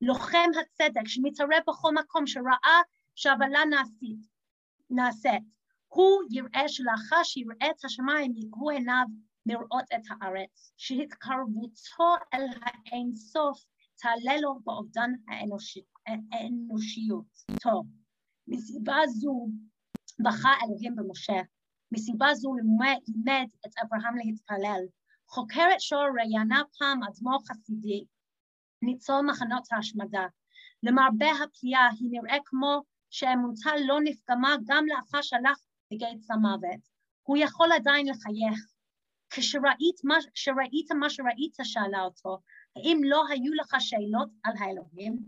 לוחם 0.00 0.50
הצדק 0.60 1.06
שמתערב 1.06 1.62
בכל 1.68 1.94
מקום 1.94 2.26
שראה 2.26 2.80
שהעוולה 3.14 3.64
נעשית, 3.64 4.18
נעשית. 4.90 5.61
הוא 5.94 6.22
יראה 6.30 6.68
שלאחר 6.68 7.22
שיראה 7.24 7.70
את 7.70 7.84
השמיים 7.84 8.32
יגבו 8.36 8.70
עיניו 8.70 9.04
לראות 9.46 9.84
את 9.94 10.02
הארץ, 10.10 10.72
שהתקרבותו 10.76 12.14
אל 12.34 12.46
האין 12.62 13.14
סוף 13.14 13.64
תעלה 13.98 14.40
לו 14.40 14.60
באובדן 14.64 15.10
האנושיות. 16.32 17.24
טוב, 17.62 17.86
מסיבה 18.48 18.96
זו 19.06 19.48
בכה 20.24 20.50
אלוהים 20.64 20.96
במשה, 20.96 21.40
מסיבה 21.92 22.34
זו 22.34 22.54
לימד 22.54 23.46
את 23.66 23.72
אברהם 23.82 24.16
להתפלל. 24.16 24.82
חוקרת 25.28 25.80
שור 25.80 26.06
ראיינה 26.18 26.62
פעם 26.78 27.00
אדמו"ר 27.02 27.38
חסידי, 27.48 28.04
ניצול 28.82 29.20
מחנות 29.30 29.72
ההשמדה. 29.72 30.26
למרבה 30.82 31.26
הפליאה 31.44 31.88
היא 31.98 32.08
נראה 32.10 32.38
כמו 32.44 32.80
שאמונתה 33.10 33.70
לא 33.86 33.98
נפגמה 34.04 34.56
גם 34.66 34.84
לאחר 34.86 35.22
שהלך 35.22 35.58
בגץ 35.92 36.30
המוות. 36.30 36.88
הוא 37.22 37.36
יכול 37.36 37.72
עדיין 37.72 38.06
לחייך. 38.06 38.72
כשראית 39.30 40.04
מה, 40.04 40.16
כשראית 40.34 40.92
מה 40.92 41.10
שראית, 41.10 41.56
שאלה 41.62 42.02
אותו, 42.04 42.38
האם 42.76 43.00
לא 43.04 43.24
היו 43.28 43.52
לך 43.52 43.76
שאלות 43.78 44.28
על 44.42 44.52
האלוהים? 44.58 45.18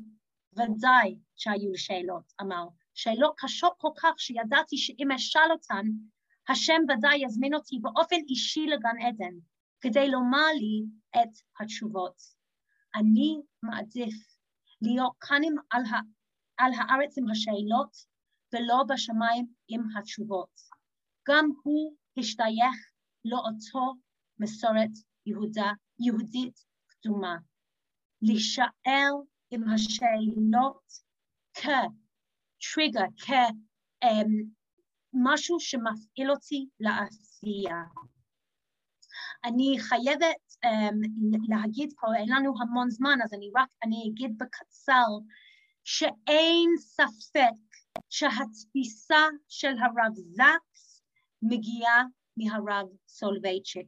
ודאי 0.52 1.18
שהיו 1.36 1.70
לי 1.70 1.78
שאלות, 1.78 2.32
אמר. 2.40 2.66
שאלות 2.94 3.34
קשות 3.36 3.72
כל 3.78 3.90
כך 3.96 4.14
שידעתי 4.18 4.76
שאם 4.76 5.12
אשאל 5.12 5.52
אותן, 5.52 5.86
השם 6.48 6.80
ודאי 6.88 7.24
יזמין 7.24 7.54
אותי 7.54 7.78
באופן 7.82 8.16
אישי 8.28 8.66
לגן 8.66 9.06
עדן, 9.06 9.34
כדי 9.80 10.08
לומר 10.08 10.46
לי 10.54 10.84
את 11.22 11.32
התשובות. 11.60 12.16
אני 12.94 13.40
מעדיף 13.62 14.14
להיות 14.82 15.12
כאן 15.20 15.42
על, 15.70 15.82
ה, 15.84 16.00
על 16.56 16.72
הארץ 16.72 17.18
עם 17.18 17.30
השאלות, 17.30 18.13
ולא 18.54 18.84
בשמיים 18.88 19.46
עם 19.68 19.82
התשובות. 19.96 20.60
גם 21.28 21.50
הוא 21.62 21.96
השתייך 22.18 22.90
לאותו 23.24 23.94
מסורת 24.38 24.90
יהודה, 25.26 25.72
יהודית 25.98 26.64
קדומה. 26.86 27.36
להישאר 28.22 29.10
עם 29.50 29.68
השאלות 29.68 30.92
כטריגר, 31.54 33.04
כמשהו 35.12 35.60
שמפעיל 35.60 36.30
אותי 36.30 36.68
לעשייה. 36.80 37.82
אני 39.44 39.76
חייבת 39.78 40.42
um, 40.64 40.96
להגיד 41.48 41.92
פה, 42.00 42.06
אין 42.16 42.28
לנו 42.28 42.54
המון 42.60 42.90
זמן, 42.90 43.18
אז 43.24 43.32
אני 43.32 43.50
רק, 43.56 43.68
אני 43.82 44.10
אגיד 44.10 44.38
בקצר, 44.38 45.06
שאין 45.84 46.70
ספק 46.78 47.73
שהתפיסה 48.10 49.26
של 49.48 49.74
הרב 49.78 50.14
זקס 50.14 51.02
מגיעה 51.42 52.04
מהרב 52.36 52.86
סולובייצ'יק. 53.08 53.86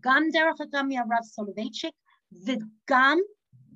גם 0.00 0.22
דרך 0.32 0.60
אגב 0.60 0.84
מהרב 0.88 1.22
סולובייצ'יק 1.22 1.94
וגם 2.32 3.18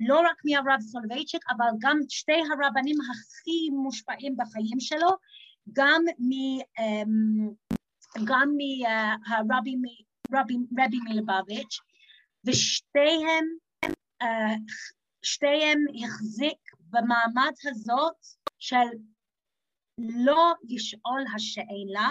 לא 0.00 0.20
רק 0.20 0.36
מהרב 0.44 0.80
סולובייצ'יק 0.80 1.42
אבל 1.50 1.66
גם 1.78 1.98
שתי 2.08 2.32
הרבנים 2.32 2.96
הכי 3.00 3.70
מושפעים 3.82 4.36
בחיים 4.36 4.80
שלו, 4.80 5.10
גם, 5.72 6.02
מ, 6.18 6.60
um, 6.60 7.54
גם 8.24 8.48
מהרבי 8.56 9.74
רבי, 10.34 10.54
רבי 10.78 10.98
מלבביץ' 11.08 11.78
ושתיהם 12.44 13.44
uh, 14.24 14.26
שתיהם 15.22 15.78
החזיק 16.04 16.58
במעמד 16.90 17.52
הזאת 17.64 18.16
של 18.58 18.88
לא 20.24 20.52
לשאול 20.68 21.24
השאלה, 21.34 22.10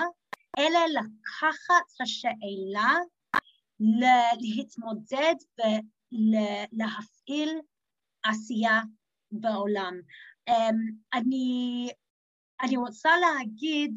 אלא 0.60 0.80
לקחת 1.00 2.02
השאלה, 2.02 2.96
להתמודד 4.42 5.36
ולהפעיל 5.58 7.50
עשייה 8.24 8.82
בעולם. 9.32 9.94
Um, 10.50 10.76
אני, 11.14 11.90
אני 12.62 12.78
רוצה 12.78 13.10
להגיד 13.18 13.92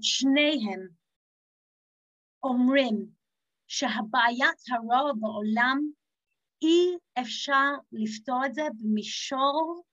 ששניהם 0.00 0.88
אומרים 2.42 3.06
שהבעיית 3.68 4.58
הרוע 4.70 5.12
בעולם 5.20 5.78
אי 6.62 6.96
אפשר 7.20 7.70
לפתור 7.92 8.46
את 8.46 8.54
זה 8.54 8.62
במישור 8.78 9.84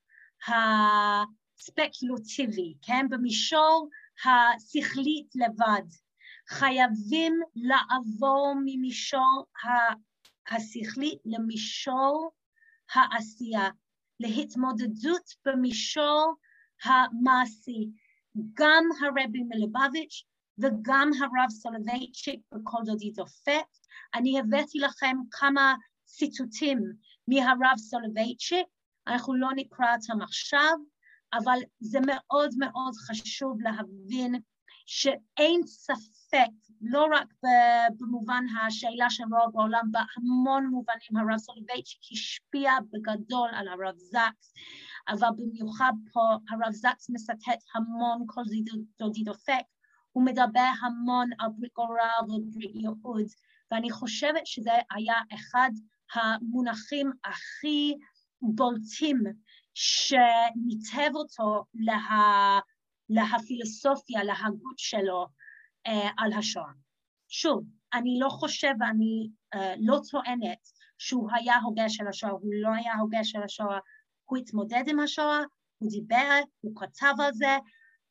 הספקולטיבי, 0.47 2.73
כן? 2.81 3.05
במישור 3.09 3.89
השכלית 4.25 5.35
לבד. 5.35 5.87
חייבים 6.49 7.39
לעבור 7.55 8.53
ממישור 8.65 9.45
השכלי 10.47 11.17
למישור 11.25 12.31
העשייה, 12.93 13.69
להתמודדות 14.19 15.35
במישור 15.45 16.33
המעשי. 16.83 17.89
גם 18.53 18.83
הרבי 19.01 19.43
מלובביץ' 19.43 20.25
וגם 20.57 21.11
הרב 21.19 21.49
סולובייצ'יק 21.49 22.39
בכל 22.51 22.77
דודי 22.85 23.11
דופק. 23.11 23.65
אני 24.15 24.39
הבאתי 24.39 24.79
לכם 24.79 25.17
כמה 25.31 25.75
ציטוטים 26.05 26.79
מהרב 27.27 27.77
סולובייצ'יק, 27.77 28.67
אנחנו 29.07 29.33
לא 29.33 29.49
נקרא 29.55 29.85
אותם 29.95 30.21
עכשיו, 30.21 30.77
אבל 31.33 31.59
זה 31.79 31.99
מאוד 32.05 32.49
מאוד 32.59 32.93
חשוב 32.95 33.61
להבין 33.61 34.35
שאין 34.85 35.61
ספק, 35.65 36.51
לא 36.81 37.07
רק 37.11 37.27
במובן 37.99 38.43
השאלה 38.61 39.09
של 39.09 39.23
רוב 39.23 39.59
העולם, 39.59 39.91
בהמון 39.91 40.67
מובנים 40.67 41.29
הרב 41.29 41.37
סולובייצ'יק 41.37 42.01
השפיע 42.11 42.71
בגדול 42.91 43.49
על 43.53 43.67
הרב 43.67 43.97
זקס, 43.97 44.53
אבל 45.09 45.27
במיוחד 45.37 45.93
פה 46.13 46.21
הרב 46.49 46.71
זקס 46.71 47.09
מצטט 47.09 47.59
המון 47.75 48.23
קול 48.27 48.41
דודי 48.99 49.23
דופק, 49.23 49.63
הוא 50.11 50.25
מדבר 50.25 50.71
המון 50.81 51.29
על 51.39 51.49
ברית 51.57 51.73
גורל 51.73 51.99
וברית 52.23 52.75
ייעוד, 52.75 53.25
ואני 53.71 53.91
חושבת 53.91 54.47
שזה 54.47 54.71
היה 54.91 55.15
אחד 55.33 55.71
המונחים 56.13 57.11
הכי 57.25 57.93
בולטים 58.43 59.23
שניתב 59.73 61.11
אותו 61.15 61.63
לה, 61.73 62.59
להפילוסופיה, 63.09 64.23
להגות 64.23 64.77
שלו 64.77 65.27
uh, 65.87 65.91
על 66.17 66.33
השואה. 66.33 66.71
שוב, 67.27 67.63
אני 67.93 68.19
לא 68.19 68.29
חושב 68.29 68.73
ואני 68.79 69.29
uh, 69.55 69.57
לא 69.79 69.99
טוענת 70.11 70.59
שהוא 70.97 71.29
היה 71.33 71.55
הוגה 71.59 71.89
של 71.89 72.07
השואה, 72.07 72.31
הוא 72.31 72.51
לא 72.61 72.69
היה 72.73 72.95
הוגה 72.95 73.23
של 73.23 73.43
השואה, 73.43 73.79
הוא 74.25 74.37
התמודד 74.37 74.83
עם 74.87 74.99
השואה, 74.99 75.39
הוא 75.77 75.89
דיבר, 75.89 76.39
הוא 76.61 76.75
כתב 76.75 77.13
על 77.19 77.33
זה, 77.33 77.57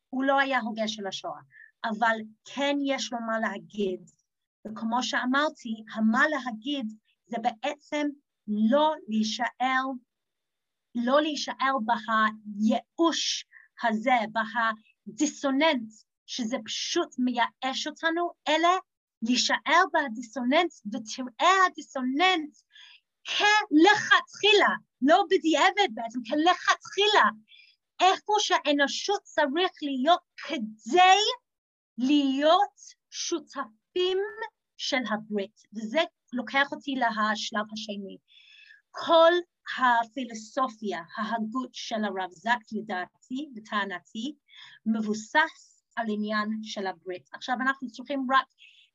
הוא 0.08 0.24
לא 0.24 0.38
היה 0.40 0.60
הוגה 0.60 0.88
של 0.88 1.06
השואה, 1.06 1.40
אבל 1.84 2.16
כן 2.44 2.76
יש 2.86 3.12
לו 3.12 3.18
מה 3.26 3.38
להגיד. 3.38 4.00
וכמו 4.66 5.02
שאמרתי, 5.02 5.84
המה 5.94 6.22
להגיד 6.28 6.86
זה 7.26 7.36
בעצם 7.42 8.06
לא 8.48 8.94
להישאר, 9.08 9.84
לא 10.94 11.22
להישאר 11.22 11.78
בייאוש 12.44 13.44
הזה, 13.82 14.14
בהדיסוננס, 14.32 16.06
שזה 16.26 16.56
פשוט 16.64 17.08
מייאש 17.18 17.86
אותנו, 17.86 18.30
אלא 18.48 18.68
להישאר 19.22 19.82
בדיסוננס, 19.94 20.82
ותראה 20.86 21.66
הדיסוננס 21.66 22.64
כלכתחילה, 23.26 24.74
לא 25.02 25.24
בדיעבד 25.30 25.88
בעצם, 25.94 26.18
כלכתחילה, 26.22 27.28
איפה 28.00 28.32
שהאנושות 28.38 29.22
צריך 29.22 29.72
להיות 29.82 30.20
כדי 30.48 31.18
להיות 31.98 32.76
שותפים 33.10 34.18
של 34.76 35.00
הברית, 35.10 35.60
וזה 35.76 36.00
לוקח 36.32 36.72
אותי 36.72 36.94
לשלב 36.94 37.66
השני. 37.72 38.16
כל 38.90 39.32
הפילוסופיה, 39.78 41.02
ההגות 41.16 41.70
של 41.72 42.04
הרב 42.04 42.30
זקס, 42.30 42.72
לדעתי 42.72 43.48
וטענתי, 43.56 44.34
מבוסס 44.86 45.84
על 45.96 46.06
עניין 46.08 46.48
של 46.62 46.86
הברית. 46.86 47.28
עכשיו 47.32 47.56
אנחנו 47.60 47.90
צריכים 47.90 48.26
רק 48.30 48.46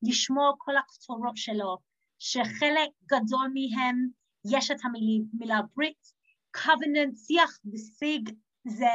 לשמור 0.01 0.55
כל 0.57 0.77
הכתורות 0.77 1.37
שלו, 1.37 1.77
שחלק 2.19 2.89
גדול 3.05 3.51
מהם 3.53 4.07
יש 4.51 4.71
את 4.71 4.77
המילה 4.83 5.61
ברית, 5.75 6.13
covenant, 6.57 7.15
שיח 7.27 7.59
ושיג, 7.73 8.29
זה 8.67 8.85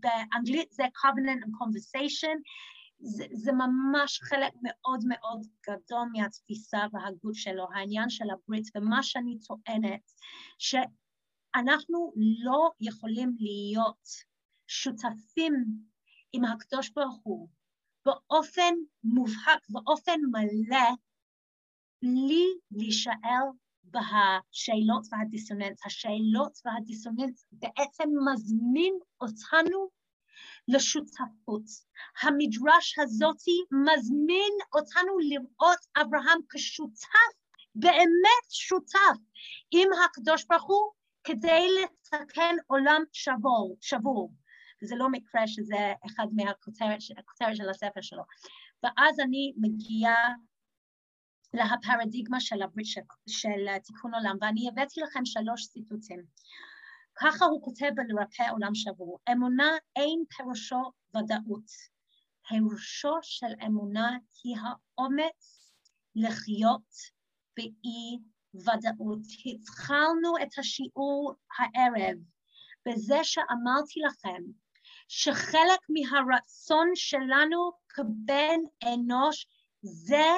באנגלית 0.00 0.72
זה 0.72 0.82
covenant 0.84 1.44
and 1.44 1.50
conversation, 1.50 2.36
זה, 3.04 3.26
זה 3.32 3.52
ממש 3.52 4.20
חלק 4.22 4.52
מאוד 4.62 5.00
מאוד 5.08 5.46
גדול 5.66 6.08
מהתפיסה 6.12 6.78
והגות 6.92 7.34
שלו, 7.34 7.66
העניין 7.74 8.10
של 8.10 8.24
הברית, 8.30 8.68
ומה 8.74 9.02
שאני 9.02 9.38
טוענת, 9.38 10.12
שאנחנו 10.58 12.12
לא 12.16 12.70
יכולים 12.80 13.36
להיות 13.40 14.08
שותפים 14.66 15.54
עם 16.32 16.44
הקדוש 16.44 16.90
ברוך 16.90 17.20
הוא 17.22 17.48
באופן 18.06 18.74
מובהק, 19.04 19.66
באופן 19.68 20.20
מלא, 20.32 20.90
בלי 22.02 22.44
להישאר 22.70 23.44
בשאלות 23.84 25.06
והדיסוננס. 25.10 25.86
השאלות 25.86 26.58
והדיסוננס 26.64 27.46
בעצם 27.52 28.08
מזמין 28.32 28.94
אותנו 29.20 29.88
לשותפות. 30.68 31.62
המדרש 32.22 32.98
הזאתי 32.98 33.64
מזמין 33.72 34.52
אותנו 34.74 35.18
לראות 35.18 35.78
אברהם 35.96 36.38
כשותף, 36.48 37.34
באמת 37.74 38.50
שותף, 38.50 39.18
עם 39.70 39.88
הקדוש 40.04 40.44
ברוך 40.44 40.64
הוא 40.64 40.92
כדי 41.24 41.66
לתקן 41.82 42.56
עולם 42.66 43.02
שבור, 43.12 43.76
שבור. 43.80 44.32
וזה 44.82 44.96
לא 44.96 45.08
מקרה 45.08 45.46
שזה 45.46 45.92
אחד 46.06 46.26
מהכותרת 46.36 47.00
של 47.54 47.68
הספר 47.68 48.00
שלו. 48.00 48.22
ואז 48.82 49.20
אני 49.20 49.52
מגיעה 49.56 50.28
להפרדיגמה 51.54 52.40
של 52.40 52.62
הברית 52.62 52.86
של, 52.86 53.00
של 53.26 53.78
תיקון 53.84 54.14
עולם, 54.14 54.36
ואני 54.40 54.68
הבאתי 54.68 55.00
לכם 55.00 55.24
שלוש 55.24 55.66
ציטוטים. 55.66 56.22
ככה 57.16 57.44
הוא 57.44 57.62
כותב 57.62 57.90
בלרפא 57.94 58.50
עולם 58.50 58.74
שבור. 58.74 59.18
אמונה 59.32 59.70
אין 59.96 60.24
פירושו 60.36 60.82
ודאות. 61.16 61.70
פירושו 62.48 63.14
של 63.22 63.54
אמונה 63.66 64.16
היא 64.44 64.56
האומץ 64.60 65.72
לחיות 66.14 66.94
באי 67.56 68.18
ודאות. 68.54 69.20
התחלנו 69.46 70.32
את 70.42 70.58
השיעור 70.58 71.34
הערב 71.58 72.18
בזה 72.86 73.18
שאמרתי 73.22 74.00
לכם 74.06 74.42
שחלק 75.08 75.80
מהרצון 75.88 76.90
שלנו 76.94 77.72
כבן 77.88 78.60
אנוש 78.84 79.46
זה 79.82 80.30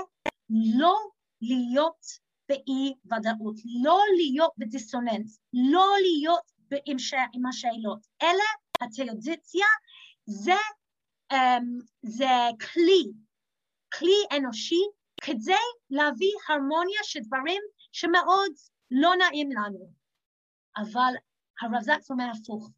לא 0.79 0.97
להיות 1.41 2.07
באי 2.49 2.95
ודאות, 3.05 3.57
לא 3.83 4.01
להיות 4.17 4.53
בדיסוננס, 4.59 5.41
לא 5.53 5.87
להיות 6.03 6.56
עם, 6.85 6.99
ש... 6.99 7.15
עם 7.33 7.47
השאלות, 7.47 8.07
אלא 8.23 8.45
התיאודיציה 8.81 9.67
זה, 10.27 10.53
um, 11.33 11.37
זה 12.03 12.31
כלי, 12.73 13.13
כלי 13.99 14.37
אנושי 14.39 14.83
כדי 15.23 15.67
להביא 15.91 16.33
הרמוניה 16.49 17.01
של 17.03 17.21
דברים 17.21 17.63
שמאוד 17.93 18.53
לא 18.91 19.11
נעים 19.19 19.51
לנו. 19.53 19.91
אבל 20.77 21.15
הרב 21.61 21.83
זקס 21.83 22.11
אומר 22.11 22.31
הפוך, 22.35 22.71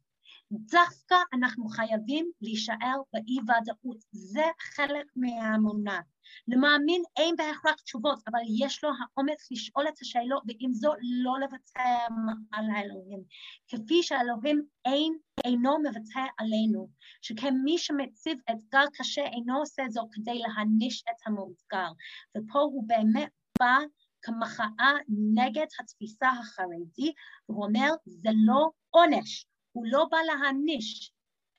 דווקא 0.51 1.15
אנחנו 1.33 1.67
חייבים 1.69 2.31
להישאר 2.41 3.01
באי 3.13 3.37
ודאות, 3.41 3.97
זה 4.11 4.45
חלק 4.59 5.05
מהאמונה. 5.15 6.01
למאמין 6.47 7.01
אין 7.17 7.35
בהכרח 7.35 7.81
תשובות, 7.81 8.19
אבל 8.27 8.39
יש 8.59 8.83
לו 8.83 8.89
האומץ 8.89 9.51
לשאול 9.51 9.87
את 9.87 10.01
השאלות, 10.01 10.43
ועם 10.47 10.73
זאת 10.73 10.97
לא 11.01 11.39
לוותר 11.39 12.05
על 12.51 12.65
האלוהים. 12.75 13.23
כפי 13.67 14.03
שהאלוהים 14.03 14.61
אין, 14.85 15.17
אינו 15.45 15.79
מוותר 15.79 16.25
עלינו, 16.37 16.89
שכן 17.21 17.55
מי 17.63 17.77
שמציב 17.77 18.39
אתגר 18.51 18.85
קשה 18.93 19.25
אינו 19.25 19.59
עושה 19.59 19.83
זאת 19.89 20.07
כדי 20.11 20.39
להעניש 20.39 21.03
את 21.03 21.27
המאותגר. 21.27 21.91
ופה 22.37 22.59
הוא 22.59 22.87
באמת 22.87 23.31
בא 23.59 23.77
כמחאה 24.21 24.93
נגד 25.33 25.65
התפיסה 25.79 26.29
החרדית, 26.29 27.15
והוא 27.49 27.65
אומר, 27.65 27.89
זה 28.05 28.29
לא 28.45 28.69
עונש, 28.89 29.45
הוא 29.71 29.85
לא 29.87 30.05
בא 30.11 30.17
להעניש, 30.25 31.11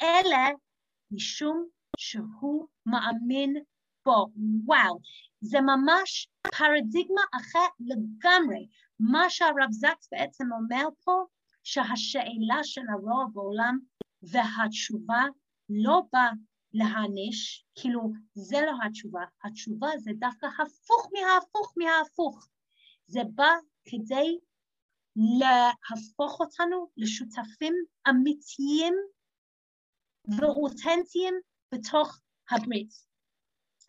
אלא 0.02 0.38
משום 1.10 1.66
שהוא 1.98 2.66
מאמין 2.86 3.56
בו. 4.04 4.26
וואו, 4.64 4.98
זה 5.40 5.60
ממש 5.60 6.28
פרדיגמה 6.42 7.22
אחרת 7.40 7.70
לגמרי. 7.80 8.68
מה 9.00 9.30
שהרב 9.30 9.70
זקס 9.70 10.08
בעצם 10.12 10.44
אומר 10.52 10.88
פה, 11.04 11.24
שהשאלה 11.62 12.64
של 12.64 12.80
הרוב 12.92 13.34
בעולם 13.34 13.78
והתשובה 14.22 15.24
לא 15.68 16.02
באה 16.12 16.30
להעניש, 16.72 17.64
כאילו 17.74 18.12
זה 18.34 18.56
לא 18.66 18.72
התשובה, 18.86 19.24
התשובה 19.44 19.88
זה 19.98 20.10
דווקא 20.18 20.46
הפוך 20.46 21.10
מההפוך 21.12 21.74
מההפוך. 21.76 22.48
זה 23.06 23.20
בא 23.34 23.50
כדי 23.84 24.38
להפוך 25.16 26.40
אותנו 26.40 26.90
לשותפים 26.96 27.74
אמיתיים 28.08 28.94
ואותנטיים 30.38 31.34
בתוך 31.74 32.20
הברית. 32.50 33.09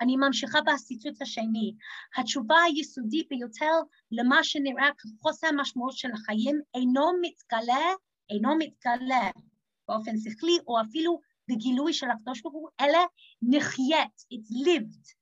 אני 0.02 0.18
ממשיכה 0.18 0.60
בציטוט 0.62 1.22
השני. 1.22 1.74
התשובה 2.18 2.56
היסודית 2.62 3.28
ביותר 3.30 3.72
למה 4.12 4.44
שנראה 4.44 4.90
כחוסר 4.98 5.48
המשמעות 5.48 5.98
של 5.98 6.10
החיים 6.12 6.62
אינו 6.76 7.06
מתגלה, 7.22 7.94
אינו 8.30 8.56
מתגלה 8.58 9.30
באופן 9.88 10.18
שכלי 10.18 10.58
או 10.68 10.82
אפילו 10.82 11.20
בגילוי 11.48 11.94
של 11.94 12.10
הקדוש 12.10 12.42
ברוך 12.42 12.54
הוא, 12.54 12.70
אלא 12.82 13.00
נחית, 13.42 14.16
it's 14.34 14.68
lived. 14.68 15.14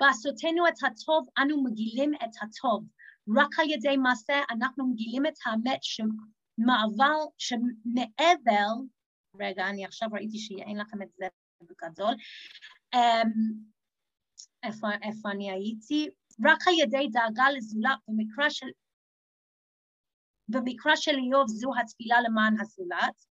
בעשותנו 0.00 0.68
את 0.68 0.74
הטוב 0.86 1.26
אנו 1.38 1.64
מגילים 1.64 2.14
את 2.14 2.42
הטוב. 2.42 2.84
רק 3.36 3.58
על 3.58 3.70
ידי 3.70 3.96
מעשה 3.96 4.40
אנחנו 4.50 4.86
מגילים 4.86 5.26
את 5.26 5.34
האמת 5.46 5.80
שמעבר, 5.82 7.18
שמעבר, 7.38 8.74
רגע, 9.40 9.68
אני 9.68 9.84
עכשיו 9.84 10.08
ראיתי 10.12 10.38
שאין 10.38 10.76
לכם 10.76 11.02
את 11.02 11.08
זה 11.16 11.26
בגדול, 11.62 12.14
um, 12.94 13.73
איפה, 14.62 14.86
איפה 15.02 15.30
אני 15.30 15.50
הייתי? 15.50 16.08
רק 16.44 16.68
על 16.68 16.74
ידי 16.78 17.08
דאגה 17.12 17.50
לזולת 17.50 17.98
במקרה 18.08 18.50
של 18.50 18.66
במקרה 20.48 20.96
של 20.96 21.10
איוב 21.10 21.48
זו 21.48 21.70
התפילה 21.80 22.20
למען 22.20 22.60
הזולת, 22.60 23.24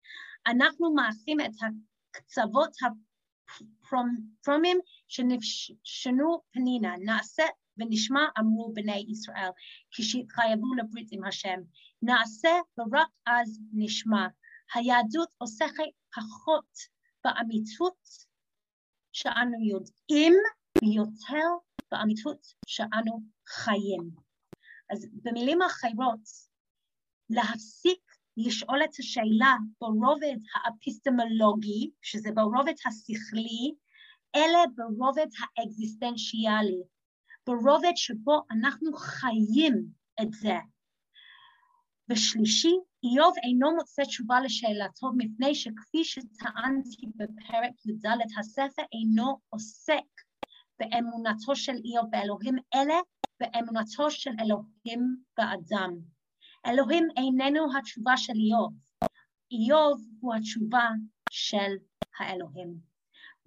אנחנו 0.48 0.94
מעשים 0.94 1.40
את 1.40 1.52
הקצוות 1.62 2.70
הפרומים 3.52 4.78
שנפשנו 5.08 6.42
פנינה, 6.52 6.96
נעשה 6.98 7.44
ונשמע 7.78 8.22
אמרו 8.40 8.74
בני 8.74 9.06
ישראל, 9.10 9.50
כשהתחייבו 9.92 10.74
לברית 10.74 11.08
עם 11.12 11.24
השם. 11.24 11.60
נעשה 12.02 12.50
ורק 12.78 13.08
אז 13.26 13.60
נשמע. 13.74 14.28
היהדות 14.74 15.30
עוסקת 15.38 15.84
פחות 16.16 16.78
באמיתות 17.24 17.98
שאנו 19.12 19.58
יודעים 19.70 20.34
יותר 20.82 21.48
באמיתות 21.92 22.48
שאנו 22.68 23.22
חיים. 23.48 24.10
אז 24.90 25.08
במילים 25.24 25.62
אחרות, 25.62 26.20
להפסיק 27.30 28.00
לשאול 28.38 28.84
את 28.84 29.00
השאלה 29.00 29.56
ברובד 29.82 30.38
האפיסטמולוגי, 30.56 31.92
שזה 32.02 32.32
ברובד 32.32 32.74
השכלי, 32.86 33.74
אלא 34.36 34.60
ברובד 34.76 35.28
האקזיסטנציאלי, 35.40 36.84
ברובד 37.48 37.92
שבו 37.96 38.42
אנחנו 38.52 38.94
חיים 38.94 39.86
את 40.22 40.34
זה. 40.34 40.58
ושלישי, 42.10 42.74
איוב 43.04 43.34
אינו 43.44 43.76
מוצא 43.76 44.04
תשובה 44.04 44.42
לשאלתו 44.42 45.12
מפני 45.18 45.56
שכפי 45.56 46.04
שטענתי 46.04 47.06
בפרק 47.16 47.86
י"ד, 47.86 48.06
הספר 48.40 48.84
אינו 48.94 49.40
עוסק 49.50 50.23
באמונתו 50.84 51.56
של 51.56 51.76
איוב 51.86 52.10
באלוהים, 52.10 52.56
אלא 52.76 52.96
באמונתו 53.40 54.12
של 54.12 54.32
אלוהים 54.40 55.16
באדם. 55.38 55.98
אלוהים 56.66 57.08
איננו 57.18 57.78
התשובה 57.78 58.18
של 58.18 58.34
איוב, 58.34 58.74
איוב 59.52 60.02
הוא 60.20 60.36
התשובה 60.36 60.90
של 61.30 61.72
האלוהים. 62.20 62.94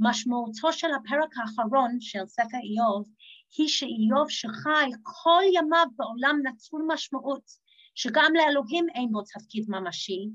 משמעותו 0.00 0.72
של 0.72 0.86
הפרק 0.94 1.30
האחרון 1.36 2.00
של 2.00 2.26
ספר 2.26 2.58
איוב 2.62 3.08
היא 3.58 3.68
שאיוב 3.68 4.30
שחי 4.30 4.90
כל 5.02 5.42
ימיו 5.52 5.86
בעולם 5.96 6.36
נטול 6.42 6.86
משמעות, 6.88 7.42
שגם 7.94 8.32
לאלוהים 8.34 8.86
אין 8.94 9.12
בו 9.12 9.22
תפקיד 9.22 9.64
ממשי, 9.68 10.28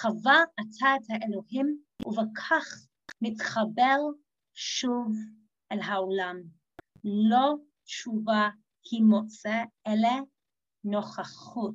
חווה 0.00 0.42
עתה 0.56 0.86
את 0.96 1.10
האלוהים 1.10 1.78
ובכך 2.06 2.64
מתחבר 3.22 3.98
שוב 4.54 5.12
אל 5.72 5.80
העולם. 5.80 6.42
לא 7.04 7.54
תשובה 7.84 8.48
היא 8.90 9.02
מוצא, 9.02 9.62
אלא 9.86 10.10
נוכחות. 10.84 11.74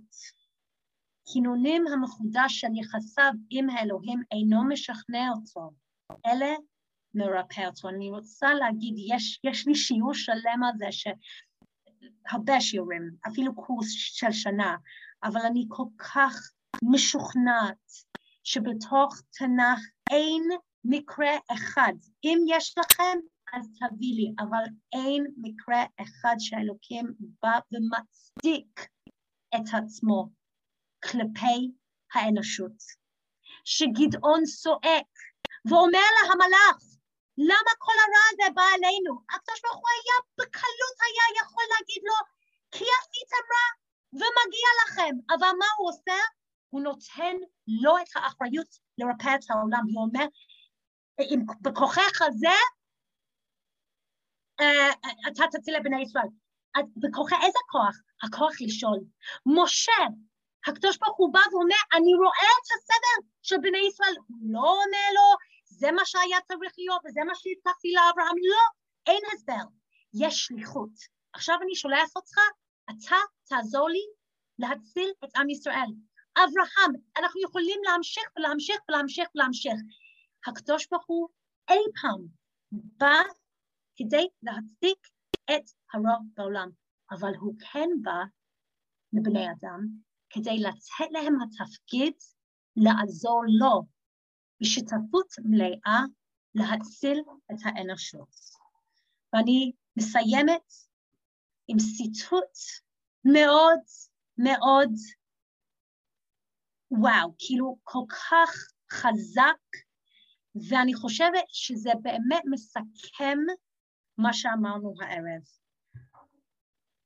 כינונים 1.34 1.88
המחודש 1.88 2.60
של 2.60 2.68
יחסיו 2.76 3.34
עם 3.50 3.70
האלוהים 3.70 4.22
אינו 4.32 4.68
משכנע 4.70 5.30
אותו, 5.36 5.72
אלא 6.26 6.48
מרפא 7.14 7.68
אותו. 7.68 7.90
אני 7.90 8.10
רוצה 8.10 8.54
להגיד, 8.54 8.96
יש, 9.08 9.40
יש 9.44 9.68
לי 9.68 9.76
שיעור 9.76 10.14
שלם 10.14 10.64
על 10.64 10.78
זה, 10.78 10.86
שהרבה 10.92 12.62
שיעורים, 12.62 13.12
אפילו 13.28 13.56
קורס 13.56 13.92
של 13.92 14.32
שנה, 14.32 14.76
אבל 15.24 15.42
אני 15.42 15.66
כל 15.70 15.86
כך 15.98 16.52
משוכנעת 16.84 17.92
שבתוך 18.44 19.22
תנ"ך 19.38 19.80
אין 20.12 20.44
מקרה 20.86 21.32
אחד. 21.52 21.94
אם 22.24 22.38
יש 22.48 22.76
לכם, 22.78 23.18
אז 23.54 23.66
תביא 23.80 24.14
לי, 24.16 24.34
אבל 24.40 24.64
אין 24.94 25.22
מקרה 25.38 25.84
אחד 26.02 26.36
שהאלוקים 26.40 27.06
בא 27.42 27.60
ומצדיק 27.72 28.88
את 29.56 29.68
עצמו 29.78 30.30
כלפי 31.04 31.72
האנושות. 32.14 32.78
שגדעון 33.66 34.44
צועק 34.62 35.12
ואומר 35.70 36.08
להמלאך, 36.18 36.80
למה 37.38 37.72
כל 37.86 37.98
הרע 38.04 38.24
הזה 38.32 38.54
בא 38.56 38.68
אלינו? 38.76 39.14
הקדוש 39.34 39.62
ברוך 39.64 39.82
הוא 39.84 39.94
היה 39.96 40.18
בקלות 40.38 40.98
היה 41.06 41.26
יכול 41.42 41.66
להגיד 41.74 42.04
לו, 42.10 42.18
כי 42.72 42.86
עשיתם 43.00 43.44
רע 43.54 43.68
ומגיע 44.14 44.70
לכם, 44.82 45.14
אבל 45.36 45.52
מה 45.60 45.66
הוא 45.78 45.90
עושה? 45.90 46.20
הוא 46.70 46.82
נותן 46.82 47.36
לו 47.68 47.98
את 47.98 48.10
האחריות 48.16 48.68
לרפא 48.98 49.36
את 49.36 49.50
העולם, 49.50 49.84
הוא 49.94 50.04
אומר, 50.06 50.26
בכוחך 51.62 52.22
הזה, 52.22 52.58
אתה 55.28 55.44
תציל 55.52 55.76
את 55.78 55.84
בני 55.84 56.02
ישראל. 56.02 56.28
בכוח 56.98 57.34
איזה 57.34 57.60
כוח? 57.72 57.96
הכוח 58.24 58.54
לשאול. 58.62 59.00
משה, 59.46 60.04
הקדוש 60.68 60.98
ברוך 60.98 61.18
הוא 61.18 61.34
בא 61.34 61.40
ואומר, 61.52 61.82
אני 61.94 62.14
רואה 62.16 62.50
את 62.60 62.68
הסדר 62.76 63.28
של 63.42 63.56
בני 63.62 63.88
ישראל. 63.88 64.16
הוא 64.28 64.38
לא 64.42 64.60
עונה 64.60 65.08
לו, 65.16 65.28
זה 65.66 65.92
מה 65.92 66.06
שהיה 66.06 66.38
צריך 66.48 66.74
להיות 66.78 67.02
וזה 67.06 67.20
מה 67.28 67.36
שהבטחתי 67.36 67.92
לאברהם. 67.92 68.38
לא, 68.52 68.64
אין 69.08 69.22
הסבר. 69.34 69.66
יש 70.14 70.46
שליחות. 70.46 70.92
עכשיו 71.34 71.58
אני 71.62 71.76
שולח 71.76 72.10
אותך, 72.16 72.36
אתה 72.90 73.16
תעזור 73.50 73.90
לי 73.90 74.06
להציל 74.60 75.12
את 75.24 75.30
עם 75.36 75.50
ישראל. 75.50 75.92
אברהם, 76.38 76.92
אנחנו 77.18 77.42
יכולים 77.42 77.80
להמשיך 77.84 78.24
ולהמשיך 78.38 78.78
ולהמשיך 78.90 79.30
ולהמשיך. 79.36 79.74
הקדוש 80.48 80.88
ברוך 80.92 81.04
הוא 81.08 81.28
אי 81.70 81.84
פעם 82.02 82.22
בא 82.72 83.22
כדי 83.96 84.28
להצדיק 84.44 85.08
את 85.46 85.70
הרוע 85.94 86.18
בעולם, 86.38 86.70
אבל 87.12 87.36
הוא 87.40 87.54
כן 87.60 87.90
בא 88.02 88.24
לבני 89.14 89.46
אדם 89.52 89.80
כדי 90.30 90.60
לתת 90.60 91.12
להם 91.12 91.36
התפקיד 91.42 92.14
לעזור 92.76 93.44
לו 93.60 93.82
בשותפות 94.62 95.28
מלאה 95.46 96.02
להציל 96.56 97.20
את 97.52 97.58
האנושות. 97.64 98.36
ואני 99.34 99.72
מסיימת 99.98 100.74
עם 101.68 101.78
ציטוט 101.78 102.58
מאוד 103.26 103.80
מאוד 104.38 104.90
וואו, 106.92 107.34
כאילו 107.40 107.78
כל 107.84 108.06
כך 108.10 108.52
חזק, 108.92 109.64
ואני 110.70 110.94
חושבת 110.94 111.46
שזה 111.48 111.92
באמת 112.02 112.42
מסכם 112.52 113.38
מה 114.18 114.34
שאמרנו 114.34 114.94
הערב. 115.02 115.42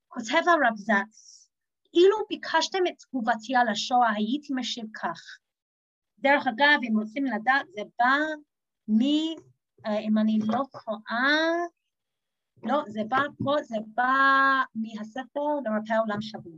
כותב 0.08 0.48
הרב 0.48 0.76
זץ, 0.76 1.48
אילו 1.94 2.16
ביקשתם 2.28 2.78
את 2.88 2.98
תגובתי 2.98 3.56
על 3.56 3.68
השואה, 3.68 4.12
הייתי 4.14 4.52
משיב 4.56 4.84
כך. 4.94 5.20
דרך 6.18 6.46
אגב, 6.46 6.78
אם 6.88 6.98
רוצים 6.98 7.24
לדעת, 7.24 7.66
זה 7.74 7.82
בא 7.98 8.16
מ... 8.88 9.02
אה, 9.86 9.98
אם 9.98 10.18
אני 10.18 10.38
לא 10.46 10.62
טועה, 10.72 11.50
לא, 12.62 12.82
זה 12.88 13.00
בא 13.08 13.18
פה, 13.44 13.54
זה 13.62 13.76
בא 13.94 14.12
מהספר 14.74 15.48
לרפא 15.64 16.00
עולם 16.00 16.22
שבוע. 16.22 16.52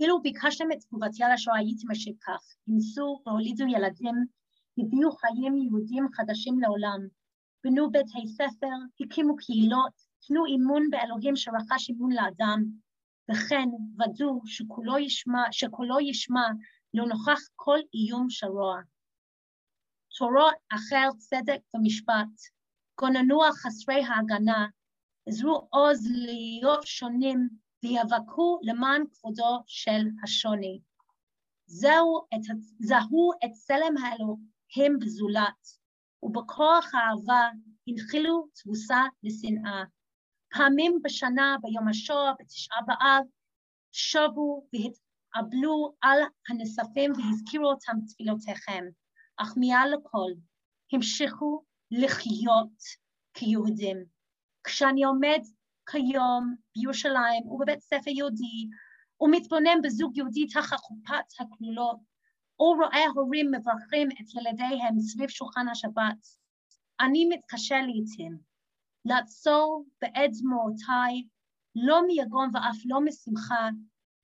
אילו 0.00 0.22
ביקשתם 0.22 0.72
את 0.72 0.78
תגובתי 0.80 1.24
על 1.24 1.32
השואה, 1.32 1.56
הייתי 1.58 1.84
משיב 1.88 2.16
כך, 2.20 2.54
אינסו 2.68 3.22
והולידו 3.26 3.64
ילדים, 3.66 4.14
הביאו 4.78 5.12
חיים 5.12 5.56
יהודים 5.56 6.06
חדשים 6.12 6.60
לעולם, 6.60 7.08
בנו 7.64 7.90
בתי 7.90 8.28
ספר, 8.28 8.76
הקימו 9.00 9.36
קהילות, 9.36 9.92
תנו 10.26 10.46
אימון 10.46 10.90
באלוהים 10.90 11.36
שרכש 11.36 11.88
אימון 11.88 12.12
לאדם, 12.12 12.64
וכן 13.30 13.68
ודאו 13.98 14.40
שקולו 14.46 14.98
ישמע, 14.98 15.42
שקולו 15.50 16.00
ישמע 16.00 16.48
לא 16.94 17.06
נוכח 17.06 17.40
כל 17.56 17.78
איום 17.94 18.30
של 18.30 18.46
רוע. 18.46 18.80
תורות 20.18 20.54
אחר 20.68 21.08
צדק 21.18 21.60
ומשפט, 21.74 22.34
גוננו 23.00 23.42
על 23.42 23.52
חסרי 23.52 24.04
ההגנה, 24.04 24.66
עזרו 25.26 25.68
עוז 25.70 26.06
להיות 26.10 26.86
שונים 26.86 27.48
ויאבקו 27.82 28.58
למען 28.62 29.02
כבודו 29.12 29.62
של 29.66 30.02
השוני. 30.24 30.80
זהו 31.66 32.20
את, 32.34 32.40
זהו 32.78 33.32
את 33.44 33.50
צלם 33.52 33.96
האלוהים 33.96 34.98
בזולת, 34.98 35.81
ובכוח 36.22 36.94
האהבה 36.94 37.48
הנחילו 37.86 38.46
תבוסה 38.54 39.02
לשנאה. 39.22 39.82
פעמים 40.54 40.98
בשנה, 41.02 41.56
ביום 41.62 41.88
השואה, 41.88 42.32
בתשעה 42.38 42.78
באב, 42.86 43.24
שבו 43.92 44.66
והתאבלו 44.72 45.94
על 46.00 46.18
הנשפים 46.48 47.12
והזכירו 47.12 47.66
אותם 47.66 47.96
תפילותיכם, 48.06 48.84
אך 49.36 49.54
מעל 49.56 49.94
לכל 49.94 50.30
המשיכו 50.92 51.64
לחיות 51.90 52.72
כיהודים. 53.34 54.04
כשאני 54.64 55.04
עומד 55.04 55.40
כיום 55.90 56.54
בירושלים 56.76 57.46
ובבית 57.46 57.80
ספר 57.80 58.10
יהודי 58.10 58.68
ומתבונן 59.20 59.82
בזוג 59.82 60.16
יהודי 60.16 60.46
תחת 60.46 60.76
חופת 60.76 61.40
הכלולות, 61.40 62.11
או 62.62 62.74
רואה 62.74 63.06
הורים 63.14 63.50
מברכים 63.50 64.08
את 64.10 64.34
ילדיהם 64.34 65.00
סביב 65.00 65.28
שולחן 65.28 65.68
השבת, 65.68 66.26
אני 67.00 67.28
מתקשה 67.28 67.76
לעתים 67.76 68.38
לעצור 69.04 69.84
בעת 70.00 70.30
דמעותיי, 70.42 71.22
לא 71.74 72.06
מיגון 72.06 72.50
ואף 72.54 72.76
לא 72.84 73.00
משמחה, 73.00 73.68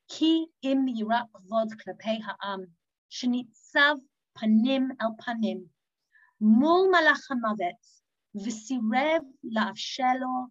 כי 0.08 0.34
אם 0.64 0.78
מיראת 0.84 1.26
כבוד 1.34 1.68
כלפי 1.72 2.18
העם, 2.24 2.60
שניצב 3.08 3.94
פנים 4.32 4.88
אל 5.00 5.24
פנים 5.24 5.64
מול 6.40 6.88
מלאך 6.88 7.30
המוות, 7.30 7.82
וסירב 8.46 9.22
לאפשר 9.44 10.12
לו 10.20 10.46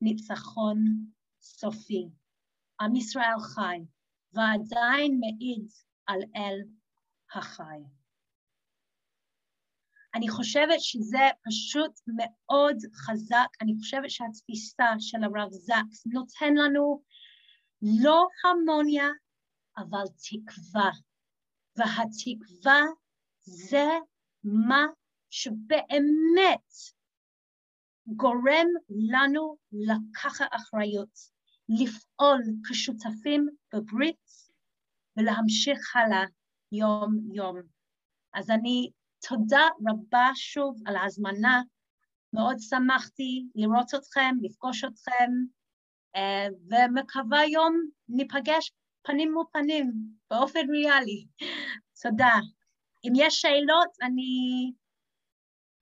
ניצחון 0.00 0.78
סופי. 1.42 2.08
עם 2.80 2.96
ישראל 2.96 3.38
חי, 3.54 3.78
ועדיין 4.32 5.20
מעיד 5.20 5.66
על 6.06 6.20
אל 6.36 6.58
החי. 7.34 7.82
אני 10.14 10.28
חושבת 10.28 10.80
שזה 10.80 11.28
פשוט 11.44 12.00
מאוד 12.06 12.76
חזק, 12.94 13.48
אני 13.60 13.74
חושבת 13.78 14.10
שהתפיסה 14.10 14.84
של 14.98 15.18
הרב 15.24 15.50
זקס 15.50 16.06
נותן 16.06 16.54
לנו 16.54 17.02
לא 17.82 18.26
הרמוניה, 18.44 19.08
אבל 19.78 20.04
תקווה. 20.06 20.90
והתקווה 21.76 22.80
זה 23.40 23.88
מה 24.44 24.86
שבאמת 25.30 26.68
גורם 28.06 28.66
לנו 29.10 29.56
לקחת 29.72 30.46
אחריות, 30.50 31.18
לפעול 31.68 32.42
כשותפים 32.68 33.48
בברית 33.74 34.30
ולהמשיך 35.16 35.96
הלאה 35.96 36.24
יום-יום. 36.72 37.56
אז 38.34 38.50
אני 38.50 38.90
תודה 39.28 39.68
רבה 39.88 40.30
שוב 40.34 40.80
על 40.86 40.96
ההזמנה, 40.96 41.62
מאוד 42.32 42.56
שמחתי 42.58 43.46
לראות 43.54 43.94
אתכם, 43.94 44.34
לפגוש 44.42 44.84
אתכם, 44.84 45.30
אה, 46.16 46.46
ומקווה 46.68 47.44
יום 47.44 47.88
ניפגש 48.08 48.72
פנים 49.02 49.32
מול 49.32 49.44
פנים, 49.52 49.92
באופן 50.30 50.70
ריאלי. 50.70 51.26
תודה. 52.02 52.34
אם 53.04 53.12
יש 53.16 53.40
שאלות, 53.40 53.90
אני 54.02 54.72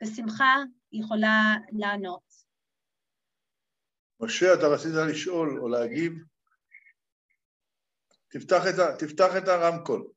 בשמחה 0.02 0.56
יכולה 0.92 1.54
לענות. 1.72 2.30
משה, 4.20 4.54
אתה 4.54 4.66
רצית 4.66 4.92
לשאול 5.10 5.60
או 5.60 5.68
להגיב? 5.68 6.12
תפתח 8.28 8.62
את, 8.74 8.78
ה, 8.78 8.96
תפתח 8.98 9.36
את 9.38 9.48
הרמקול. 9.48 10.08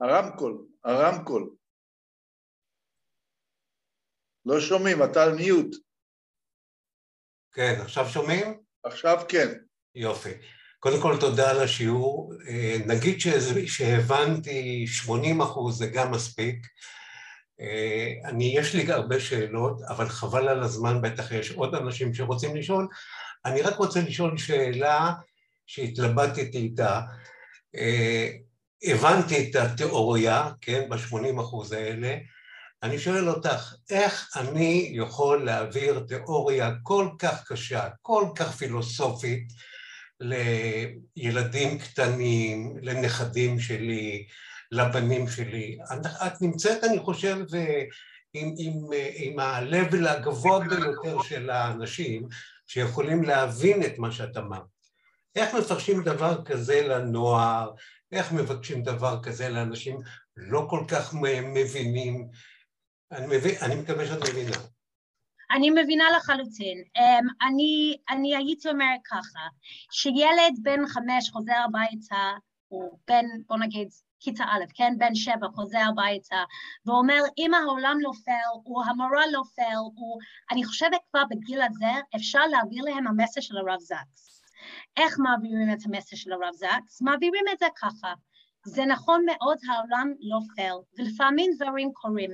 הרמקול, 0.00 0.66
הרמקול. 0.84 1.50
לא 4.46 4.60
שומעים, 4.60 5.02
אתה 5.02 5.22
על 5.22 5.34
מיוט. 5.34 5.76
כן, 7.52 7.78
עכשיו 7.82 8.08
שומעים? 8.08 8.60
עכשיו 8.84 9.16
כן. 9.28 9.48
יופי. 9.94 10.30
קודם 10.78 11.02
כל 11.02 11.16
תודה 11.20 11.50
על 11.50 11.60
השיעור. 11.60 12.32
אה, 12.48 12.76
נגיד 12.86 13.16
שהבנתי 13.66 14.86
80 14.86 15.40
אחוז 15.40 15.78
זה 15.78 15.86
גם 15.86 16.10
מספיק. 16.10 16.66
אה, 17.60 18.28
אני, 18.30 18.54
יש 18.56 18.74
לי 18.74 18.92
הרבה 18.92 19.20
שאלות, 19.20 19.82
אבל 19.88 20.08
חבל 20.08 20.48
על 20.48 20.62
הזמן, 20.62 21.02
בטח 21.02 21.32
יש 21.32 21.50
עוד 21.50 21.74
אנשים 21.74 22.14
שרוצים 22.14 22.56
לשאול. 22.56 22.88
אני 23.44 23.62
רק 23.62 23.76
רוצה 23.76 24.00
לשאול 24.00 24.38
שאלה 24.38 25.12
שהתלבטתי 25.66 26.58
איתה. 26.58 27.00
אה, 28.84 28.92
הבנתי 28.94 29.50
את 29.50 29.56
התיאוריה, 29.56 30.50
כן, 30.60 30.88
ב-80 30.88 31.40
אחוז 31.40 31.72
האלה. 31.72 32.16
אני 32.82 32.98
שואל 32.98 33.28
אותך, 33.28 33.74
איך 33.90 34.36
אני 34.36 34.90
יכול 34.94 35.44
להעביר 35.44 36.04
תיאוריה 36.08 36.70
כל 36.82 37.08
כך 37.18 37.52
קשה, 37.52 37.88
כל 38.02 38.24
כך 38.34 38.56
פילוסופית, 38.56 39.48
לילדים 40.20 41.78
קטנים, 41.78 42.76
לנכדים 42.82 43.60
שלי, 43.60 44.26
לבנים 44.72 45.28
שלי. 45.28 45.78
את 46.26 46.42
נמצאת, 46.42 46.84
אני 46.84 46.98
חושב, 46.98 47.36
עם, 48.32 48.54
עם, 48.58 48.74
עם 49.14 49.38
ה-level 49.38 50.08
הגבוה 50.08 50.60
ביותר 50.60 51.22
של 51.22 51.50
האנשים 51.50 52.28
שיכולים 52.66 53.22
להבין 53.22 53.82
את 53.82 53.98
מה 53.98 54.12
שאת 54.12 54.36
אמרת. 54.36 54.62
איך 55.36 55.54
מפרשים 55.54 56.02
דבר 56.02 56.44
כזה 56.44 56.82
לנוער? 56.88 57.70
איך 58.12 58.32
מבקשים 58.32 58.82
דבר 58.82 59.22
כזה 59.22 59.48
לאנשים 59.48 59.98
לא 60.36 60.66
כל 60.70 60.84
כך 60.88 61.14
מבינים? 61.54 62.28
אני, 63.12 63.26
מבין, 63.26 63.54
אני 63.62 63.74
מקווה 63.74 64.06
שאת 64.06 64.28
מבינה. 64.30 64.56
אני 65.50 65.70
מבינה 65.70 66.04
לחלוטין. 66.16 66.82
Um, 66.98 67.46
אני, 67.48 67.96
אני 68.10 68.36
הייתי 68.36 68.68
אומרת 68.68 69.00
ככה, 69.10 69.40
שילד 69.90 70.58
בן 70.62 70.86
חמש 70.86 71.30
חוזר 71.30 71.56
הביתה, 71.64 72.32
הוא 72.68 72.98
בן, 73.08 73.24
בוא 73.48 73.56
נגיד, 73.58 73.88
כיתה 74.20 74.44
א', 74.44 74.64
כן? 74.74 74.94
בן 74.98 75.14
שבע 75.14 75.46
חוזר 75.54 75.78
הביתה, 75.88 76.44
ואומר, 76.86 77.22
אם 77.38 77.54
העולם 77.54 77.96
נופל, 78.02 78.32
או 78.66 78.82
המורה 78.84 79.22
נופל, 79.32 79.76
או... 79.76 80.18
אני 80.52 80.64
חושבת 80.64 81.00
כבר 81.10 81.22
בגיל 81.30 81.62
הזה 81.62 82.00
אפשר 82.16 82.46
להעביר 82.46 82.84
להם 82.84 83.06
המסר 83.06 83.40
של 83.40 83.56
הרב 83.56 83.80
זקס. 83.80 84.39
איך 84.96 85.18
מעבירים 85.18 85.72
את 85.72 85.78
המסר 85.86 86.16
של 86.16 86.32
הרב 86.32 86.52
זקס? 86.54 87.02
מעבירים 87.02 87.44
את 87.52 87.58
זה 87.58 87.66
ככה. 87.80 88.12
זה 88.64 88.84
נכון 88.84 89.24
מאוד, 89.26 89.58
העולם 89.68 90.12
נופל, 90.20 90.74
ולפעמים 90.98 91.50
דברים 91.56 91.92
קורים. 91.92 92.30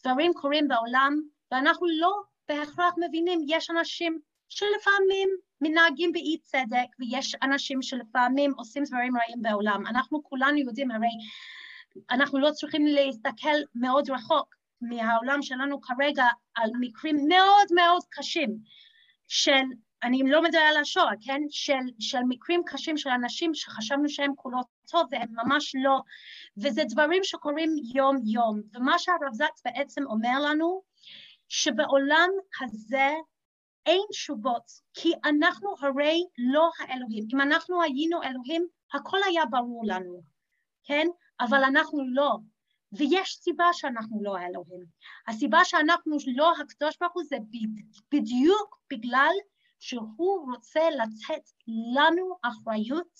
דברים 0.00 0.32
קורים 0.34 0.68
בעולם, 0.68 1.20
ואנחנו 1.52 1.86
לא 2.00 2.12
בהכרח 2.48 2.94
מבינים, 3.08 3.40
יש 3.48 3.70
אנשים 3.70 4.18
שלפעמים 4.48 5.28
מנהגים 5.60 6.12
באי 6.12 6.38
צדק, 6.42 6.88
ויש 6.98 7.36
אנשים 7.42 7.82
שלפעמים 7.82 8.52
עושים 8.56 8.82
דברים 8.84 9.16
רעים 9.16 9.42
בעולם. 9.42 9.86
אנחנו 9.86 10.22
כולנו 10.22 10.58
יודעים, 10.58 10.90
הרי 10.90 11.08
אנחנו 12.10 12.38
לא 12.38 12.50
צריכים 12.50 12.86
להסתכל 12.86 13.56
מאוד 13.74 14.10
רחוק 14.10 14.54
מהעולם 14.80 15.42
שלנו 15.42 15.80
כרגע 15.80 16.24
על 16.54 16.70
מקרים 16.80 17.16
מאוד 17.28 17.66
מאוד 17.74 18.02
קשים 18.10 18.58
של, 19.28 19.64
אני 20.02 20.22
לא 20.26 20.42
מדבר 20.42 20.58
על 20.58 20.76
השואה, 20.76 21.12
כן? 21.20 21.42
של, 21.50 21.78
של 21.98 22.18
מקרים 22.28 22.62
קשים 22.66 22.96
של 22.96 23.10
אנשים 23.10 23.54
שחשבנו 23.54 24.08
שהם 24.08 24.32
כולו 24.36 24.58
טוב 24.90 25.06
והם 25.10 25.28
ממש 25.32 25.74
לא, 25.84 26.00
וזה 26.56 26.82
דברים 26.88 27.24
שקורים 27.24 27.70
יום-יום. 27.94 28.60
ומה 28.74 28.98
שהרב 28.98 29.32
זקס 29.32 29.62
בעצם 29.64 30.02
אומר 30.06 30.40
לנו, 30.50 30.82
שבעולם 31.48 32.28
הזה 32.60 33.10
אין 33.86 34.00
תשובות, 34.10 34.70
כי 34.94 35.12
אנחנו 35.24 35.74
הרי 35.80 36.22
לא 36.38 36.70
האלוהים. 36.78 37.24
אם 37.34 37.40
אנחנו 37.40 37.82
היינו 37.82 38.22
אלוהים, 38.22 38.66
הכל 38.94 39.18
היה 39.26 39.46
ברור 39.46 39.82
לנו, 39.86 40.22
כן? 40.84 41.06
אבל 41.40 41.64
אנחנו 41.64 41.98
לא. 42.14 42.36
ויש 42.92 43.36
סיבה 43.42 43.68
שאנחנו 43.72 44.22
לא 44.22 44.36
האלוהים. 44.36 44.84
הסיבה 45.28 45.64
שאנחנו 45.64 46.16
לא 46.36 46.52
הקדוש 46.60 46.96
ברוך 47.00 47.12
הוא 47.14 47.22
זה 47.24 47.36
בדיוק 48.12 48.78
בגלל 48.90 49.32
שהוא 49.80 50.52
רוצה 50.52 50.80
לתת 50.90 51.50
לנו 51.94 52.36
אחריות 52.42 53.18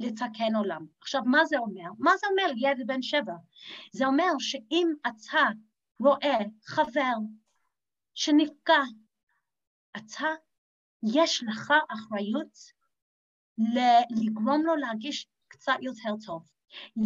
לתקן 0.00 0.56
עולם. 0.56 0.86
עכשיו, 1.00 1.22
מה 1.24 1.44
זה 1.44 1.58
אומר? 1.58 1.90
מה 1.98 2.16
זה 2.16 2.26
אומר 2.26 2.52
ילד 2.56 2.86
בן 2.86 3.02
שבע? 3.02 3.34
זה 3.92 4.06
אומר 4.06 4.32
שאם 4.38 4.88
אתה 5.06 5.42
רואה 6.00 6.38
חבר 6.64 7.14
שנפגע, 8.14 8.82
אתה, 9.96 10.28
יש 11.02 11.44
לך 11.48 11.72
אחריות 11.88 12.58
לגרום 14.10 14.62
לו 14.64 14.76
להרגיש 14.76 15.28
קצת 15.48 15.76
יותר 15.80 16.10
טוב. 16.26 16.42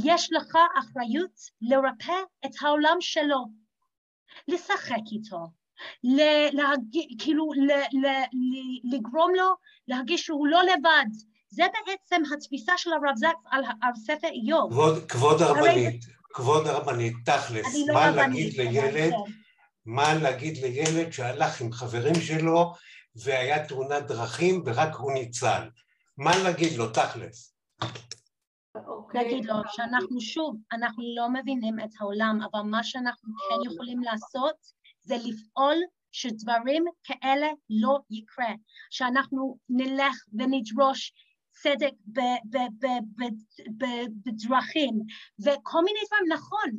יש 0.04 0.32
לך 0.32 0.58
אחריות 0.78 1.40
לרפא 1.60 2.22
את 2.46 2.50
העולם 2.60 2.96
שלו, 3.00 3.44
לשחק 4.48 5.02
איתו, 5.12 5.46
להג... 6.52 6.80
כאילו 7.18 7.52
ל... 7.52 7.70
ל... 7.72 8.06
לגרום 8.94 9.34
לו 9.34 9.54
להרגיש 9.88 10.24
שהוא 10.24 10.46
לא 10.46 10.62
לבד. 10.62 11.06
זה 11.50 11.62
בעצם 11.86 12.22
התפיסה 12.34 12.72
של 12.76 12.90
הרב 12.92 13.16
זקס 13.16 13.42
על, 13.50 13.64
על 13.82 13.92
ספר 13.96 14.28
איוב. 14.28 14.72
כבוד, 14.72 15.04
כבוד 15.08 15.42
הרבנית, 15.42 16.04
כבוד 16.34 16.66
הרבנית, 16.66 17.14
תכלס, 17.24 17.74
לא 17.86 17.94
מה 17.94 18.10
להגיד 18.10 18.54
לילד 18.58 19.12
מה 19.86 20.14
להגיד 20.14 20.58
לילד 20.58 21.12
שהלך 21.12 21.60
עם 21.60 21.72
חברים 21.72 22.14
שלו 22.14 22.74
והיה 23.16 23.66
תאונת 23.66 24.06
דרכים 24.06 24.62
ורק 24.66 24.94
הוא 24.94 25.12
ניצל. 25.12 25.68
מה 26.18 26.30
להגיד 26.44 26.72
לו, 26.78 26.90
תכלס? 26.90 27.54
אוקיי. 28.86 29.22
להגיד 29.22 29.44
לו 29.44 29.54
שאנחנו 29.68 30.20
שוב, 30.20 30.56
אנחנו 30.72 31.02
לא 31.16 31.28
מבינים 31.28 31.80
את 31.80 31.90
העולם, 32.00 32.38
אבל 32.50 32.60
מה 32.60 32.84
שאנחנו 32.84 33.34
כן 33.48 33.72
יכולים 33.72 34.02
לעשות 34.02 34.56
זה 35.02 35.14
לפעול 35.16 35.76
שדברים 36.12 36.84
כאלה 37.04 37.48
לא 37.70 37.98
יקרה, 38.10 38.54
שאנחנו 38.90 39.58
נלך 39.68 40.14
ונדרוש 40.32 41.12
צדק 41.50 41.92
בדרכים 44.24 44.94
וכל 45.38 45.80
מיני 45.84 46.00
דברים, 46.06 46.32
נכון, 46.32 46.70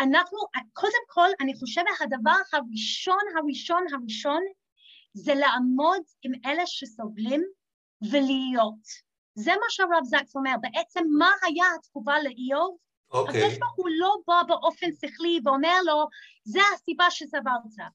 אנחנו, 0.00 0.38
קודם 0.72 1.04
כל, 1.08 1.28
אני 1.40 1.54
חושבת 1.54 1.86
הדבר 2.00 2.36
הראשון, 2.52 3.22
הראשון, 3.38 3.84
הראשון, 3.92 4.42
זה 5.12 5.34
לעמוד 5.34 6.02
עם 6.22 6.32
אלה 6.44 6.62
שסובלים 6.66 7.42
ולהיות. 8.10 9.06
זה 9.34 9.50
מה 9.50 9.66
שהרב 9.68 10.04
זקס 10.04 10.36
אומר, 10.36 10.54
בעצם 10.60 11.04
מה 11.18 11.30
היה 11.42 11.64
התגובה 11.78 12.22
לאיוב? 12.22 12.76
אוקיי. 13.10 13.42
הקדוש 13.42 13.58
ברוך 13.58 13.74
הוא 13.76 13.88
לא 13.98 14.16
בא 14.26 14.42
באופן 14.48 14.86
שכלי 15.00 15.40
ואומר 15.44 15.76
לו, 15.86 16.06
זה 16.44 16.60
הסיבה 16.74 17.10
שסבלת. 17.10 17.92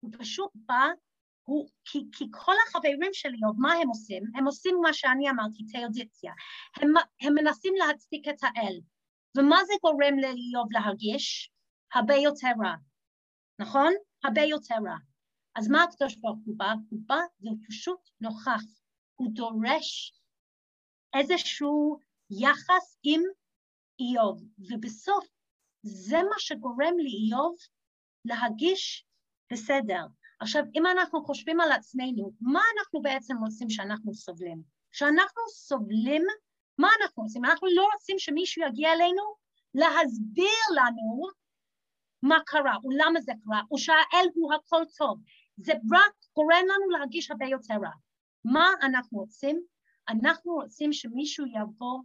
הוא 0.00 0.10
פשוט 0.18 0.50
בא, 0.54 0.84
הוא, 1.42 1.68
כי, 1.84 1.98
כי 2.12 2.24
כל 2.30 2.54
החברים 2.66 3.10
של 3.12 3.28
איוב, 3.28 3.56
מה 3.58 3.72
הם 3.72 3.88
עושים? 3.88 4.22
הם 4.34 4.46
עושים 4.46 4.78
מה 4.82 4.92
שאני 4.92 5.30
אמרתי, 5.30 5.62
תאודיציה. 5.72 6.32
הם, 6.76 6.92
הם 7.20 7.34
מנסים 7.34 7.74
להצדיק 7.76 8.28
את 8.28 8.42
האל. 8.42 8.80
ומה 9.36 9.64
זה 9.64 9.72
גורם 9.82 10.18
לאיוב 10.18 10.72
להרגיש? 10.72 11.50
הרבה 11.94 12.14
יותר 12.14 12.52
רע, 12.64 12.74
נכון? 13.58 13.92
הרבה 14.24 14.42
יותר 14.42 14.74
רע. 14.74 14.96
אז 15.56 15.68
מה 15.68 15.82
הקדוש 15.82 16.16
ברוך 16.16 16.38
הוא 16.46 16.58
בא? 16.58 16.74
הוא 16.90 17.00
בא 17.06 17.20
והוא 17.40 17.58
פשוט 17.68 18.00
נוכח, 18.20 18.62
הוא 19.14 19.28
דורש 19.32 20.20
איזשהו 21.14 21.98
יחס 22.30 22.98
עם 23.02 23.20
איוב, 24.00 24.42
ובסוף 24.70 25.26
זה 25.82 26.16
מה 26.22 26.36
שגורם 26.38 26.94
לאיוב 26.98 27.56
להרגיש 28.24 29.06
בסדר. 29.52 30.06
עכשיו, 30.40 30.62
אם 30.74 30.86
אנחנו 30.86 31.24
חושבים 31.24 31.60
על 31.60 31.72
עצמנו, 31.72 32.32
מה 32.40 32.62
אנחנו 32.78 33.02
בעצם 33.02 33.36
עושים 33.36 33.70
שאנחנו 33.70 34.14
סובלים? 34.14 34.62
כשאנחנו 34.92 35.42
סובלים, 35.48 36.22
מה 36.78 36.88
אנחנו 37.00 37.22
עושים? 37.22 37.44
אנחנו 37.44 37.68
לא 37.76 37.88
רוצים 37.92 38.18
שמישהו 38.18 38.62
יגיע 38.62 38.92
אלינו 38.92 39.22
להסביר 39.74 40.60
לנו 40.74 41.28
מה 42.22 42.38
קרה, 42.46 42.76
או 42.84 42.90
למה 42.90 43.20
זה 43.20 43.32
קרה, 43.44 43.62
או 43.70 43.78
שהאל 43.78 44.26
הוא 44.34 44.54
הכל 44.54 44.82
טוב. 44.96 45.20
זה 45.56 45.72
רק 45.72 46.12
גורם 46.36 46.64
לנו 46.68 46.90
להרגיש 46.90 47.30
הרבה 47.30 47.46
יותר 47.46 47.74
רע. 47.74 47.90
מה 48.44 48.68
אנחנו 48.82 49.18
רוצים? 49.18 49.60
אנחנו 50.08 50.52
רוצים 50.52 50.92
שמישהו 50.92 51.46
יבוא, 51.46 52.00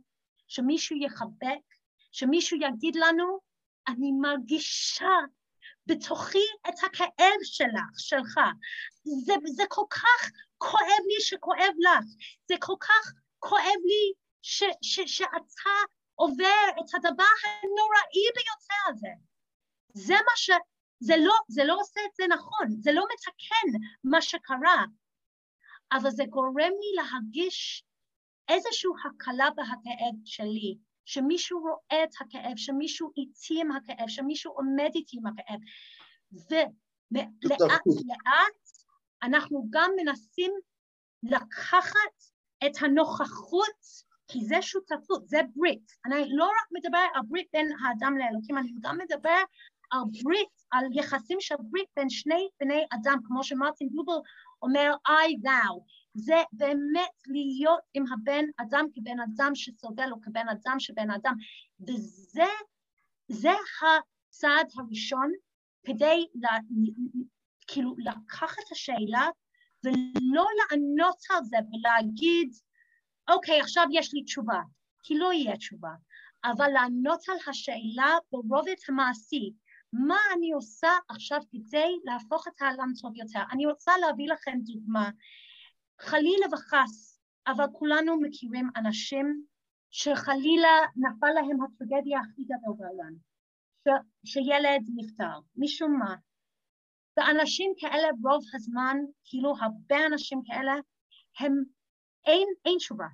שמישהו 0.48 0.98
יחבק, 0.98 1.75
שמישהו 2.16 2.57
יגיד 2.57 2.95
לנו, 2.95 3.39
אני 3.88 4.11
מרגישה 4.11 5.16
בתוכי 5.86 6.47
את 6.70 6.74
הכאב 6.84 7.39
שלך, 7.43 7.91
שלך. 7.97 8.39
זה, 9.26 9.34
זה 9.55 9.63
כל 9.70 9.86
כך 9.89 10.32
כואב 10.57 11.03
לי 11.07 11.22
שכואב 11.22 11.74
לך, 11.80 12.05
זה 12.47 12.55
כל 12.59 12.74
כך 12.80 13.13
כואב 13.39 13.82
לי 13.86 14.13
ש, 14.41 14.63
ש, 14.82 14.99
שאתה 15.05 15.70
עובר 16.16 16.68
את 16.80 16.95
הדבר 16.95 17.34
הנוראי 17.43 18.28
ביותר 18.36 18.89
הזה. 18.89 19.13
זה 19.93 20.13
מה 20.13 20.36
ש... 20.36 20.49
זה 20.99 21.13
לא, 21.18 21.34
זה 21.47 21.63
לא 21.63 21.78
עושה 21.80 21.99
את 22.05 22.16
זה 22.16 22.24
נכון, 22.30 22.68
זה 22.80 22.91
לא 22.91 23.05
מתקן 23.13 23.88
מה 24.03 24.22
שקרה, 24.22 24.86
אבל 25.91 26.09
זה 26.09 26.24
גורם 26.30 26.55
לי 26.82 26.95
להרגיש 26.95 27.84
איזושהי 28.49 28.91
הקלה 29.05 29.49
בהכאב 29.55 30.16
שלי, 30.26 30.78
שמישהו 31.06 31.60
רואה 31.60 32.03
את 32.03 32.10
הכאב, 32.22 32.53
שמישהו 32.56 33.12
איתי 33.18 33.62
עם 33.62 33.72
הכאב, 33.72 34.08
שמישהו 34.08 34.51
עומד 34.51 34.89
איתי 34.95 35.18
עם 35.18 35.28
הכאב. 35.28 35.60
ולאט 37.12 37.82
לאט 37.86 38.70
אנחנו 39.24 39.68
גם 39.70 39.91
מנסים 39.95 40.51
לקחת 41.24 42.16
את 42.66 42.72
הנוכחות, 42.82 44.06
כי 44.28 44.45
זה 44.45 44.62
שותפות, 44.62 45.28
זה 45.28 45.41
ברית. 45.56 45.91
אני 46.06 46.26
לא 46.30 46.45
רק 46.45 46.68
מדבר 46.72 47.06
על 47.14 47.22
ברית 47.28 47.47
בין 47.53 47.68
האדם 47.84 48.18
לאלוקים, 48.18 48.58
אני 48.58 48.74
גם 48.80 48.97
מדבר 48.97 49.39
על 49.91 50.01
ברית, 50.24 50.49
על 50.72 50.86
יחסים 50.91 51.38
של 51.41 51.56
ברית 51.60 51.89
בין 51.95 52.10
שני 52.10 52.49
בני 52.60 52.86
אדם, 52.93 53.18
כמו 53.28 53.43
שמרטין 53.43 53.89
בובל 53.91 54.14
אומר 54.62 54.93
I 55.08 55.47
thou. 55.47 55.82
זה 56.16 56.36
באמת 56.51 57.11
להיות 57.28 57.80
עם 57.93 58.03
הבן 58.13 58.45
אדם 58.57 58.86
כבן 58.93 59.20
אדם 59.20 59.51
שסובל 59.55 60.11
או 60.11 60.22
כבן 60.22 60.49
אדם 60.49 60.80
שבן 60.80 61.11
אדם. 61.11 61.34
וזה 61.88 62.51
זה 63.28 63.51
הצעד 63.82 64.68
הראשון 64.78 65.32
כדי 65.86 66.26
לה, 66.36 66.57
כאילו 67.68 67.95
לקחת 67.97 68.59
את 68.68 68.72
השאלה 68.72 69.30
ולא 69.84 70.45
לענות 70.57 71.18
על 71.30 71.43
זה 71.43 71.57
ולהגיד, 71.57 72.49
אוקיי, 73.30 73.61
עכשיו 73.61 73.86
יש 73.91 74.13
לי 74.13 74.24
תשובה, 74.24 74.61
כי 75.03 75.18
לא 75.18 75.34
יהיה 75.34 75.57
תשובה, 75.57 75.91
אבל 76.45 76.70
לענות 76.70 77.30
על 77.30 77.38
השאלה 77.47 78.18
ברובד 78.32 78.76
המעשי, 78.89 79.53
מה 79.93 80.18
אני 80.38 80.51
עושה 80.51 80.89
עכשיו 81.09 81.39
כדי 81.51 81.91
להפוך 82.03 82.47
את 82.47 82.61
העולם 82.61 82.91
טוב 83.01 83.16
יותר? 83.16 83.39
אני 83.51 83.66
רוצה 83.66 83.91
להביא 83.97 84.30
לכם 84.30 84.57
דוגמה. 84.63 85.09
חלילה 86.02 86.46
וחס, 86.54 87.20
אבל 87.48 87.66
כולנו 87.74 88.22
מכירים 88.22 88.70
אנשים 88.76 89.46
שחלילה 89.91 90.78
נפל 90.96 91.28
להם 91.36 91.58
הטרגדיה 91.64 92.20
הכי 92.20 92.43
גדול 92.43 92.76
בעולם, 92.78 93.14
ש- 93.88 94.32
שילד 94.34 94.82
נפטר, 94.96 95.39
משום 95.56 96.00
מה. 96.00 96.16
ואנשים 97.18 97.74
כאלה 97.78 98.08
רוב 98.24 98.43
הזמן, 98.54 98.98
כאילו 99.26 99.54
הרבה 99.60 100.06
אנשים 100.06 100.41
כאלה, 100.46 100.74
הם, 101.39 101.64
אין, 102.26 102.48
אין 102.66 102.78
תשובה. 102.78 103.08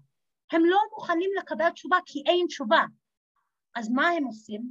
הם 0.52 0.66
לא 0.66 0.78
מוכנים 0.94 1.30
לקבל 1.38 1.70
תשובה 1.70 1.98
כי 2.06 2.24
אין 2.26 2.46
תשובה. 2.48 2.82
אז 3.76 3.90
מה 3.90 4.08
הם 4.08 4.24
עושים? 4.24 4.62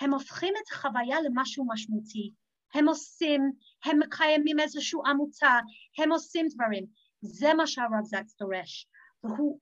הם 0.00 0.12
הופכים 0.12 0.54
את 0.56 0.72
החוויה 0.72 1.20
למשהו 1.20 1.66
משמעותי. 1.68 2.32
הם 2.74 2.88
עושים, 2.88 3.52
הם 3.84 3.98
מקיימים 3.98 4.60
איזושהי 4.60 5.00
עמותה, 5.06 5.58
הם 5.98 6.12
עושים 6.12 6.46
דברים. 6.54 6.86
זה 7.26 7.54
מה 7.54 7.66
שהרב 7.66 8.04
זקס 8.04 8.36
דורש. 8.38 8.88
והוא, 9.24 9.60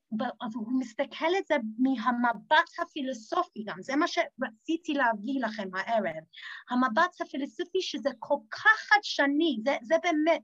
והוא 0.53 0.81
מסתכל 0.81 1.25
על 1.25 1.43
זה 1.49 1.55
מהמבט 1.79 2.71
הפילוסופי 2.79 3.65
גם, 3.67 3.83
זה 3.83 3.97
מה 3.97 4.07
שרציתי 4.07 4.95
להביא 4.95 5.45
לכם 5.45 5.69
הערב. 5.75 6.25
המבט 6.71 7.21
הפילוסופי 7.21 7.83
שזה 7.83 8.11
כל 8.19 8.39
כך 8.51 8.89
חדשני, 8.89 9.59
זה, 9.65 9.77
זה 9.83 9.95
באמת, 10.03 10.43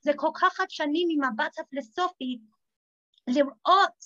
זה 0.00 0.12
כל 0.16 0.30
כך 0.34 0.52
חדשני 0.52 1.04
ממבט 1.08 1.58
הפילוסופי, 1.58 2.38
לראות 3.28 4.04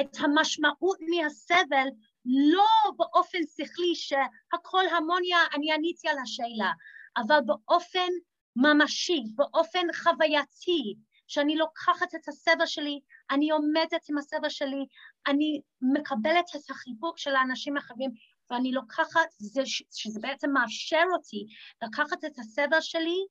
את 0.00 0.16
המשמעות 0.20 0.98
מהסבל 1.00 1.88
לא 2.24 2.92
באופן 2.96 3.38
שכלי 3.56 3.94
שהכל 3.94 4.88
המוניה, 4.96 5.38
אני 5.54 5.72
עניתי 5.72 6.08
על 6.08 6.18
השאלה, 6.22 6.72
אבל 7.16 7.40
באופן 7.46 8.08
ממשי, 8.56 9.22
באופן 9.34 9.86
חווייתי, 9.94 10.94
שאני 11.28 11.56
לוקחת 11.56 12.14
את 12.14 12.28
הסבל 12.28 12.66
שלי, 12.66 13.00
אני 13.30 13.50
עומדת 13.50 14.08
עם 14.10 14.18
הסבל 14.18 14.48
שלי, 14.48 14.86
אני 15.26 15.60
מקבלת 15.80 16.44
את 16.56 16.70
החיבוק 16.70 17.18
של 17.18 17.34
האנשים 17.36 17.76
האחרים, 17.76 18.10
ואני 18.50 18.72
לוקחת, 18.72 19.28
זה, 19.38 19.62
שזה 19.90 20.20
בעצם 20.20 20.50
מאפשר 20.50 21.04
אותי 21.12 21.46
לקחת 21.82 22.24
את 22.24 22.38
הסבל 22.38 22.80
שלי, 22.80 23.26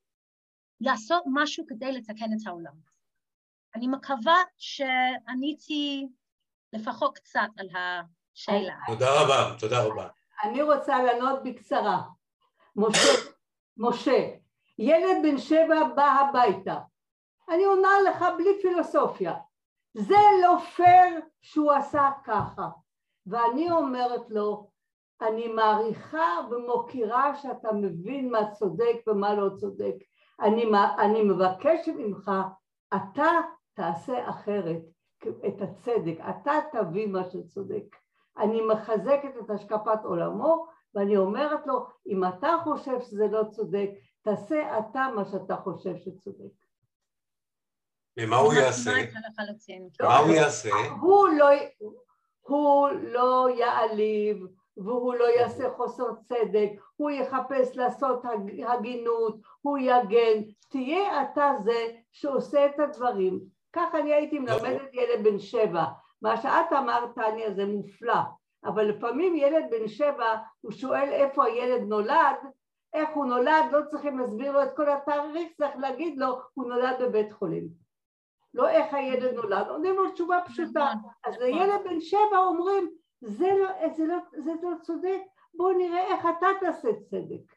לעשות 0.80 1.22
משהו 1.32 1.64
כדי 1.68 1.92
לתקן 1.92 2.32
את 2.32 2.46
העולם. 2.46 2.74
אני 3.74 3.88
מקווה 3.88 4.42
שעניתי 4.56 6.06
לפחות 6.72 7.18
קצת 7.18 7.48
על 7.56 7.68
השאלה. 7.68 8.74
תודה 8.86 9.22
רבה, 9.22 9.58
תודה 9.58 9.84
רבה. 9.84 10.08
אני 10.44 10.62
רוצה 10.62 11.02
לענות 11.02 11.42
בקצרה. 11.44 12.02
משה, 12.76 13.12
משה, 13.76 14.28
ילד 14.78 15.22
בן 15.22 15.38
שבע 15.38 15.84
בא 15.96 16.06
הביתה. 16.06 16.78
אני 17.50 17.64
עונה 17.64 18.00
לך 18.08 18.24
בלי 18.38 18.62
פילוסופיה. 18.62 19.34
זה 19.94 20.16
לא 20.42 20.58
פייר 20.58 21.20
שהוא 21.40 21.72
עשה 21.72 22.10
ככה. 22.24 22.68
ואני 23.26 23.70
אומרת 23.70 24.30
לו, 24.30 24.70
אני 25.20 25.48
מעריכה 25.48 26.40
ומוקירה 26.50 27.34
שאתה 27.34 27.72
מבין 27.72 28.30
מה 28.30 28.50
צודק 28.50 28.96
ומה 29.06 29.34
לא 29.34 29.48
צודק. 29.56 29.94
אני, 30.40 30.64
אני 30.98 31.22
מבקשת 31.22 31.92
ממך, 31.96 32.30
אתה 32.94 33.30
תעשה 33.74 34.28
אחרת 34.30 34.82
את 35.46 35.62
הצדק, 35.62 36.18
אתה 36.30 36.52
תביא 36.72 37.06
מה 37.06 37.24
שצודק. 37.24 37.96
אני 38.38 38.60
מחזקת 38.60 39.36
את 39.40 39.50
השקפת 39.50 40.04
עולמו 40.04 40.66
ואני 40.94 41.16
אומרת 41.16 41.66
לו, 41.66 41.86
אם 42.06 42.24
אתה 42.24 42.48
חושב 42.64 43.00
שזה 43.00 43.26
לא 43.26 43.44
צודק, 43.50 43.90
תעשה 44.22 44.78
אתה 44.78 45.06
מה 45.16 45.24
שאתה 45.24 45.56
חושב 45.56 45.96
שצודק. 45.96 46.67
ומה 48.20 48.36
הוא 48.36 48.54
יעשה? 48.54 48.90
מה 50.02 50.18
הוא 50.18 50.32
יעשה? 50.32 50.70
לא 51.38 51.48
הוא 52.40 52.88
לא 52.88 53.48
יעליב 53.56 54.46
והוא 54.76 55.14
לא 55.14 55.24
יעשה 55.24 55.70
חוסר 55.76 56.04
צדק, 56.24 56.70
הוא 56.96 57.10
יחפש 57.10 57.76
לעשות 57.76 58.22
הגינות, 58.66 59.36
הוא 59.60 59.78
יגן, 59.78 60.42
תהיה 60.70 61.22
אתה 61.22 61.52
זה 61.64 61.86
שעושה 62.12 62.66
את 62.66 62.80
הדברים. 62.80 63.40
כך 63.72 63.94
אני 63.94 64.14
הייתי 64.14 64.38
נכון. 64.38 64.62
מלמדת 64.62 64.94
ילד 64.94 65.24
בן 65.24 65.38
שבע. 65.38 65.84
מה 66.22 66.36
שאת 66.36 66.72
אמרת, 66.78 67.14
טניה, 67.14 67.54
זה 67.54 67.66
מופלא, 67.66 68.20
אבל 68.64 68.84
לפעמים 68.84 69.36
ילד 69.36 69.64
בן 69.70 69.88
שבע, 69.88 70.36
הוא 70.60 70.72
שואל 70.72 71.08
איפה 71.12 71.44
הילד 71.44 71.82
נולד, 71.82 72.36
איך 72.94 73.08
הוא 73.14 73.26
נולד, 73.26 73.64
לא 73.72 73.80
צריכים 73.90 74.18
להסביר 74.18 74.52
לו 74.52 74.62
את 74.62 74.76
כל 74.76 74.90
התאריך, 74.90 75.48
צריך 75.56 75.76
להגיד 75.76 76.18
לו, 76.18 76.40
הוא 76.54 76.68
נולד 76.68 76.96
בבית 77.02 77.32
חולים. 77.32 77.87
לא 78.54 78.68
איך 78.68 78.94
הילד 78.94 79.34
נולד, 79.34 79.66
עונים 79.68 79.94
לו 79.94 80.10
תשובה 80.10 80.38
פשוטה. 80.46 80.92
נכון, 80.98 81.10
אז 81.24 81.34
נכון. 81.34 81.46
לילד 81.46 81.80
בן 81.84 82.00
שבע 82.00 82.38
אומרים, 82.38 82.90
זה 83.20 83.48
לא, 83.58 83.88
זה, 83.96 84.06
לא, 84.06 84.16
זה 84.36 84.52
לא 84.62 84.70
צודק, 84.82 85.20
בואו 85.54 85.78
נראה 85.78 86.06
איך 86.06 86.26
אתה 86.38 86.46
תעשה 86.60 86.88
צדק. 87.10 87.54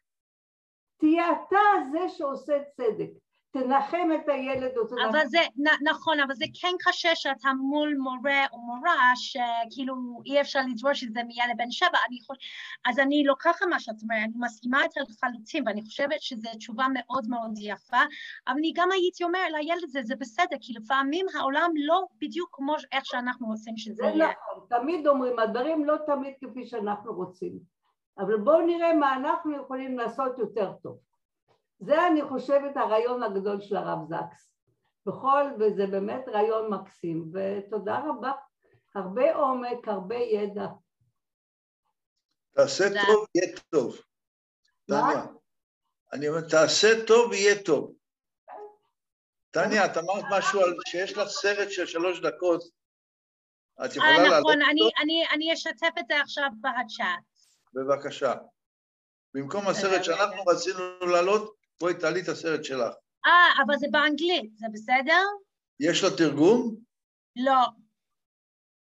תהיה 0.97 1.31
אתה 1.31 1.59
זה 1.91 2.09
שעושה 2.09 2.63
צדק. 2.63 3.11
תנחם 3.51 4.09
את 4.15 4.29
הילד 4.29 4.77
או 4.77 4.87
תנחם... 4.87 5.01
אבל 5.09 5.25
זה, 5.27 5.39
נ, 5.57 5.89
נכון, 5.89 6.19
אבל 6.19 6.33
זה 6.33 6.45
כן 6.61 6.75
קשה 6.79 7.15
שאתה 7.15 7.49
מול 7.59 7.95
מורה 7.99 8.45
או 8.51 8.57
מורה 8.57 9.11
שכאילו 9.15 9.95
אי 10.25 10.41
אפשר 10.41 10.59
לדרוש 10.69 11.03
את 11.03 11.13
זה 11.13 11.23
מילד 11.23 11.57
בן 11.57 11.71
שבע, 11.71 11.97
אני 12.09 12.17
חוש... 12.27 12.37
אז 12.85 12.99
אני 12.99 13.23
לוקחת 13.23 13.65
מה 13.69 13.79
שאת 13.79 13.95
אומרת, 14.03 14.23
אני 14.23 14.33
מסכימה 14.35 14.85
את 14.85 14.89
לחלוטין, 14.97 15.63
ואני 15.67 15.81
חושבת 15.81 16.21
שזו 16.21 16.49
תשובה 16.57 16.85
מאוד 16.93 17.27
מאוד 17.29 17.51
יפה, 17.57 18.01
אבל 18.47 18.57
אני 18.57 18.73
גם 18.75 18.91
הייתי 18.91 19.23
אומרת 19.23 19.51
לילד 19.51 19.83
הזה, 19.83 19.99
זה 20.03 20.15
בסדר, 20.15 20.57
כי 20.61 20.73
לפעמים 20.73 21.25
העולם 21.39 21.71
לא 21.75 22.05
בדיוק 22.21 22.49
כמו 22.51 22.75
איך 22.91 23.05
שאנחנו 23.05 23.47
רוצים 23.47 23.77
שזה 23.77 23.95
זה 23.95 24.03
יהיה. 24.03 24.31
נכון, 24.31 24.65
תמיד 24.69 25.07
אומרים, 25.07 25.39
הדברים 25.39 25.85
לא 25.85 25.95
תמיד 26.05 26.33
כפי 26.41 26.65
שאנחנו 26.65 27.13
רוצים, 27.13 27.59
אבל 28.17 28.37
בואו 28.37 28.61
נראה 28.65 28.93
מה 28.93 29.15
אנחנו 29.15 29.55
יכולים 29.55 29.97
לעשות 29.97 30.37
יותר 30.37 30.71
טוב. 30.83 31.10
זה 31.81 32.07
אני 32.07 32.21
חושבת 32.29 32.77
הרעיון 32.77 33.23
הגדול 33.23 33.61
של 33.61 33.75
הרב 33.75 33.99
זקס. 34.09 34.51
בכל, 35.05 35.43
וזה 35.59 35.87
באמת 35.87 36.27
רעיון 36.27 36.73
מקסים, 36.73 37.31
ותודה 37.33 37.99
רבה. 38.09 38.31
הרבה 38.95 39.35
עומק, 39.35 39.87
הרבה 39.87 40.15
ידע. 40.15 40.67
תעשה 42.55 42.87
תודה. 42.87 43.01
טוב, 43.05 43.25
יהיה 43.35 43.57
טוב. 43.69 43.95
מה? 44.89 45.01
טניה, 45.01 45.25
אני 46.13 46.29
אומר, 46.29 46.41
תעשה 46.41 46.87
טוב, 47.07 47.33
יהיה 47.33 47.63
טוב. 47.63 47.93
טניה, 49.51 49.85
את 49.85 49.97
אמרת 49.97 50.23
משהו 50.31 50.61
על 50.61 50.73
שיש 50.87 51.17
לך 51.17 51.27
סרט 51.27 51.71
של 51.71 51.85
שלוש 51.85 52.19
דקות. 52.19 52.61
את 53.85 53.95
יכולה 53.95 54.09
אה, 54.09 54.23
לעלות 54.23 54.39
נכון, 54.39 54.61
אני, 54.61 54.81
אותו? 54.81 54.95
אני, 55.01 55.23
אני 55.33 55.53
אשתף 55.53 55.93
את 55.99 56.07
זה 56.07 56.21
עכשיו 56.21 56.49
בצ'אט. 56.61 57.23
בבקשה. 57.73 58.33
במקום 59.33 59.67
הסרט 59.67 60.03
שאנחנו 60.03 60.43
רצינו 60.43 61.05
לעלות, 61.11 61.60
בואי 61.81 61.93
תעלי 61.99 62.21
את 62.21 62.27
הסרט 62.27 62.63
שלך. 62.63 62.93
אה, 63.25 63.63
אבל 63.65 63.75
זה 63.77 63.87
באנגלית, 63.91 64.57
זה 64.57 64.65
בסדר? 64.73 65.21
יש 65.79 66.03
לו 66.03 66.09
תרגום? 66.17 66.75
לא. 67.35 67.59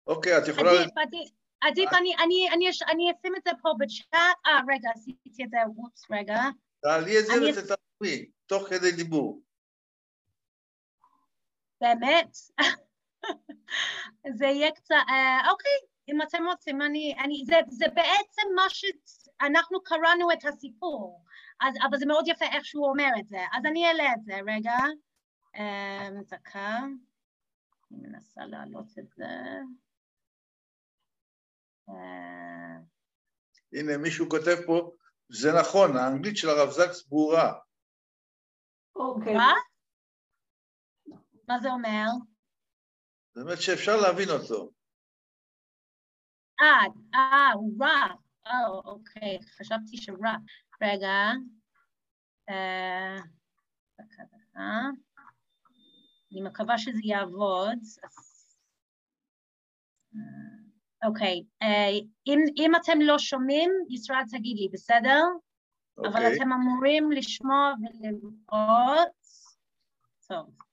אוקיי, 0.07 0.39
את 0.39 0.49
יכולה... 0.49 0.71
עדיף, 0.71 0.97
עדיף, 0.99 1.29
עדיף, 1.61 1.91
אני, 1.93 2.15
אני, 2.25 2.49
אני, 2.53 2.71
אש- 2.71 2.83
אני 2.83 3.13
אשים 3.13 3.37
את 3.37 3.43
זה 3.45 3.51
פה 3.63 3.69
בצ'אט. 3.79 4.15
אה, 4.47 4.59
רגע, 4.75 4.89
עשיתי 4.95 5.45
את 5.45 5.51
זה, 5.51 5.57
אופס, 5.79 6.03
רגע. 6.11 6.41
תעלי 6.83 7.19
את 7.21 7.27
זה 7.27 7.33
אני- 7.35 7.51
ותתרגמי, 7.51 8.31
תוך 8.47 8.69
כדי 8.69 8.93
דיבור. 8.93 9.43
באמת? 11.81 12.37
זה 14.39 14.47
יהיה 14.47 14.73
קצת, 14.73 14.95
אה, 15.09 15.51
אוקיי, 15.51 15.73
אם 16.09 16.23
אתם 16.23 16.47
רוצים, 16.47 16.83
אני, 16.83 17.15
אני, 17.19 17.43
זה, 17.47 17.57
זה 17.69 17.85
בעצם 17.95 18.43
מה 18.55 18.67
שאנחנו 18.69 19.83
קראנו 19.83 20.33
את 20.33 20.45
הסיפור, 20.45 21.25
אז, 21.61 21.75
אבל 21.89 21.99
זה 21.99 22.07
מאוד 22.07 22.25
יפה 22.29 22.45
איך 22.45 22.65
שהוא 22.65 22.89
אומר 22.89 23.11
את 23.21 23.29
זה, 23.29 23.39
אז 23.53 23.67
אני 23.67 23.87
אעלה 23.87 24.13
את 24.13 24.25
זה, 24.25 24.35
רגע, 24.47 24.77
אה, 25.57 26.09
דקה, 26.27 26.79
אני 27.91 27.99
מנסה 28.09 28.47
להעלות 28.47 28.99
את 28.99 29.09
זה. 29.17 29.25
אה, 31.89 32.77
הנה, 33.73 33.99
מישהו 34.03 34.29
כותב 34.31 34.57
פה, 34.67 34.91
זה 35.29 35.49
נכון, 35.61 35.97
האנגלית 35.97 36.37
של 36.37 36.49
הרב 36.49 36.71
זקס 36.71 37.09
ברורה. 37.09 37.53
אוקיי. 38.97 39.35
מה? 39.35 39.53
מה 41.49 41.59
זה 41.63 41.69
אומר? 41.71 42.07
זאת 43.35 43.43
אומרת 43.43 43.61
שאפשר 43.61 43.97
להבין 43.97 44.29
אותו. 44.31 44.71
אה, 46.61 46.87
אה, 47.15 47.53
הוא 47.53 47.85
רע. 47.85 48.26
אה, 48.47 48.69
אוקיי, 48.69 49.39
חשבתי 49.59 49.97
שרע. 49.97 50.37
רגע. 50.83 51.33
אה, 52.49 53.17
דקה, 54.01 54.23
דקה. 54.23 54.89
אני 56.33 56.41
מקווה 56.41 56.79
שזה 56.79 57.01
יעבוד. 57.05 57.79
אה, 60.15 61.09
אוקיי, 61.09 61.45
אה, 61.63 61.89
אם, 62.27 62.39
אם 62.57 62.73
אתם 62.77 63.01
לא 63.01 63.19
שומעים, 63.19 63.71
ישראל 63.91 64.25
תגיד 64.31 64.57
לי, 64.57 64.69
בסדר? 64.73 65.23
אבל 65.99 66.07
אוקיי? 66.07 66.37
אתם 66.37 66.53
אמורים 66.53 67.13
לשמוע 67.13 67.73
ולראות. 67.81 69.09
טוב. 70.29 70.66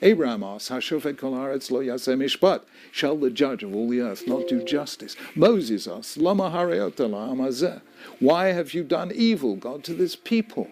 Abraham 0.00 0.42
asks, 0.42 0.70
Hashofet 0.70 1.18
kol 1.18 1.32
haaretz 1.32 1.70
lo 1.70 1.80
yaseh 1.80 2.16
mishpat? 2.16 2.62
Shall 2.90 3.16
the 3.16 3.30
judge 3.30 3.62
of 3.62 3.74
all 3.74 3.88
the 3.88 4.00
earth 4.00 4.26
not 4.26 4.48
do 4.48 4.62
justice? 4.64 5.16
Moses 5.34 5.86
asks, 5.86 6.16
Lama 6.16 6.50
hareot? 6.50 7.80
Why 8.18 8.46
have 8.48 8.74
you 8.74 8.84
done 8.84 9.12
evil, 9.14 9.56
God, 9.56 9.84
to 9.84 9.94
this 9.94 10.16
people? 10.16 10.68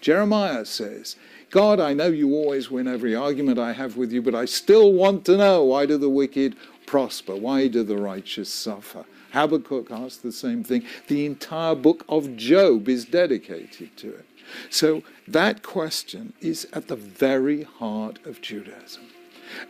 Jeremiah 0.00 0.64
says, 0.64 1.16
God, 1.50 1.78
I 1.78 1.92
know 1.92 2.06
you 2.08 2.32
always 2.34 2.70
win 2.70 2.88
every 2.88 3.14
argument 3.14 3.58
I 3.58 3.72
have 3.72 3.96
with 3.96 4.10
you, 4.10 4.22
but 4.22 4.34
I 4.34 4.46
still 4.46 4.92
want 4.92 5.24
to 5.26 5.36
know 5.36 5.64
why 5.64 5.86
do 5.86 5.98
the 5.98 6.08
wicked 6.08 6.56
prosper? 6.86 7.36
Why 7.36 7.68
do 7.68 7.84
the 7.84 7.98
righteous 7.98 8.52
suffer? 8.52 9.04
Habakkuk 9.32 9.90
asks 9.90 10.16
the 10.16 10.32
same 10.32 10.64
thing. 10.64 10.84
The 11.08 11.24
entire 11.26 11.74
book 11.74 12.04
of 12.08 12.36
Job 12.36 12.88
is 12.88 13.04
dedicated 13.04 13.96
to 13.98 14.14
it. 14.14 14.26
So 14.70 15.02
that 15.28 15.62
question 15.62 16.32
is 16.40 16.66
at 16.72 16.88
the 16.88 16.96
very 16.96 17.62
heart 17.62 18.18
of 18.26 18.40
Judaism. 18.40 19.08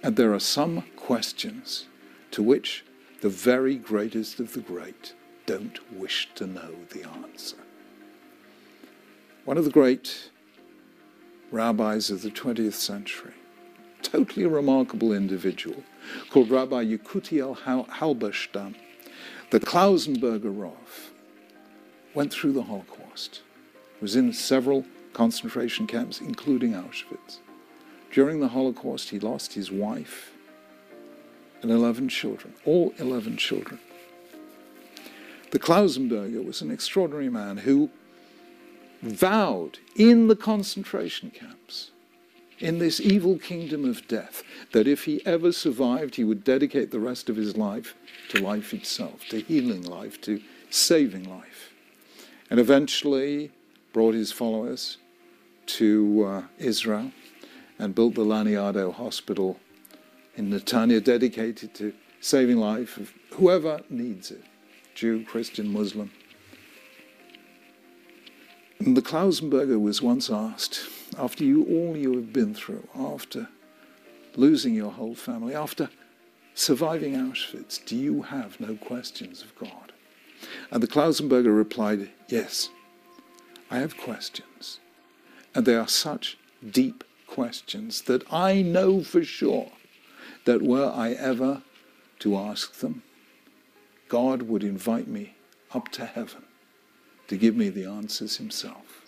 And 0.02 0.16
there 0.16 0.32
are 0.32 0.40
some 0.40 0.84
questions 0.96 1.86
to 2.30 2.42
which 2.42 2.84
the 3.20 3.28
very 3.28 3.76
greatest 3.76 4.40
of 4.40 4.52
the 4.52 4.60
great 4.60 5.14
don't 5.46 5.78
wish 5.92 6.28
to 6.34 6.46
know 6.46 6.74
the 6.90 7.08
answer. 7.08 7.56
One 9.44 9.58
of 9.58 9.64
the 9.64 9.70
great 9.70 10.30
rabbis 11.50 12.10
of 12.10 12.22
the 12.22 12.30
20th 12.30 12.74
century, 12.74 13.34
totally 14.02 14.46
remarkable 14.46 15.12
individual, 15.12 15.82
called 16.30 16.50
Rabbi 16.50 16.84
Yekutiel 16.84 17.58
Hal- 17.60 17.86
Halberstam, 17.86 18.74
the 19.50 19.60
Klausenberger 19.60 20.52
Rav, 20.56 21.12
went 22.14 22.32
through 22.32 22.52
the 22.52 22.62
Holocaust, 22.62 23.42
was 24.02 24.16
in 24.16 24.32
several 24.32 24.84
concentration 25.12 25.86
camps, 25.86 26.20
including 26.20 26.72
Auschwitz. 26.72 27.38
During 28.10 28.40
the 28.40 28.48
Holocaust, 28.48 29.10
he 29.10 29.20
lost 29.20 29.54
his 29.54 29.70
wife 29.70 30.32
and 31.62 31.70
11 31.70 32.08
children, 32.08 32.52
all 32.64 32.92
11 32.98 33.36
children. 33.36 33.78
The 35.52 35.60
Klausenberger 35.60 36.44
was 36.44 36.60
an 36.60 36.72
extraordinary 36.72 37.28
man 37.28 37.58
who 37.58 37.90
vowed 39.02 39.78
in 39.94 40.26
the 40.26 40.36
concentration 40.36 41.30
camps, 41.30 41.92
in 42.58 42.78
this 42.78 43.00
evil 43.00 43.38
kingdom 43.38 43.84
of 43.84 44.06
death, 44.08 44.42
that 44.72 44.88
if 44.88 45.04
he 45.04 45.24
ever 45.24 45.52
survived, 45.52 46.16
he 46.16 46.24
would 46.24 46.42
dedicate 46.42 46.90
the 46.90 47.00
rest 47.00 47.28
of 47.28 47.36
his 47.36 47.56
life 47.56 47.94
to 48.30 48.42
life 48.42 48.74
itself, 48.74 49.28
to 49.28 49.40
healing 49.40 49.82
life, 49.82 50.20
to 50.22 50.40
saving 50.70 51.28
life. 51.28 51.72
And 52.50 52.58
eventually 52.58 53.52
brought 53.92 54.14
his 54.14 54.32
followers 54.32 54.98
to 55.66 56.24
uh, 56.24 56.42
Israel 56.58 57.12
and 57.78 57.94
built 57.94 58.14
the 58.14 58.24
Laniado 58.24 58.92
Hospital 58.92 59.58
in 60.36 60.50
Netanya, 60.50 61.02
dedicated 61.02 61.74
to 61.74 61.92
saving 62.20 62.56
life 62.56 62.96
of 62.96 63.12
whoever 63.32 63.80
needs 63.90 64.30
it 64.30 64.44
Jew, 64.94 65.24
Christian, 65.24 65.72
Muslim. 65.72 66.10
And 68.78 68.96
the 68.96 69.02
Klausenberger 69.02 69.80
was 69.80 70.02
once 70.02 70.28
asked, 70.28 70.80
after 71.18 71.44
you 71.44 71.64
all 71.64 71.96
you 71.96 72.14
have 72.14 72.32
been 72.32 72.54
through, 72.54 72.86
after 72.94 73.48
losing 74.36 74.74
your 74.74 74.90
whole 74.90 75.14
family, 75.14 75.54
after 75.54 75.88
surviving 76.54 77.14
Auschwitz, 77.14 77.84
do 77.84 77.96
you 77.96 78.22
have 78.22 78.60
no 78.60 78.74
questions 78.76 79.42
of 79.42 79.54
God? 79.56 79.92
And 80.70 80.82
the 80.82 80.88
Klausenberger 80.88 81.56
replied, 81.56 82.10
Yes, 82.28 82.70
I 83.72 83.78
have 83.78 83.96
questions. 83.96 84.80
And 85.54 85.64
they 85.64 85.74
are 85.74 85.88
such 85.88 86.36
deep 86.70 87.04
questions 87.26 88.02
that 88.02 88.22
I 88.30 88.60
know 88.60 89.02
for 89.02 89.24
sure 89.24 89.72
that 90.44 90.60
were 90.60 90.92
I 90.94 91.12
ever 91.12 91.62
to 92.18 92.36
ask 92.36 92.74
them, 92.80 93.02
God 94.08 94.42
would 94.42 94.62
invite 94.62 95.08
me 95.08 95.36
up 95.74 95.88
to 95.92 96.04
heaven 96.04 96.44
to 97.28 97.38
give 97.38 97.56
me 97.56 97.70
the 97.70 97.86
answers 97.86 98.36
himself. 98.36 99.06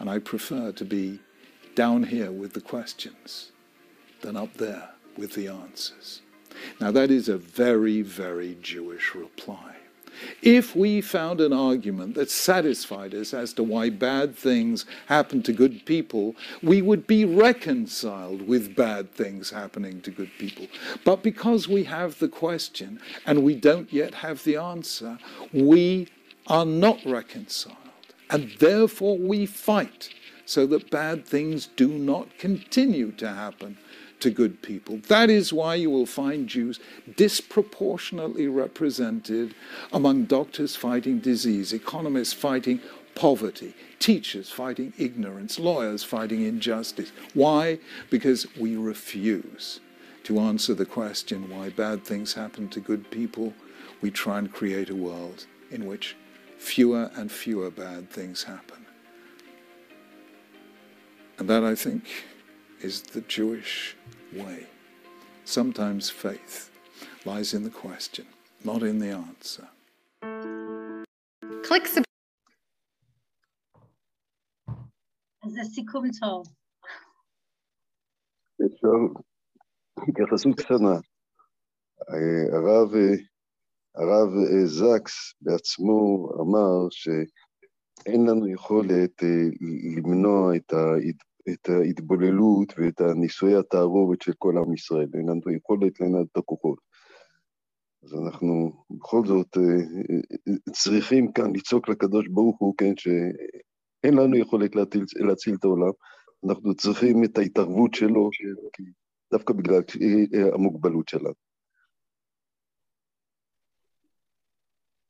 And 0.00 0.10
I 0.10 0.18
prefer 0.18 0.72
to 0.72 0.84
be 0.84 1.20
down 1.76 2.02
here 2.02 2.32
with 2.32 2.54
the 2.54 2.60
questions 2.60 3.52
than 4.22 4.36
up 4.36 4.54
there 4.54 4.90
with 5.16 5.34
the 5.34 5.46
answers. 5.46 6.22
Now, 6.80 6.90
that 6.90 7.12
is 7.12 7.28
a 7.28 7.38
very, 7.38 8.02
very 8.02 8.58
Jewish 8.60 9.14
reply. 9.14 9.75
If 10.42 10.76
we 10.76 11.00
found 11.00 11.40
an 11.40 11.52
argument 11.52 12.14
that 12.14 12.30
satisfied 12.30 13.14
us 13.14 13.34
as 13.34 13.52
to 13.54 13.62
why 13.62 13.90
bad 13.90 14.36
things 14.36 14.86
happen 15.06 15.42
to 15.44 15.52
good 15.52 15.84
people, 15.86 16.36
we 16.62 16.82
would 16.82 17.06
be 17.06 17.24
reconciled 17.24 18.46
with 18.46 18.76
bad 18.76 19.12
things 19.12 19.50
happening 19.50 20.00
to 20.02 20.10
good 20.10 20.30
people. 20.38 20.66
But 21.04 21.22
because 21.22 21.68
we 21.68 21.84
have 21.84 22.18
the 22.18 22.28
question 22.28 23.00
and 23.24 23.42
we 23.42 23.54
don't 23.54 23.92
yet 23.92 24.14
have 24.14 24.44
the 24.44 24.56
answer, 24.56 25.18
we 25.52 26.08
are 26.46 26.66
not 26.66 27.00
reconciled. 27.04 27.76
And 28.30 28.52
therefore 28.58 29.18
we 29.18 29.46
fight 29.46 30.10
so 30.44 30.66
that 30.68 30.90
bad 30.90 31.26
things 31.26 31.68
do 31.76 31.88
not 31.88 32.38
continue 32.38 33.10
to 33.12 33.28
happen 33.28 33.78
to 34.20 34.30
good 34.30 34.62
people. 34.62 34.98
That 35.08 35.30
is 35.30 35.52
why 35.52 35.74
you 35.74 35.90
will 35.90 36.06
find 36.06 36.48
Jews 36.48 36.80
disproportionately 37.16 38.48
represented 38.48 39.54
among 39.92 40.24
doctors 40.24 40.76
fighting 40.76 41.18
disease, 41.18 41.72
economists 41.72 42.32
fighting 42.32 42.80
poverty, 43.14 43.74
teachers 43.98 44.50
fighting 44.50 44.92
ignorance, 44.98 45.58
lawyers 45.58 46.04
fighting 46.04 46.42
injustice. 46.42 47.12
Why? 47.34 47.78
Because 48.10 48.46
we 48.56 48.76
refuse 48.76 49.80
to 50.24 50.38
answer 50.38 50.74
the 50.74 50.86
question 50.86 51.48
why 51.50 51.70
bad 51.70 52.04
things 52.04 52.34
happen 52.34 52.68
to 52.70 52.80
good 52.80 53.10
people. 53.10 53.54
We 54.00 54.10
try 54.10 54.38
and 54.38 54.52
create 54.52 54.90
a 54.90 54.96
world 54.96 55.46
in 55.70 55.86
which 55.86 56.16
fewer 56.58 57.10
and 57.14 57.30
fewer 57.30 57.70
bad 57.70 58.10
things 58.10 58.44
happen. 58.44 58.86
And 61.38 61.48
that, 61.48 61.64
I 61.64 61.74
think, 61.74 62.04
is 62.80 63.02
the 63.02 63.22
Jewish 63.22 63.96
way. 64.32 64.66
Sometimes 65.44 66.10
faith 66.10 66.70
lies 67.24 67.54
in 67.54 67.62
the 67.64 67.70
question, 67.70 68.26
not 68.64 68.82
in 68.82 68.98
the 68.98 69.10
answer. 69.10 69.68
Click 71.62 71.86
subscribe. 71.86 72.04
אז 75.44 75.52
זה 75.52 75.60
סיכום 75.74 76.04
טוב. 76.20 76.46
אפשר 78.66 79.22
התייחסות 80.08 80.60
קטנה. 80.60 80.96
אה, 82.10 82.56
הרב, 82.56 82.94
אה, 82.94 83.16
הרב 83.94 84.30
אה, 84.36 84.66
זקס 84.66 85.34
בעצמו 85.40 86.28
אמר 86.40 86.88
שאין 86.90 88.26
לנו 88.26 88.48
יכולת 88.48 89.22
למנוע 89.96 90.56
את, 90.56 90.72
ההת, 90.72 91.16
את 91.48 91.68
ההתבוללות 91.68 92.72
ואת 92.78 93.00
הנישואי 93.00 93.56
התערובת 93.56 94.22
של 94.22 94.32
כל 94.38 94.58
עם 94.58 94.74
ישראל, 94.74 95.08
אין 95.14 95.28
לנו 95.28 95.56
יכולת 95.56 96.00
לנהל 96.00 96.24
את 96.32 96.36
הכוחות. 96.36 96.78
אז 98.02 98.14
אנחנו 98.14 98.84
בכל 98.90 99.26
זאת 99.26 99.56
צריכים 100.72 101.32
כאן 101.32 101.56
לצעוק 101.56 101.88
לקדוש 101.88 102.28
ברוך 102.28 102.58
הוא, 102.60 102.74
כן, 102.78 102.96
שאין 102.96 104.14
לנו 104.14 104.36
יכולת 104.36 104.76
להציל, 104.76 105.04
להציל 105.16 105.54
את 105.54 105.64
העולם, 105.64 105.92
אנחנו 106.48 106.74
צריכים 106.74 107.24
את 107.24 107.38
ההתערבות 107.38 107.94
שלו, 107.94 108.30
דווקא 109.32 109.54
בגלל 109.54 109.82
המוגבלות 110.54 111.08
שלנו. 111.08 111.34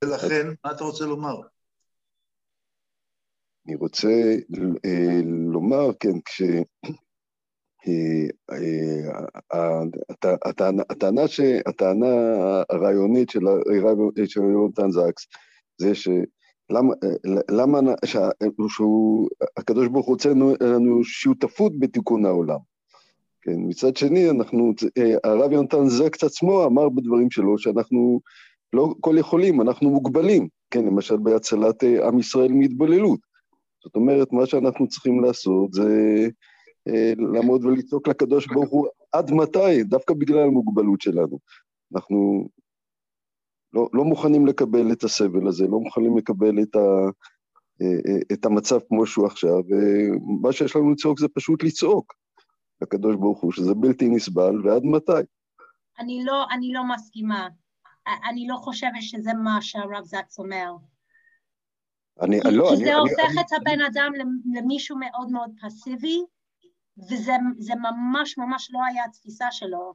ולכן, 0.04 0.46
מה 0.64 0.72
אתה 0.72 0.84
רוצה 0.84 1.04
לומר? 1.04 1.55
אני 3.66 3.74
רוצה 3.74 4.36
אה, 4.84 5.20
לומר, 5.24 5.90
כן, 6.00 6.20
כש... 6.24 6.42
אה, 7.88 8.26
אה, 9.52 9.82
הטענה, 10.90 11.22
הטענה 11.66 12.06
הרעיונית 12.70 13.30
של 14.26 14.42
יונתן 14.42 14.90
זקס 14.90 15.26
זה 15.78 15.94
שלמה 15.94 16.94
למה, 17.50 17.80
שהקדוש 18.04 19.88
ברוך 19.88 20.06
הוא 20.06 20.12
רוצה 20.12 20.30
לנו 20.60 21.04
שותפות 21.04 21.78
בתיקון 21.78 22.24
העולם. 22.24 22.58
כן, 23.42 23.56
מצד 23.56 23.96
שני, 23.96 24.30
אנחנו, 24.30 24.72
הרב 25.24 25.52
יונתן 25.52 25.88
זקס 25.88 26.24
עצמו 26.24 26.64
אמר 26.64 26.88
בדברים 26.88 27.30
שלו 27.30 27.58
שאנחנו 27.58 28.20
לא 28.72 28.94
כל 29.00 29.14
יכולים, 29.18 29.60
אנחנו 29.60 29.90
מוגבלים, 29.90 30.48
כן, 30.70 30.84
למשל 30.84 31.16
בהצלת 31.16 31.82
עם 31.82 32.18
ישראל 32.18 32.52
מהתבוללות. 32.52 33.25
זאת 33.86 33.96
אומרת, 33.96 34.32
מה 34.32 34.46
שאנחנו 34.46 34.88
צריכים 34.88 35.24
לעשות 35.24 35.72
זה 35.72 35.88
אה, 36.88 37.12
לעמוד 37.32 37.64
ולצעוק 37.64 38.08
לקדוש 38.08 38.46
ברוך 38.46 38.70
הוא 38.70 38.86
עד 39.12 39.30
מתי, 39.30 39.84
דווקא 39.84 40.14
בגלל 40.14 40.42
המוגבלות 40.42 41.00
שלנו. 41.00 41.38
אנחנו 41.94 42.48
לא, 43.72 43.88
לא 43.92 44.04
מוכנים 44.04 44.46
לקבל 44.46 44.92
את 44.92 45.04
הסבל 45.04 45.48
הזה, 45.48 45.64
לא 45.66 45.80
מוכנים 45.80 46.18
לקבל 46.18 46.62
את, 46.62 46.76
ה, 46.76 46.78
אה, 47.82 47.86
אה, 47.86 48.20
את 48.32 48.44
המצב 48.44 48.78
כמו 48.88 49.06
שהוא 49.06 49.26
עכשיו, 49.26 49.58
ומה 49.68 50.52
שיש 50.52 50.76
לנו 50.76 50.90
לצעוק 50.90 51.20
זה 51.20 51.28
פשוט 51.34 51.62
לצעוק 51.62 52.12
לקדוש 52.82 53.16
ברוך 53.16 53.40
הוא, 53.40 53.52
שזה 53.52 53.74
בלתי 53.74 54.08
נסבל, 54.08 54.66
ועד 54.66 54.82
מתי. 54.84 55.12
אני 55.98 56.24
לא, 56.24 56.44
אני 56.52 56.72
לא 56.72 56.80
מסכימה. 56.94 57.48
אני 58.30 58.46
לא 58.48 58.56
חושבת 58.56 58.90
שזה 59.00 59.34
מה 59.34 59.58
שהרב 59.62 60.04
זקס 60.04 60.38
אומר. 60.38 60.72
אני, 62.22 62.40
כי, 62.40 62.50
לא, 62.50 62.64
כי 62.68 62.74
אני, 62.74 62.84
זה 62.84 62.92
אני, 62.92 63.00
הופך 63.00 63.30
אני, 63.30 63.40
את 63.40 63.52
הבן 63.60 63.80
אדם 63.80 64.12
למישהו 64.54 64.98
מאוד 64.98 65.30
מאוד 65.30 65.50
פסיבי, 65.62 66.18
וזה 66.98 67.74
ממש 67.76 68.38
ממש 68.38 68.70
לא 68.72 68.80
היה 68.90 69.04
התפיסה 69.04 69.46
שלו. 69.50 69.94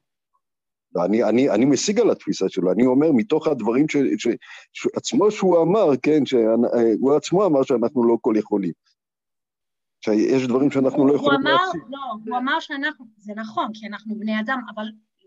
לא, 0.95 1.05
אני, 1.05 1.23
אני, 1.23 1.49
אני 1.49 1.65
משיג 1.65 1.99
על 1.99 2.11
התפיסה 2.11 2.49
שלו, 2.49 2.71
אני 2.71 2.85
אומר 2.85 3.11
מתוך 3.11 3.47
הדברים 3.47 3.89
ש, 3.89 3.97
ש, 4.17 4.27
ש, 4.73 4.87
עצמו 4.95 5.31
שהוא 5.31 5.61
אמר, 5.63 5.97
כן, 6.03 6.25
שהוא 6.25 7.15
עצמו 7.15 7.45
אמר 7.45 7.63
שאנחנו 7.63 8.07
לא 8.07 8.17
כל 8.21 8.33
יכולים. 8.37 8.71
שיש 10.05 10.47
דברים 10.47 10.71
שאנחנו 10.71 11.07
לא 11.07 11.13
יכולים 11.13 11.41
להפסיק. 11.41 11.81
לא, 11.89 11.99
הוא 12.25 12.37
אמר 12.37 12.59
שאנחנו, 12.59 13.05
זה 13.17 13.33
נכון, 13.35 13.67
כי 13.73 13.87
אנחנו 13.87 14.15
בני 14.15 14.39
אדם, 14.39 14.59
אבל 14.75 14.85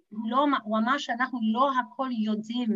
הוא, 0.08 0.30
לא, 0.30 0.46
הוא 0.64 0.78
אמר 0.78 0.98
שאנחנו 0.98 1.38
לא 1.52 1.70
הכל 1.78 2.08
יודעים. 2.24 2.70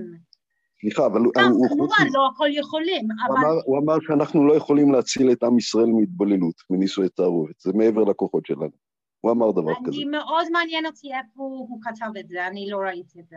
סליחה, 0.80 1.06
אבל 1.06 1.20
הוא... 1.20 1.32
הוא 1.36 1.68
כמובן, 1.68 2.04
לא 2.12 2.28
הכל 2.34 2.48
יכולים, 2.50 3.08
אבל... 3.26 3.36
אמר, 3.38 3.60
הוא 3.64 3.78
אמר 3.78 3.94
שאנחנו 4.00 4.46
לא 4.46 4.54
יכולים 4.54 4.92
להציל 4.92 5.32
את 5.32 5.42
עם 5.42 5.58
ישראל 5.58 5.86
מהתבוללות, 5.86 6.54
מנישואי 6.70 7.08
תערובת, 7.08 7.60
זה 7.60 7.72
מעבר 7.72 8.04
לכוחות 8.04 8.46
שלנו. 8.46 8.88
הוא 9.20 9.32
אמר 9.32 9.50
דבר 9.50 9.74
כזה. 9.86 9.96
אני 9.96 10.04
מאוד 10.04 10.46
מעניין 10.52 10.86
אותי 10.86 11.08
איפה 11.14 11.42
הוא 11.42 11.80
כתב 11.82 12.16
את 12.20 12.28
זה, 12.28 12.46
אני 12.46 12.70
לא 12.70 12.76
ראיתי 12.78 13.20
את 13.20 13.28
זה. 13.28 13.36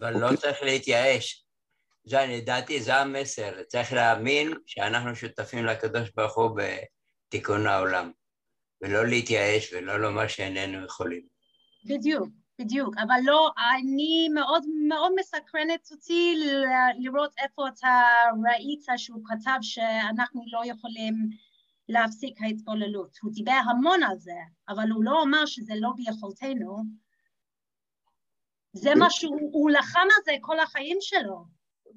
אבל 0.00 0.18
לא 0.18 0.36
צריך 0.36 0.62
להתייאש. 0.62 1.46
זה, 2.04 2.18
לדעתי, 2.28 2.82
זה 2.82 2.96
המסר. 2.96 3.62
צריך 3.68 3.92
להאמין 3.92 4.52
שאנחנו 4.66 5.14
שותפים 5.14 5.64
לקדוש 5.64 6.10
ברוך 6.16 6.36
הוא 6.36 6.50
בתיקון 6.56 7.66
העולם, 7.66 8.10
ולא 8.82 9.06
להתייאש 9.06 9.72
ולא 9.72 10.00
לומר 10.00 10.26
שאיננו 10.26 10.84
יכולים. 10.84 11.26
בדיוק. 11.84 12.28
בדיוק, 12.58 12.94
אבל 13.06 13.20
לא, 13.24 13.50
אני 13.78 14.28
מאוד 14.34 14.62
מאוד 14.88 15.12
מסקרנת 15.18 15.88
אותי 15.90 16.34
לראות 16.98 17.34
איפה 17.38 17.68
אתה 17.68 18.02
ראית 18.48 18.84
שהוא 18.96 19.22
כתב 19.24 19.58
שאנחנו 19.60 20.44
לא 20.52 20.62
יכולים 20.64 21.14
להפסיק 21.88 22.42
ההתבוללות. 22.42 23.18
הוא 23.22 23.32
דיבר 23.32 23.60
המון 23.70 24.02
על 24.02 24.18
זה, 24.18 24.38
אבל 24.68 24.90
הוא 24.90 25.04
לא 25.04 25.22
אמר 25.22 25.46
שזה 25.46 25.74
לא 25.80 25.90
ביכולתנו. 25.96 26.82
זה 28.72 28.94
מה 28.94 29.10
שהוא 29.10 29.70
לחם 29.70 29.98
על 30.16 30.22
זה 30.24 30.32
כל 30.40 30.60
החיים 30.60 30.96
שלו. 31.00 31.44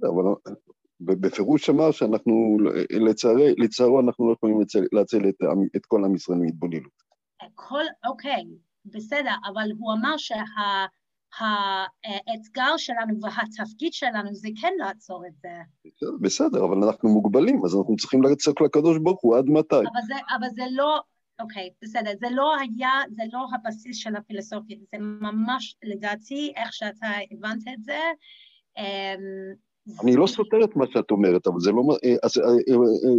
אבל 0.03 1.15
בפירוש 1.15 1.69
אמר 1.69 1.91
שאנחנו, 1.91 2.57
לצערי, 3.07 3.55
לצערו 3.57 3.99
אנחנו 3.99 4.27
לא 4.27 4.33
יכולים 4.33 4.57
להציל 4.91 5.29
את, 5.29 5.35
את 5.75 5.85
כל 5.85 6.05
עם 6.05 6.15
ישראל 6.15 6.37
מהתבוללות. 6.37 7.09
כל, 7.55 7.83
אוקיי, 8.07 8.43
בסדר, 8.85 9.33
אבל 9.53 9.71
הוא 9.79 9.93
אמר 9.93 10.17
שהאתגר 11.31 12.77
שלנו 12.77 13.19
והתפקיד 13.21 13.93
שלנו 13.93 14.33
זה 14.33 14.49
כן 14.61 14.73
לעצור 14.77 15.25
את 15.27 15.33
זה. 15.35 15.49
בסדר, 16.21 16.65
אבל 16.65 16.83
אנחנו 16.83 17.09
מוגבלים, 17.09 17.65
אז 17.65 17.75
אנחנו 17.75 17.95
צריכים 17.95 18.23
לצעוק 18.23 18.61
לקדוש 18.61 18.97
ברוך 19.03 19.21
הוא 19.21 19.37
עד 19.37 19.45
מתי. 19.45 19.75
אבל 19.75 20.01
זה, 20.07 20.13
אבל 20.37 20.47
זה 20.49 20.63
לא, 20.71 21.01
אוקיי, 21.39 21.69
בסדר, 21.81 22.11
זה 22.19 22.27
לא 22.31 22.55
היה, 22.57 22.91
זה 23.15 23.23
לא 23.33 23.45
הבסיס 23.53 23.97
של 23.97 24.15
הפילוסופיה, 24.15 24.77
זה 24.91 24.97
ממש, 24.99 25.75
לדעתי, 25.83 26.53
איך 26.55 26.73
שאתה 26.73 27.07
הבנת 27.31 27.67
את 27.73 27.83
זה, 27.83 27.99
אני 30.03 30.15
לא 30.15 30.27
סותר 30.27 30.63
את 30.63 30.75
מה 30.75 30.85
שאת 30.93 31.11
אומרת, 31.11 31.47
אבל 31.47 31.59
זה 31.59 31.71
לא... 31.71 31.81
אז, 32.23 32.31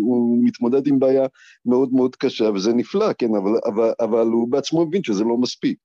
הוא 0.01 0.39
מתמודד 0.45 0.87
עם 0.87 0.99
בעיה 0.99 1.27
מאוד 1.67 1.93
מאוד 1.93 2.17
קשה, 2.17 2.51
וזה 2.55 2.73
נפלא, 2.73 3.13
כן, 3.13 3.35
אבל, 3.35 3.51
אבל, 3.67 3.93
אבל 4.01 4.27
הוא 4.27 4.49
בעצמו 4.49 4.87
מבין 4.87 5.03
שזה 5.05 5.25
לא 5.25 5.37
מספיק, 5.37 5.79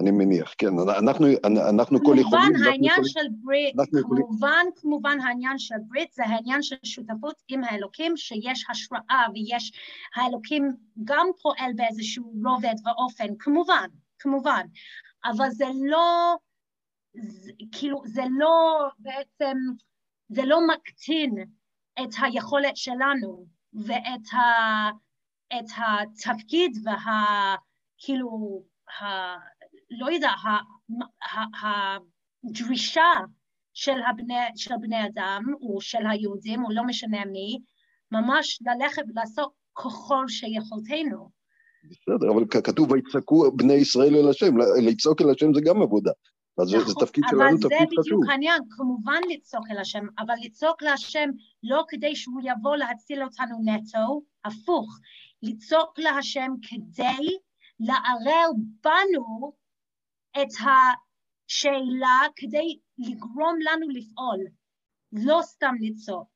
אני 0.00 0.10
מניח, 0.10 0.54
כן, 0.58 0.78
אנחנו, 0.98 1.26
אנחנו 1.68 1.98
כל 2.04 2.14
יכולים... 2.18 2.44
כמובן 2.54 2.68
העניין 2.68 3.04
של 3.04 3.26
ברית, 3.42 3.74
כמובן, 4.02 4.66
כמובן 4.76 5.18
העניין 5.20 5.58
של 5.58 5.74
ברית 5.88 6.12
זה 6.12 6.24
העניין 6.24 6.62
של 6.62 6.76
שותפות 6.82 7.34
עם 7.48 7.64
האלוקים, 7.64 8.16
שיש 8.16 8.64
השראה 8.70 9.26
ויש, 9.34 9.72
האלוקים 10.16 10.72
גם 11.04 11.26
פועל 11.42 11.72
באיזשהו 11.76 12.32
רובד 12.44 12.74
ואופן, 12.84 13.36
כמובן, 13.38 13.88
כמובן, 14.18 14.66
אבל 15.24 15.50
זה 15.50 15.66
לא, 15.84 16.36
זה, 17.14 17.52
כאילו, 17.72 18.02
זה 18.06 18.22
לא 18.38 18.86
בעצם... 18.98 19.56
זה 20.28 20.42
לא 20.44 20.58
מקטין 20.66 21.34
את 22.02 22.10
היכולת 22.22 22.76
שלנו 22.76 23.46
ואת 23.72 24.32
ה, 24.32 24.38
את 25.58 25.66
התפקיד 25.76 26.78
וה... 26.84 27.54
כאילו, 28.04 28.62
ה, 29.00 29.04
לא 29.90 30.10
יודע, 30.10 30.30
ה, 30.30 30.58
הדרישה 31.62 33.12
של, 33.74 34.02
הבני, 34.10 34.34
של 34.56 34.74
בני 34.80 35.06
אדם 35.06 35.42
או 35.60 35.80
של 35.80 36.06
היהודים, 36.10 36.64
או 36.64 36.70
לא 36.70 36.84
משנה 36.84 37.24
מי, 37.24 37.58
ממש 38.12 38.58
ללכת 38.62 39.02
ולעשות 39.08 39.52
ככל 39.74 40.28
שיכולתנו. 40.28 41.30
בסדר, 41.84 42.30
אבל 42.34 42.44
כתוב 42.64 42.92
ויצעקו 42.92 43.52
בני 43.56 43.74
ישראל 43.74 44.16
אל 44.16 44.30
השם, 44.30 44.54
לצעוק 44.86 45.22
אל 45.22 45.30
השם 45.30 45.54
זה 45.54 45.60
גם 45.64 45.82
עבודה. 45.82 46.12
אז 46.58 46.68
זה- 46.68 46.78
זה 46.78 46.82
נכון, 46.90 47.04
תפקיד 47.06 47.24
אבל 47.30 47.38
שלנו, 47.38 47.56
זה 47.56 47.68
תפקיד 47.68 47.88
חשוב. 47.88 48.04
בדיוק 48.04 48.30
העניין, 48.30 48.62
כמובן 48.70 49.20
לצעוק 49.30 49.66
אל 49.70 49.78
השם, 49.78 50.04
אבל 50.18 50.34
לצעוק 50.42 50.82
להשם 50.82 51.28
לא 51.62 51.84
כדי 51.88 52.16
שהוא 52.16 52.40
יבוא 52.44 52.76
להציל 52.76 53.22
אותנו 53.22 53.56
נטו, 53.64 54.22
הפוך, 54.44 54.98
לצעוק 55.42 55.98
להשם 55.98 56.52
כדי 56.62 57.28
לערער 57.80 58.48
בנו 58.84 59.52
את 60.42 60.48
השאלה, 60.60 62.18
כדי 62.36 62.78
לגרום 62.98 63.56
לנו 63.60 63.88
לפעול, 63.88 64.38
לא 65.12 65.40
סתם 65.42 65.74
לצעוק. 65.80 66.32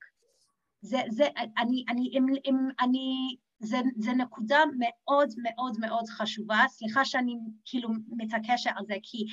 זה, 0.80 0.98
זה, 1.09 1.24
אני, 1.59 1.84
אני, 1.88 2.10
אם, 2.12 2.26
אם, 2.47 2.56
אני, 2.80 3.36
זה, 3.59 3.76
זה 3.97 4.12
נקודה 4.12 4.59
מאוד 4.78 5.28
מאוד 5.43 5.76
מאוד 5.80 6.05
חשובה, 6.09 6.64
סליחה 6.68 7.05
שאני 7.05 7.32
כאילו 7.64 7.88
מתעקשת 8.09 8.70
על 8.76 8.84
זה, 8.86 8.94
כי 9.02 9.24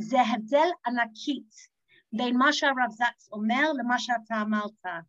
זה 0.00 0.20
הבדל 0.20 0.68
ענקית 0.86 1.54
בין 2.12 2.36
מה 2.38 2.52
שהרב 2.52 2.90
זקס 2.90 3.28
אומר 3.32 3.72
למה 3.78 3.98
שאתה 3.98 4.34
אמרת. 4.42 5.02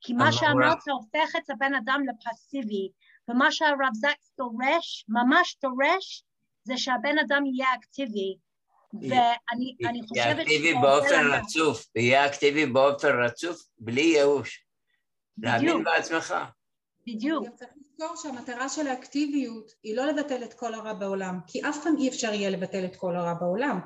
כי 0.00 0.12
מה 0.12 0.22
אמר- 0.24 0.32
שאמרת 0.32 0.88
הופך 0.88 1.36
את 1.36 1.50
הבן 1.50 1.74
אדם 1.74 2.00
לפסיבי, 2.08 2.90
ומה 3.30 3.52
שהרב 3.52 3.90
זקס 3.94 4.32
דורש, 4.38 5.04
ממש 5.08 5.56
דורש, 5.62 6.24
זה 6.64 6.76
שהבן 6.76 7.18
אדם 7.18 7.42
יהיה 7.46 7.68
אקטיבי. 7.74 8.36
ואני 8.94 9.76
אני 9.88 10.02
חושבת 10.02 10.16
יהיה 10.16 10.32
אקטיבי 10.42 10.74
באופן. 10.74 11.26
רצוף, 11.32 11.86
יהיה 11.96 12.26
אקטיבי 12.26 12.66
באופן 12.66 13.08
רצוף, 13.24 13.62
בלי 13.78 14.00
ייאוש. 14.00 14.64
להאמין. 15.38 15.84
בעצמך. 15.84 16.34
בדיוק. 17.06 17.46
גם 17.46 17.52
צריך 17.56 17.70
לזכור 17.76 18.16
שהמטרה 18.16 18.68
של 18.68 18.86
האקטיביות 18.86 19.72
היא 19.82 19.96
לא 19.96 20.06
לבטל 20.06 20.44
את 20.44 20.54
כל 20.54 20.74
הרע 20.74 20.92
בעולם, 20.92 21.38
כי 21.46 21.60
אף 21.68 21.82
פעם 21.84 21.96
אי 21.98 22.08
אפשר 22.08 22.32
יהיה 22.32 22.50
לבטל 22.50 22.84
את 22.84 22.96
כל 22.96 23.16
הרע 23.16 23.34
בעולם. 23.34 23.80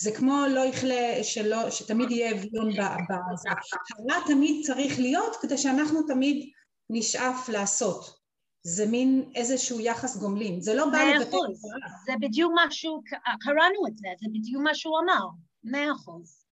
זה 0.00 0.12
כמו 0.12 0.44
לא 0.50 0.60
יכלה, 0.60 1.24
שלא, 1.24 1.70
שתמיד 1.70 2.10
יהיה 2.10 2.32
אביון 2.32 2.68
בזה. 2.70 3.48
הרע 3.50 4.26
תמיד 4.26 4.66
צריך 4.66 4.98
להיות 4.98 5.36
כדי 5.36 5.58
שאנחנו 5.58 6.02
תמיד 6.02 6.50
נשאף 6.90 7.48
לעשות. 7.48 8.22
זה 8.64 8.86
מין 8.86 9.30
איזשהו 9.34 9.80
יחס 9.80 10.16
גומלין, 10.16 10.60
זה 10.60 10.74
לא 10.74 10.86
בא 10.86 10.98
לבטל 10.98 11.26
את. 11.26 11.32
הרע. 11.34 11.96
זה 12.06 12.12
בדיוק 12.20 12.52
מה 12.54 12.70
שהוא, 12.70 13.02
קראנו 13.40 13.86
את 13.88 13.96
זה, 13.96 14.08
זה 14.20 14.26
בדיוק 14.32 14.62
מה 14.62 14.74
שהוא 14.74 14.94
אמר. 15.04 15.26
מאה 15.64 15.92
אחוז. 15.92 16.44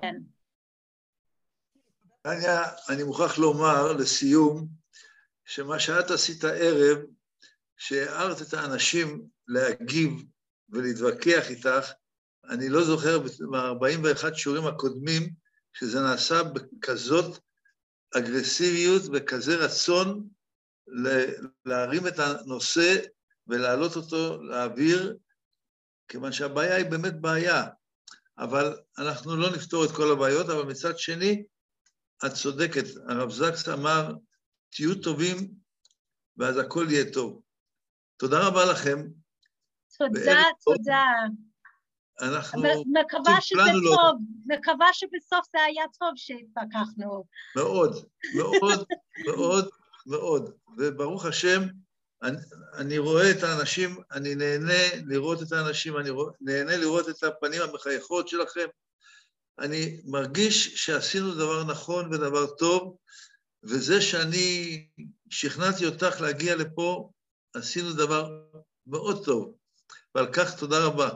כן. 0.00 0.14
טניה, 2.28 2.62
אני 2.88 3.02
מוכרח 3.02 3.38
לומר 3.38 3.92
לסיום, 3.92 4.68
שמה 5.44 5.78
שאת 5.78 6.10
עשית 6.10 6.44
הערב, 6.44 6.98
שהערת 7.76 8.42
את 8.42 8.54
האנשים 8.54 9.26
להגיב 9.46 10.24
ולהתווכח 10.70 11.50
איתך, 11.50 11.92
אני 12.50 12.68
לא 12.68 12.84
זוכר 12.84 13.18
ב-41 13.18 14.34
שיעורים 14.34 14.66
הקודמים 14.66 15.30
שזה 15.72 16.00
נעשה 16.00 16.42
בכזאת 16.42 17.38
אגרסיביות 18.16 19.02
וכזה 19.12 19.56
רצון 19.56 20.28
להרים 21.64 22.06
את 22.06 22.18
הנושא 22.18 22.96
ולהעלות 23.46 23.96
אותו 23.96 24.42
לאוויר, 24.42 25.16
כיוון 26.08 26.32
שהבעיה 26.32 26.76
היא 26.76 26.90
באמת 26.90 27.20
בעיה, 27.20 27.64
אבל 28.38 28.78
אנחנו 28.98 29.36
לא 29.36 29.50
נפתור 29.50 29.84
את 29.84 29.90
כל 29.90 30.12
הבעיות, 30.12 30.48
אבל 30.48 30.62
מצד 30.62 30.98
שני, 30.98 31.44
את 32.26 32.32
צודקת, 32.32 32.84
הרב 33.08 33.30
זקס 33.30 33.68
אמר, 33.68 34.12
תהיו 34.70 34.94
טובים 35.02 35.54
ואז 36.36 36.58
הכל 36.58 36.86
יהיה 36.90 37.12
טוב. 37.12 37.42
תודה 38.16 38.46
רבה 38.46 38.72
לכם, 38.72 39.06
תודה. 39.98 40.42
תודה. 40.64 41.04
אנחנו 42.20 42.62
מקווה 42.86 43.40
שזה 43.40 43.60
לו. 43.72 43.96
טוב, 43.96 44.18
מקווה 44.46 44.86
שבסוף 44.92 45.46
זה 45.52 45.62
היה 45.62 45.84
טוב 45.98 46.12
שהתווכחנו. 46.16 47.24
מאוד, 47.56 48.08
מאוד, 48.36 48.86
מאוד, 49.28 49.68
מאוד, 50.06 50.54
וברוך 50.78 51.24
השם, 51.24 51.60
אני, 52.22 52.36
אני 52.74 52.98
רואה 52.98 53.30
את 53.30 53.42
האנשים, 53.42 53.96
אני 54.12 54.34
נהנה 54.34 55.04
לראות 55.06 55.42
את 55.42 55.52
האנשים, 55.52 55.96
אני 55.96 56.10
רוא, 56.10 56.30
נהנה 56.40 56.76
לראות 56.76 57.08
את 57.08 57.22
הפנים 57.22 57.62
המחייכות 57.62 58.28
שלכם. 58.28 58.66
אני 59.60 60.00
מרגיש 60.04 60.84
שעשינו 60.84 61.34
דבר 61.34 61.64
נכון 61.64 62.14
ודבר 62.14 62.46
טוב, 62.46 62.96
וזה 63.62 64.00
שאני 64.00 64.86
שכנעתי 65.30 65.86
אותך 65.86 66.20
להגיע 66.20 66.56
לפה, 66.56 67.10
עשינו 67.54 67.92
דבר 67.92 68.30
מאוד 68.86 69.24
טוב, 69.24 69.54
ועל 70.14 70.26
כך 70.32 70.58
תודה 70.58 70.84
רבה. 70.84 71.08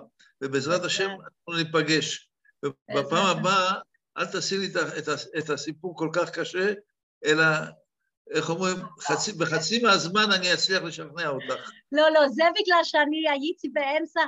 ובעזרת 0.42 0.84
השם 0.84 1.08
אנחנו 1.10 1.62
ניפגש. 1.64 2.28
ובפעם 2.64 3.26
הבאה, 3.26 3.74
אל 4.18 4.26
תעשי 4.26 4.58
לי 4.58 4.68
את, 5.38 5.50
הסיפור 5.50 5.96
כל 5.96 6.08
כך 6.12 6.30
קשה, 6.30 6.72
אלא, 7.24 7.44
איך 8.30 8.50
אומרים, 8.50 8.76
חצי, 9.00 9.32
בחצי 9.32 9.82
מהזמן 9.82 10.32
אני 10.32 10.54
אצליח 10.54 10.82
לשכנע 10.82 11.28
אותך. 11.28 11.70
לא, 11.92 12.10
לא, 12.10 12.28
זה 12.28 12.44
בגלל 12.60 12.84
שאני 12.84 13.30
הייתי 13.30 13.68
באמצע 13.68 14.20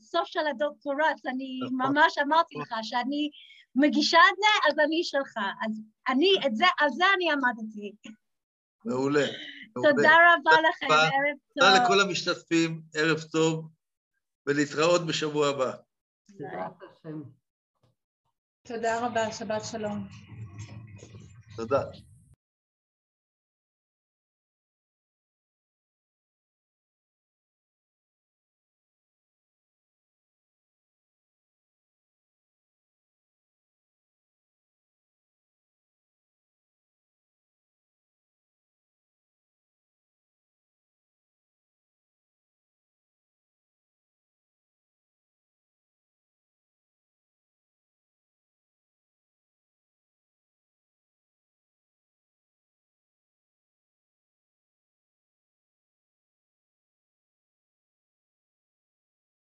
הסוף 0.00 0.26
של 0.26 0.46
הדוקטורט, 0.50 1.26
אני 1.26 1.60
נכון. 1.64 1.78
ממש 1.78 2.18
אמרתי 2.18 2.54
לך 2.58 2.74
שאני 2.82 3.30
מגישה 3.74 4.18
את 4.32 4.36
זה, 4.36 4.68
אז 4.68 4.78
אני 4.86 5.04
שלך. 5.04 5.36
אז 5.36 5.80
אני, 6.08 6.32
את 6.46 6.56
זה, 6.56 6.64
על 6.78 6.88
זה 6.90 7.04
אני 7.16 7.30
עמדתי. 7.32 7.92
מעולה. 8.84 9.26
תודה 9.74 10.10
רבה 10.10 10.50
לכם. 10.68 10.86
ערב 10.92 11.36
תודה 11.54 11.78
טוב. 11.78 11.84
לכל 11.84 12.00
המשתתפים, 12.00 12.82
ערב 12.94 13.20
טוב, 13.32 13.70
ולהתראות 14.46 15.06
בשבוע 15.06 15.48
הבא. 15.48 15.72
תודה 18.68 19.06
רבה, 19.06 19.32
שבת 19.32 19.62
שלום. 19.64 20.08
תודה. 21.56 21.82